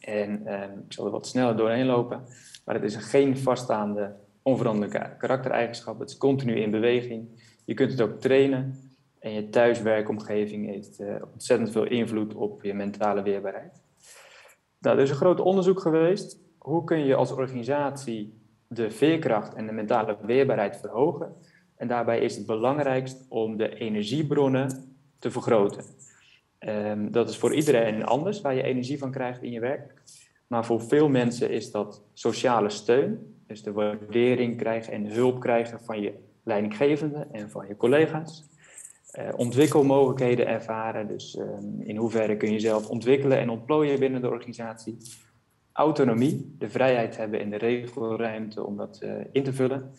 En 0.08 0.46
ik 0.86 0.92
zal 0.92 1.04
er 1.04 1.10
wat 1.10 1.26
sneller 1.26 1.56
doorheen 1.56 1.86
lopen, 1.86 2.24
maar 2.64 2.74
het 2.74 2.84
is 2.84 2.96
geen 2.96 3.38
vaststaande, 3.38 4.14
onveranderlijke 4.42 5.16
karaktereigenschap. 5.18 5.98
Het 5.98 6.10
is 6.10 6.16
continu 6.16 6.54
in 6.60 6.70
beweging. 6.70 7.28
Je 7.64 7.74
kunt 7.74 7.90
het 7.90 8.00
ook 8.00 8.20
trainen. 8.20 8.86
En 9.18 9.32
je 9.32 9.48
thuiswerkomgeving 9.48 10.66
heeft 10.66 11.00
uh, 11.00 11.14
ontzettend 11.32 11.70
veel 11.70 11.84
invloed 11.84 12.34
op 12.34 12.62
je 12.62 12.74
mentale 12.74 13.22
weerbaarheid. 13.22 13.82
Nou, 14.78 14.96
er 14.96 15.02
is 15.02 15.10
een 15.10 15.16
groot 15.16 15.40
onderzoek 15.40 15.80
geweest. 15.80 16.40
Hoe 16.58 16.84
kun 16.84 17.04
je 17.04 17.14
als 17.14 17.32
organisatie 17.32 18.40
de 18.66 18.90
veerkracht 18.90 19.54
en 19.54 19.66
de 19.66 19.72
mentale 19.72 20.16
weerbaarheid 20.22 20.76
verhogen? 20.76 21.34
En 21.76 21.88
daarbij 21.88 22.18
is 22.20 22.36
het 22.36 22.46
belangrijkst 22.46 23.26
om 23.28 23.56
de 23.56 23.74
energiebronnen 23.74 24.96
te 25.18 25.30
vergroten. 25.30 25.84
Um, 26.60 27.10
dat 27.10 27.28
is 27.28 27.36
voor 27.36 27.54
iedereen 27.54 28.04
anders 28.04 28.40
waar 28.40 28.54
je 28.54 28.62
energie 28.62 28.98
van 28.98 29.10
krijgt 29.10 29.42
in 29.42 29.52
je 29.52 29.60
werk. 29.60 29.94
Maar 30.46 30.64
voor 30.64 30.80
veel 30.80 31.08
mensen 31.08 31.50
is 31.50 31.70
dat 31.70 32.02
sociale 32.12 32.70
steun. 32.70 33.36
Dus 33.46 33.62
de 33.62 33.72
waardering 33.72 34.56
krijgen 34.56 34.92
en 34.92 35.06
hulp 35.06 35.40
krijgen 35.40 35.80
van 35.80 36.00
je 36.00 36.14
leidinggevende 36.42 37.26
en 37.32 37.50
van 37.50 37.66
je 37.68 37.76
collega's. 37.76 38.44
Uh, 39.18 39.28
ontwikkelmogelijkheden 39.36 40.46
ervaren. 40.46 41.08
Dus 41.08 41.38
um, 41.38 41.80
in 41.80 41.96
hoeverre 41.96 42.36
kun 42.36 42.52
je 42.52 42.58
zelf 42.58 42.88
ontwikkelen 42.88 43.38
en 43.38 43.50
ontplooien 43.50 43.98
binnen 43.98 44.20
de 44.20 44.30
organisatie. 44.30 44.96
Autonomie, 45.72 46.54
de 46.58 46.68
vrijheid 46.68 47.16
hebben 47.16 47.40
in 47.40 47.50
de 47.50 47.56
regelruimte 47.56 48.64
om 48.64 48.76
dat 48.76 49.00
uh, 49.02 49.10
in 49.32 49.42
te 49.42 49.52
vullen. 49.52 49.90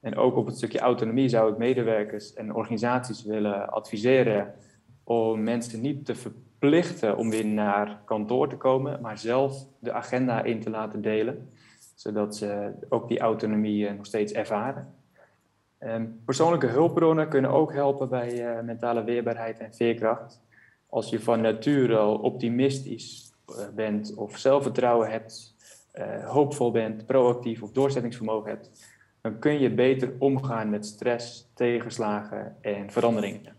En 0.00 0.16
ook 0.16 0.36
op 0.36 0.46
het 0.46 0.56
stukje 0.56 0.78
autonomie 0.78 1.28
zou 1.28 1.52
ik 1.52 1.58
medewerkers 1.58 2.34
en 2.34 2.54
organisaties 2.54 3.24
willen 3.24 3.68
adviseren 3.68 4.54
om 5.08 5.42
mensen 5.42 5.80
niet 5.80 6.04
te 6.04 6.14
verplichten 6.14 7.16
om 7.16 7.30
weer 7.30 7.46
naar 7.46 8.00
kantoor 8.04 8.48
te 8.48 8.56
komen, 8.56 9.00
maar 9.00 9.18
zelf 9.18 9.66
de 9.78 9.92
agenda 9.92 10.42
in 10.42 10.60
te 10.60 10.70
laten 10.70 11.02
delen, 11.02 11.48
zodat 11.94 12.36
ze 12.36 12.72
ook 12.88 13.08
die 13.08 13.18
autonomie 13.18 13.88
uh, 13.88 13.96
nog 13.96 14.06
steeds 14.06 14.32
ervaren. 14.32 14.94
Um, 15.80 16.20
persoonlijke 16.24 16.66
hulpbronnen 16.66 17.28
kunnen 17.28 17.50
ook 17.50 17.72
helpen 17.72 18.08
bij 18.08 18.56
uh, 18.56 18.64
mentale 18.64 19.04
weerbaarheid 19.04 19.58
en 19.58 19.74
veerkracht. 19.74 20.40
Als 20.88 21.10
je 21.10 21.20
van 21.20 21.40
nature 21.40 21.96
al 21.96 22.16
optimistisch 22.16 23.32
uh, 23.48 23.56
bent 23.74 24.14
of 24.14 24.38
zelfvertrouwen 24.38 25.10
hebt, 25.10 25.56
hoopvol 26.24 26.70
bent, 26.70 27.06
proactief 27.06 27.62
of 27.62 27.72
doorzettingsvermogen 27.72 28.50
hebt, 28.50 28.70
dan 29.20 29.38
kun 29.38 29.58
je 29.60 29.70
beter 29.70 30.12
omgaan 30.18 30.70
met 30.70 30.86
stress, 30.86 31.50
tegenslagen 31.54 32.56
en 32.60 32.90
veranderingen. 32.90 33.57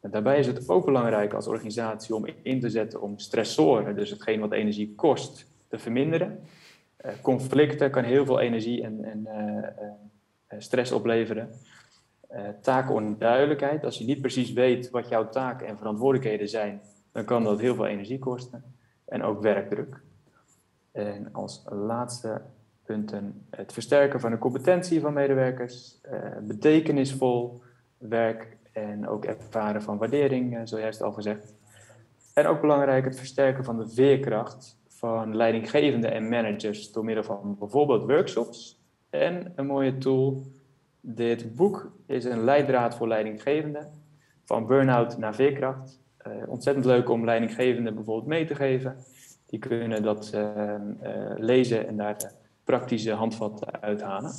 Daarbij 0.00 0.38
is 0.38 0.46
het 0.46 0.68
ook 0.68 0.84
belangrijk 0.84 1.32
als 1.32 1.46
organisatie 1.46 2.14
om 2.14 2.26
in 2.42 2.60
te 2.60 2.70
zetten 2.70 3.00
om 3.02 3.18
stressoren, 3.18 3.96
dus 3.96 4.10
hetgeen 4.10 4.40
wat 4.40 4.52
energie 4.52 4.94
kost, 4.94 5.46
te 5.68 5.78
verminderen 5.78 6.40
eh, 7.00 7.12
conflicten 7.22 7.90
kan 7.90 8.04
heel 8.04 8.24
veel 8.24 8.40
energie 8.40 8.82
en, 8.82 9.04
en 9.04 9.26
eh, 9.26 9.68
eh, 10.46 10.58
stress 10.58 10.92
opleveren. 10.92 11.48
taakonduidelijkheid, 12.60 13.84
als 13.84 13.98
je 13.98 14.04
niet 14.04 14.20
precies 14.20 14.52
weet 14.52 14.90
wat 14.90 15.08
jouw 15.08 15.28
taken 15.28 15.66
en 15.66 15.78
verantwoordelijkheden 15.78 16.48
zijn, 16.48 16.80
dan 17.12 17.24
kan 17.24 17.44
dat 17.44 17.60
heel 17.60 17.74
veel 17.74 17.86
energie 17.86 18.18
kosten. 18.18 18.64
En 19.04 19.22
ook 19.22 19.40
werkdruk. 19.42 20.00
En 20.92 21.28
als 21.32 21.62
laatste 21.68 22.40
punten 22.84 23.46
het 23.50 23.72
versterken 23.72 24.20
van 24.20 24.30
de 24.30 24.38
competentie 24.38 25.00
van 25.00 25.12
medewerkers, 25.12 26.00
betekenisvol 26.42 27.62
werk 27.98 28.56
en 28.72 29.08
ook 29.08 29.24
ervaren 29.24 29.82
van 29.82 29.98
waardering, 29.98 30.68
zojuist 30.68 31.02
al 31.02 31.12
gezegd. 31.12 31.54
En 32.34 32.46
ook 32.46 32.60
belangrijk 32.60 33.04
het 33.04 33.18
versterken 33.18 33.64
van 33.64 33.78
de 33.78 33.88
veerkracht 33.88 34.78
van 34.88 35.36
leidinggevenden 35.36 36.12
en 36.12 36.28
managers 36.28 36.92
door 36.92 37.04
middel 37.04 37.24
van 37.24 37.56
bijvoorbeeld 37.58 38.04
workshops. 38.04 38.80
En 39.10 39.52
een 39.56 39.66
mooie 39.66 39.98
tool, 39.98 40.42
dit 41.00 41.54
boek 41.54 41.92
is 42.06 42.24
een 42.24 42.44
leidraad 42.44 42.94
voor 42.94 43.08
leidinggevenden, 43.08 43.92
van 44.44 44.66
burn-out 44.66 45.18
naar 45.18 45.34
veerkracht. 45.34 46.00
Uh, 46.26 46.48
ontzettend 46.48 46.84
leuk 46.84 47.08
om 47.08 47.24
leidinggevenden 47.24 47.94
bijvoorbeeld 47.94 48.26
mee 48.26 48.46
te 48.46 48.54
geven. 48.54 48.96
Die 49.46 49.58
kunnen 49.58 50.02
dat 50.02 50.32
uh, 50.34 50.74
lezen 51.36 51.86
en 51.86 51.96
daar 51.96 52.18
de 52.18 52.30
praktische 52.64 53.12
handvatten 53.12 53.82
uithalen. 53.82 54.30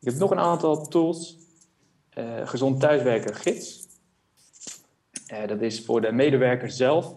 Ik 0.00 0.08
heb 0.08 0.14
nog 0.14 0.30
een 0.30 0.38
aantal 0.38 0.88
tools. 0.88 1.41
Gezond 2.44 2.80
thuiswerken 2.80 3.34
gids. 3.34 3.88
dat 5.46 5.60
is 5.60 5.84
voor 5.84 6.00
de 6.00 6.12
medewerker 6.12 6.70
zelf 6.70 7.14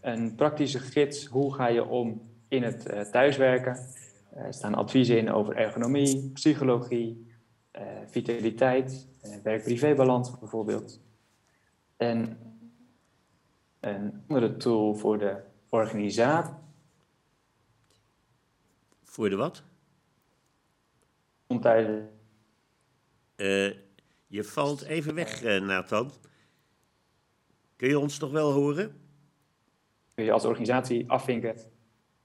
een 0.00 0.34
praktische 0.34 0.78
gids. 0.78 1.24
Hoe 1.24 1.54
ga 1.54 1.66
je 1.66 1.84
om 1.84 2.20
in 2.48 2.62
het 2.62 2.90
uh, 2.90 3.00
thuiswerken? 3.00 3.78
Er 4.34 4.54
staan 4.54 4.74
adviezen 4.74 5.18
in 5.18 5.32
over 5.32 5.56
ergonomie, 5.56 6.30
psychologie, 6.32 7.26
vitaliteit, 8.06 9.08
werk-privé-balans 9.42 10.38
bijvoorbeeld. 10.38 11.00
En 11.96 12.38
een 13.80 14.22
andere 14.28 14.56
tool 14.56 14.94
voor 14.94 15.18
de 15.18 15.40
organisatie. 15.68 16.54
Voor 19.02 19.28
de 19.28 19.36
wat? 19.36 19.62
Om 21.46 21.60
thuis. 21.60 22.02
Je 24.28 24.44
valt 24.44 24.82
even 24.82 25.14
weg, 25.14 25.42
Nathan. 25.42 26.12
Kun 27.76 27.88
je 27.88 27.98
ons 27.98 28.18
nog 28.18 28.30
wel 28.30 28.52
horen? 28.52 29.06
kun 30.18 30.26
je 30.26 30.32
als 30.32 30.44
organisatie 30.44 31.10
afvinken. 31.10 31.56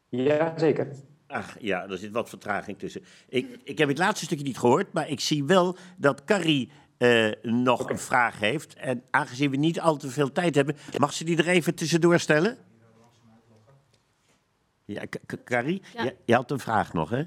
Ja, 0.10 0.54
zeker. 0.58 0.88
Ach 1.28 1.56
ja, 1.60 1.90
er 1.90 1.98
zit 1.98 2.12
wat 2.12 2.30
vertraging 2.30 2.80
tussen. 2.80 3.04
Ik, 3.30 3.60
ik 3.64 3.78
heb 3.78 3.88
het 3.88 3.98
laatste 3.98 4.26
stukje 4.26 4.44
niet 4.44 4.58
gehoord, 4.58 4.94
maar 4.94 5.10
ik 5.10 5.20
zie 5.20 5.44
wel 5.44 5.78
dat 5.98 6.24
Carrie 6.24 6.72
uh, 6.98 7.32
nog 7.42 7.90
een 7.90 8.00
vraag 8.00 8.40
heeft. 8.40 8.74
En 8.74 9.04
aangezien 9.10 9.50
we 9.50 9.58
niet 9.58 9.80
al 9.80 9.98
te 9.98 10.10
veel 10.10 10.32
tijd 10.32 10.56
hebben, 10.56 10.76
mag 10.98 11.14
ze 11.14 11.24
die 11.24 11.38
er 11.38 11.48
even 11.48 11.76
tussendoor 11.76 12.20
stellen? 12.20 12.58
Ja, 14.86 15.04
Carrie, 15.44 15.82
ja. 15.94 16.04
Je, 16.04 16.16
je, 16.26 16.34
had 16.34 16.52
een 16.52 16.60
vraag 16.60 16.94
nog, 16.94 17.10
hè? 17.10 17.24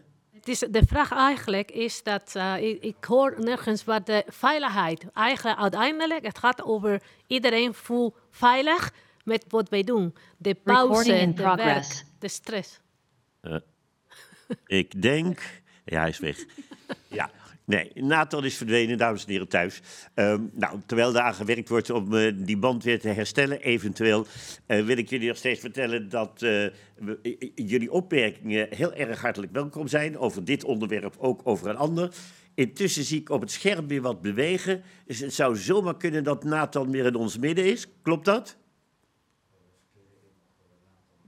Het 0.47 0.63
is, 0.63 0.69
de 0.71 0.87
vraag 0.87 1.13
eigenlijk 1.13 1.71
is 1.71 2.03
dat 2.03 2.35
uh, 2.37 2.63
ik, 2.63 2.83
ik, 2.83 3.05
hoor 3.05 3.35
nergens 3.39 3.85
wat 3.85 4.07
de 4.07 4.25
veiligheid. 4.27 5.07
Eigenlijk 5.13 5.59
uiteindelijk, 5.59 6.27
het 6.27 6.39
gaat 6.39 6.63
over 6.63 7.03
iedereen 7.27 7.75
voelt 7.75 8.17
veilig 8.31 8.93
met 9.25 9.45
wat 9.49 9.69
wij 9.69 9.83
doen. 9.83 10.15
De 10.37 10.55
pauze, 10.55 11.33
de 11.35 11.55
werk, 11.55 12.05
de 12.19 12.29
stress. 12.29 12.81
Uh, 13.43 13.57
ik 14.67 15.03
denk... 15.03 15.63
Ja, 15.85 16.01
hij 16.01 16.09
is 16.09 16.19
weg. 16.19 16.45
ja, 17.19 17.31
Nee, 17.67 17.91
Nathan 17.95 18.45
is 18.45 18.57
verdwenen, 18.57 18.99
dames 18.99 19.25
en 19.25 19.31
heren 19.31 19.49
thuis. 19.49 19.81
Um, 20.15 20.51
nou, 20.53 20.81
terwijl 20.87 21.13
daar 21.13 21.35
gewerkt 21.35 21.69
wordt 21.69 21.91
om 21.91 22.13
uh, 22.13 22.33
die 22.37 22.57
band 22.57 22.85
weer 22.85 23.01
te 23.01 23.09
herstellen, 23.09 23.61
eventueel, 23.61 24.27
uh, 24.67 24.85
wil 24.85 24.97
ik 24.97 25.11
jullie 25.11 25.29
nog 25.29 25.37
steeds 25.37 25.61
vertellen 25.61 26.09
dat 26.09 26.41
we, 26.41 26.73
jullie 27.55 27.93
opmerkingen 27.93 28.67
heel 28.71 28.93
erg 28.93 29.21
hartelijk 29.21 29.53
welkom 29.53 29.89
zijn. 29.89 30.19
Over 30.19 30.45
dit 30.45 30.65
onderwerp, 30.65 31.15
ook 31.19 31.41
over 31.45 31.69
een 31.69 31.77
ander. 31.77 32.13
Intussen 32.55 33.05
zie 33.05 33.21
ik 33.21 33.31
op 33.31 33.41
het 33.41 33.51
scherm 33.51 33.89
weer 33.89 34.03
wat 34.03 34.23
bewegen. 34.23 34.83
Dus 35.07 35.19
het 35.19 35.35
zou 35.35 35.57
zomaar 35.57 35.97
kunnen 35.97 36.25
dat 36.25 36.45
Nathan 36.45 36.91
weer 36.91 37.07
in 37.07 37.15
ons 37.15 37.39
midden 37.39 37.65
is. 37.65 37.87
Klopt 38.03 38.25
dat? 38.25 38.57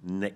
Nee. 0.01 0.35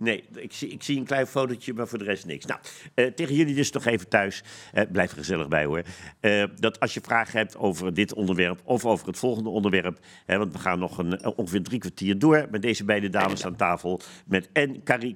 Nee, 0.00 0.24
ik 0.34 0.52
zie, 0.52 0.68
ik 0.68 0.82
zie 0.82 0.98
een 0.98 1.04
klein 1.04 1.26
fotootje, 1.26 1.74
maar 1.74 1.88
voor 1.88 1.98
de 1.98 2.04
rest 2.04 2.26
niks. 2.26 2.44
Nou, 2.44 2.60
uh, 2.94 3.06
tegen 3.06 3.34
jullie 3.34 3.54
dus 3.54 3.70
nog 3.70 3.84
even 3.84 4.08
thuis. 4.08 4.42
Uh, 4.74 4.82
blijf 4.92 5.10
er 5.10 5.16
gezellig 5.16 5.48
bij 5.48 5.64
hoor. 5.64 5.82
Uh, 6.20 6.44
dat 6.56 6.80
als 6.80 6.94
je 6.94 7.00
vragen 7.00 7.38
hebt 7.38 7.56
over 7.56 7.94
dit 7.94 8.14
onderwerp 8.14 8.60
of 8.64 8.84
over 8.84 9.06
het 9.06 9.18
volgende 9.18 9.48
onderwerp. 9.48 9.98
Hè, 10.26 10.38
want 10.38 10.52
we 10.52 10.58
gaan 10.58 10.78
nog 10.78 10.98
een, 10.98 11.36
ongeveer 11.36 11.62
drie 11.62 11.78
kwartier 11.78 12.18
door 12.18 12.46
met 12.50 12.62
deze 12.62 12.84
beide 12.84 13.08
dames 13.08 13.44
aan 13.44 13.56
tafel. 13.56 14.00
Met 14.26 14.48
en 14.52 14.82
Carrie 14.82 15.14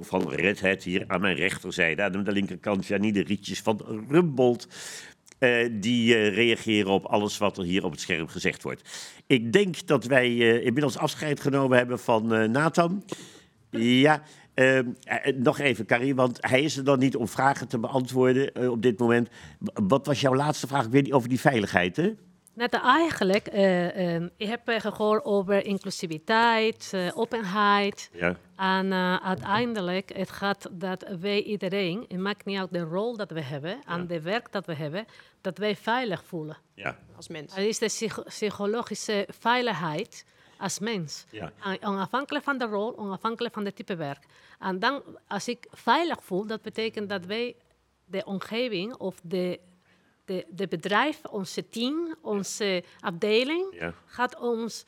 van 0.00 0.30
Red 0.30 0.60
Hat 0.60 0.82
hier 0.82 1.04
aan 1.06 1.20
mijn 1.20 1.36
rechterzijde. 1.36 2.02
Aan 2.02 2.24
de 2.24 2.32
linkerkant 2.32 2.86
Janine 2.86 3.22
Rietjes 3.22 3.60
van 3.60 4.04
Rumbold. 4.08 4.68
die 5.70 6.28
reageren 6.28 6.90
op 6.90 7.04
alles 7.04 7.38
wat 7.38 7.58
er 7.58 7.64
hier 7.64 7.84
op 7.84 7.90
het 7.90 8.00
scherm 8.00 8.28
gezegd 8.28 8.62
wordt. 8.62 8.82
Ik 9.26 9.52
denk 9.52 9.86
dat 9.86 10.04
wij 10.04 10.36
inmiddels 10.60 10.98
afscheid 10.98 11.40
genomen 11.40 11.78
hebben 11.78 11.98
van 11.98 12.50
Nathan. 12.50 13.04
Ja, 13.70 14.22
uh, 14.54 14.80
nog 15.34 15.58
even, 15.58 15.86
Carrie, 15.86 16.14
want 16.14 16.38
hij 16.40 16.62
is 16.62 16.76
er 16.76 16.84
dan 16.84 16.98
niet 16.98 17.16
om 17.16 17.28
vragen 17.28 17.68
te 17.68 17.78
beantwoorden 17.78 18.50
uh, 18.60 18.70
op 18.70 18.82
dit 18.82 18.98
moment. 18.98 19.28
Wat 19.74 20.06
was 20.06 20.20
jouw 20.20 20.34
laatste 20.34 20.66
vraag? 20.66 20.84
Ik 20.84 20.90
weet 20.90 21.04
niet 21.04 21.12
over 21.12 21.28
die 21.28 21.40
veiligheid, 21.40 21.96
hè? 21.96 22.14
Net 22.54 22.74
eigenlijk, 22.74 23.54
uh, 23.54 24.14
ik 24.16 24.48
heb 24.48 24.60
gehoord 24.64 25.24
over 25.24 25.64
inclusiviteit, 25.64 26.92
openheid. 27.14 28.10
Ja. 28.12 28.36
En 28.56 28.92
uiteindelijk, 29.22 30.16
het 30.16 30.30
gaat 30.30 30.68
dat 30.72 31.06
wij 31.20 31.42
iedereen, 31.42 32.04
het 32.08 32.18
maakt 32.18 32.44
niet 32.44 32.58
uit 32.58 32.72
de 32.72 32.80
rol 32.80 33.16
dat 33.16 33.30
we 33.30 33.42
hebben, 33.42 33.70
ja. 33.70 33.94
en 33.94 34.06
de 34.06 34.20
werk 34.20 34.52
dat 34.52 34.66
we 34.66 34.74
hebben, 34.74 35.04
dat 35.40 35.58
wij 35.58 35.76
veilig 35.76 36.24
voelen. 36.24 36.56
Ja. 36.74 36.98
Als 37.16 37.28
mens. 37.28 37.54
Het 37.54 37.64
is 37.64 37.78
de 37.78 38.22
psychologische 38.26 39.28
veiligheid 39.38 40.24
als 40.60 40.78
mens. 40.78 41.24
Ja. 41.30 41.52
Onafhankelijk 41.80 42.44
van 42.44 42.58
de 42.58 42.64
rol, 42.64 42.98
onafhankelijk 42.98 43.54
van 43.54 43.64
het 43.64 43.76
type 43.76 43.96
werk. 43.96 44.24
En 44.58 44.78
dan, 44.78 45.02
als 45.26 45.48
ik 45.48 45.66
veilig 45.70 46.24
voel, 46.24 46.46
dat 46.46 46.62
betekent 46.62 47.08
dat 47.08 47.24
wij 47.24 47.56
de 48.04 48.24
omgeving 48.24 48.94
of 48.94 49.20
de, 49.22 49.60
de, 50.24 50.46
de 50.48 50.68
bedrijf, 50.68 51.24
onze 51.24 51.68
team, 51.68 52.14
onze 52.20 52.84
afdeling, 53.00 53.92
gaat 54.06 54.38
ons 54.38 54.84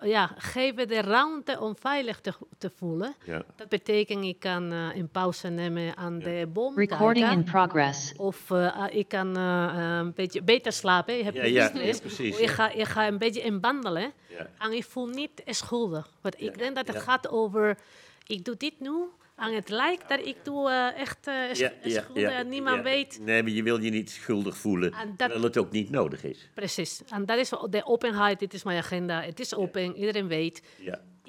ja, 0.00 0.30
geven 0.36 0.88
de 0.88 1.00
ruimte 1.00 1.60
om 1.60 1.76
veilig 1.76 2.20
te, 2.20 2.32
te 2.58 2.70
voelen. 2.76 3.14
Ja. 3.24 3.42
Dat 3.56 3.68
betekent 3.68 4.24
ik 4.24 4.38
kan 4.38 4.72
uh, 4.72 4.96
een 4.96 5.08
pauze 5.08 5.48
nemen 5.48 5.96
aan 5.96 6.18
de 6.18 6.48
boom 6.52 6.76
Recording 6.76 7.26
kijken. 7.26 7.44
in 7.44 7.50
progress. 7.50 8.12
Of 8.16 8.50
uh, 8.50 8.84
ik 8.90 9.08
kan 9.08 9.38
uh, 9.38 9.72
een 9.98 10.12
beetje 10.12 10.42
beter 10.42 10.72
slapen. 10.72 11.14
Je 11.14 11.24
hebt 11.24 11.36
ja, 11.36 11.44
ja, 11.44 11.70
ja, 11.74 11.98
precies. 12.00 12.38
Ik, 12.38 12.48
ga, 12.48 12.70
ik 12.70 12.86
ga 12.86 13.06
een 13.06 13.18
beetje 13.18 13.40
in 13.40 13.60
wandelen. 13.60 14.12
En 14.58 14.72
ik 14.72 14.84
voel 14.84 15.06
niet 15.06 15.42
schuldig. 15.46 16.10
Want 16.20 16.40
ik 16.40 16.58
denk 16.58 16.76
dat 16.76 16.86
het 16.86 17.02
gaat 17.02 17.28
over... 17.28 17.78
Ik 18.26 18.44
doe 18.44 18.56
dit 18.56 18.80
nu 18.80 18.92
aan 19.40 19.52
het 19.52 19.68
lijkt 19.68 20.08
dat 20.08 20.26
ik 20.26 20.36
doe 20.42 20.68
uh, 20.68 21.00
echt 21.00 21.28
uh, 21.28 21.52
ja, 21.52 21.72
schuldig 21.82 22.30
en 22.30 22.48
niemand 22.48 22.82
weet. 22.82 23.18
Nee, 23.22 23.42
maar 23.42 23.52
je 23.52 23.62
wil 23.62 23.80
je 23.80 23.90
niet 23.90 24.10
schuldig 24.10 24.56
voelen, 24.56 24.90
dat, 24.90 25.00
terwijl 25.16 25.42
het 25.42 25.58
ook 25.58 25.70
niet 25.70 25.90
nodig 25.90 26.24
is. 26.24 26.50
Precies. 26.54 27.02
En 27.08 27.26
dat 27.26 27.38
is 27.38 27.48
de 27.48 27.86
openheid, 27.86 28.38
dit 28.38 28.54
is 28.54 28.62
mijn 28.62 28.78
agenda. 28.78 29.22
Het 29.22 29.40
is 29.40 29.54
open, 29.54 29.96
iedereen 29.96 30.28
weet. 30.28 30.62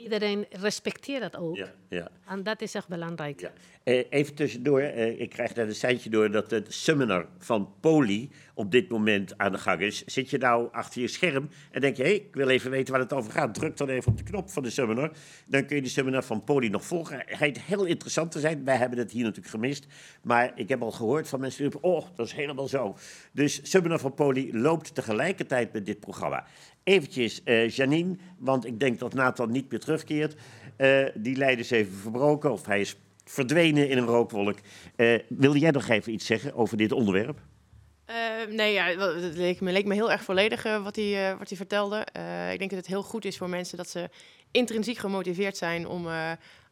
Iedereen 0.03 0.45
respecteert 0.49 1.21
dat 1.21 1.37
ook. 1.37 1.55
Ja, 1.55 1.73
ja. 1.89 2.09
En 2.27 2.43
dat 2.43 2.61
is 2.61 2.75
echt 2.75 2.87
belangrijk. 2.87 3.39
Ja. 3.39 3.51
Eh, 3.83 4.03
even 4.09 4.35
tussendoor, 4.35 4.79
eh, 4.79 5.19
ik 5.19 5.29
krijg 5.29 5.53
daar 5.53 5.67
een 5.67 5.75
seintje 5.75 6.09
door 6.09 6.31
dat 6.31 6.51
het 6.51 6.73
seminar 6.73 7.27
van 7.37 7.73
Poli 7.79 8.29
op 8.53 8.71
dit 8.71 8.89
moment 8.89 9.37
aan 9.37 9.51
de 9.51 9.57
gang 9.57 9.81
is. 9.81 10.05
Zit 10.05 10.29
je 10.29 10.37
nou 10.37 10.67
achter 10.71 11.01
je 11.01 11.07
scherm 11.07 11.49
en 11.71 11.81
denk 11.81 11.97
je, 11.97 12.03
hé, 12.03 12.09
hey, 12.09 12.17
ik 12.17 12.35
wil 12.35 12.49
even 12.49 12.71
weten 12.71 12.91
waar 12.91 13.01
het 13.01 13.13
over 13.13 13.31
gaat. 13.31 13.53
Druk 13.53 13.77
dan 13.77 13.89
even 13.89 14.11
op 14.11 14.17
de 14.17 14.23
knop 14.23 14.49
van 14.49 14.63
de 14.63 14.69
seminar. 14.69 15.11
Dan 15.45 15.65
kun 15.65 15.75
je 15.75 15.81
de 15.81 15.89
seminar 15.89 16.23
van 16.23 16.43
Poli 16.43 16.69
nog 16.69 16.85
volgen. 16.85 17.15
Hij 17.15 17.35
schijnt 17.35 17.61
heel 17.61 17.85
interessant 17.85 18.31
te 18.31 18.39
zijn. 18.39 18.65
Wij 18.65 18.75
hebben 18.75 18.99
het 18.99 19.11
hier 19.11 19.23
natuurlijk 19.23 19.51
gemist. 19.51 19.87
Maar 20.21 20.51
ik 20.55 20.69
heb 20.69 20.81
al 20.81 20.91
gehoord 20.91 21.27
van 21.27 21.39
mensen 21.39 21.69
die 21.69 21.81
oh, 21.81 22.05
dat 22.15 22.25
is 22.25 22.33
helemaal 22.33 22.67
zo. 22.67 22.95
Dus 23.31 23.59
seminar 23.63 23.99
van 23.99 24.13
Poli 24.13 24.57
loopt 24.57 24.95
tegelijkertijd 24.95 25.73
met 25.73 25.85
dit 25.85 25.99
programma. 25.99 26.45
Eventjes 26.91 27.41
uh, 27.45 27.69
Janine, 27.69 28.15
want 28.37 28.65
ik 28.65 28.79
denk 28.79 28.99
dat 28.99 29.13
Nathan 29.13 29.51
niet 29.51 29.71
meer 29.71 29.79
terugkeert. 29.79 30.35
Uh, 30.77 31.05
die 31.15 31.35
lijn 31.35 31.57
is 31.59 31.71
even 31.71 31.93
verbroken, 31.93 32.51
of 32.51 32.65
hij 32.65 32.79
is 32.79 32.95
verdwenen 33.25 33.89
in 33.89 33.97
een 33.97 34.05
rookwolk. 34.05 34.57
Uh, 34.95 35.19
wilde 35.27 35.59
jij 35.59 35.71
nog 35.71 35.87
even 35.87 36.13
iets 36.13 36.25
zeggen 36.25 36.53
over 36.53 36.77
dit 36.77 36.91
onderwerp? 36.91 37.39
nee, 38.49 38.73
ja, 38.73 38.85
het 38.85 39.35
leek 39.35 39.61
me, 39.61 39.71
leek 39.71 39.85
me 39.85 39.93
heel 39.93 40.11
erg 40.11 40.23
volledig 40.23 40.63
wat, 40.63 40.95
hij, 40.95 41.35
wat 41.37 41.47
hij 41.47 41.57
vertelde. 41.57 41.99
ik 42.51 42.59
denk 42.59 42.69
dat 42.69 42.79
het 42.79 42.87
heel 42.87 43.03
goed 43.03 43.25
is 43.25 43.37
voor 43.37 43.49
mensen 43.49 43.77
dat 43.77 43.89
ze 43.89 44.09
intrinsiek 44.51 44.97
gemotiveerd 44.97 45.57
zijn 45.57 45.87
om 45.87 46.07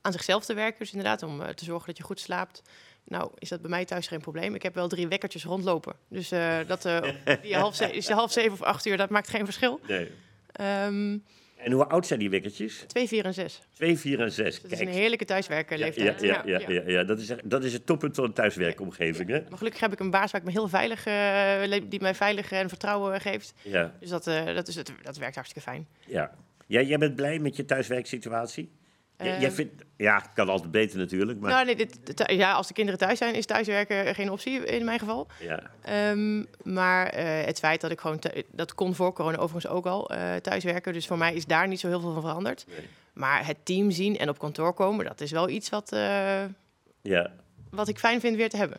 aan 0.02 0.12
zichzelf 0.12 0.46
te 0.46 0.54
werken. 0.54 0.80
Dus 0.80 0.92
inderdaad, 0.92 1.24
om 1.24 1.56
te 1.56 1.66
zorgen 1.66 1.88
dat 1.88 1.98
je 1.98 2.04
goed 2.04 2.20
slaapt. 2.20 2.62
Nou, 3.10 3.32
is 3.38 3.50
dat 3.50 3.62
bij 3.62 3.70
mij 3.70 3.86
thuis 3.86 4.08
geen 4.08 4.20
probleem. 4.20 4.56
Ik 4.56 4.64
heb 4.64 4.76
wel 4.76 4.88
drie 4.88 5.08
wekkertjes 5.08 5.44
rondlopen. 5.44 5.96
Dus 6.08 6.32
uh, 6.32 6.58
dat, 6.68 6.86
uh, 6.86 7.02
die 7.42 7.56
half 7.56 7.82
is 7.82 8.10
half 8.10 8.32
zeven 8.32 8.52
of 8.52 8.62
acht 8.62 8.86
uur, 8.86 8.98
dat 8.98 9.10
maakt 9.10 9.30
geen 9.30 9.46
verschil. 9.46 9.80
Nee. 9.88 10.12
Um, 10.86 11.24
en 11.58 11.72
hoe 11.72 11.86
oud 11.86 12.08
zijn 12.08 12.20
die 12.20 12.30
wekkertjes? 12.30 12.84
Twee, 12.88 13.08
vier 13.08 13.26
en 13.26 13.34
zes. 13.34 13.62
Twee, 13.74 13.98
vier 13.98 14.22
en 14.22 14.32
zes. 14.32 14.62
Dat 14.62 14.72
is 14.72 14.80
een 14.80 14.88
heerlijke 14.88 15.26
thuiswerkerleeftijd. 15.26 16.22
Ja, 16.22 16.42
ja, 16.46 16.60
ja, 16.60 16.70
ja, 16.70 16.82
ja, 16.86 17.04
Dat, 17.04 17.20
is, 17.20 17.32
dat 17.44 17.64
is 17.64 17.74
het 17.74 17.86
toppunt 17.86 18.16
van 18.16 18.24
een 18.24 18.34
thuiswerkomgeving. 18.34 19.30
Hè? 19.30 19.42
Maar 19.50 19.58
gelukkig 19.58 19.82
heb 19.82 19.94
ik 19.94 20.00
een 20.00 20.10
baas 20.10 20.32
waar 20.32 20.42
ik 20.42 20.48
me 20.48 20.54
heel 20.54 20.68
veilig, 20.68 21.08
uh, 21.08 21.82
die 21.90 22.02
mij 22.02 22.16
veilig 22.16 22.52
en 22.52 22.70
vertrouwen 22.70 23.22
geeft. 23.22 23.54
Ja. 23.62 23.94
Dus 24.00 24.10
dat, 24.10 24.24
dat, 24.24 24.68
is 24.68 24.76
dat 25.02 25.18
werkt 25.18 25.36
hartstikke 25.36 25.70
fijn. 25.70 25.88
Ja. 26.06 26.32
ja. 26.68 26.82
Jij 26.82 26.98
bent 26.98 27.16
blij 27.16 27.40
met 27.40 27.56
je 27.56 27.66
thuiswerksituatie? 27.66 28.72
Jij 29.24 29.44
ehm, 29.44 29.52
vindt, 29.52 29.84
ja, 29.98 30.20
kan 30.34 30.50
altijd 30.50 30.72
beter 30.72 30.98
natuurlijk. 30.98 31.40
Maar... 31.40 31.52
Nou, 31.52 31.66
nee, 31.66 31.76
dit, 31.76 32.00
ja, 32.26 32.54
als 32.54 32.68
de 32.68 32.74
kinderen 32.74 33.00
thuis 33.00 33.18
zijn, 33.18 33.36
is 33.36 33.46
thuiswerken 33.46 34.16
geen 34.16 34.32
optie 34.32 34.66
in 34.66 34.86
mijn 34.86 35.00
geval. 35.00 35.28
Ja. 35.40 36.12
Um, 36.12 36.48
maar 36.64 37.18
uh, 37.18 37.46
het 37.46 37.60
feit 37.60 37.82
dat 37.82 37.92
ik 37.92 38.00
gewoon, 38.00 38.22
dat 38.52 38.74
kon 38.74 38.96
voor 38.96 39.14
corona 39.14 39.38
overigens 39.38 39.74
ook 39.74 39.86
al, 39.86 40.12
uh, 40.12 40.36
thuiswerken. 40.36 40.94
Dus 40.94 41.08
voor 41.08 41.18
mij 41.18 41.34
is 41.34 41.46
daar 41.46 41.68
niet 41.68 41.80
zo 41.80 41.88
heel 41.88 42.00
veel 42.00 42.14
van 42.14 42.22
veranderd. 42.22 42.66
Nee. 42.68 42.88
Maar 43.14 43.46
het 43.46 43.58
team 43.64 43.92
zien 43.92 44.18
en 44.18 44.30
op 44.30 44.40
kantoor 44.40 44.74
komen, 44.74 45.06
dat 45.06 45.22
is 45.22 45.32
wel 45.32 45.50
iets 45.50 45.70
wat, 45.70 45.94
uh, 45.94 46.44
ja. 47.02 47.32
wat 47.70 47.88
ik 47.88 48.00
fijn 48.00 48.20
vind 48.20 48.36
weer 48.36 48.50
te 48.50 48.58
hebben. 48.58 48.78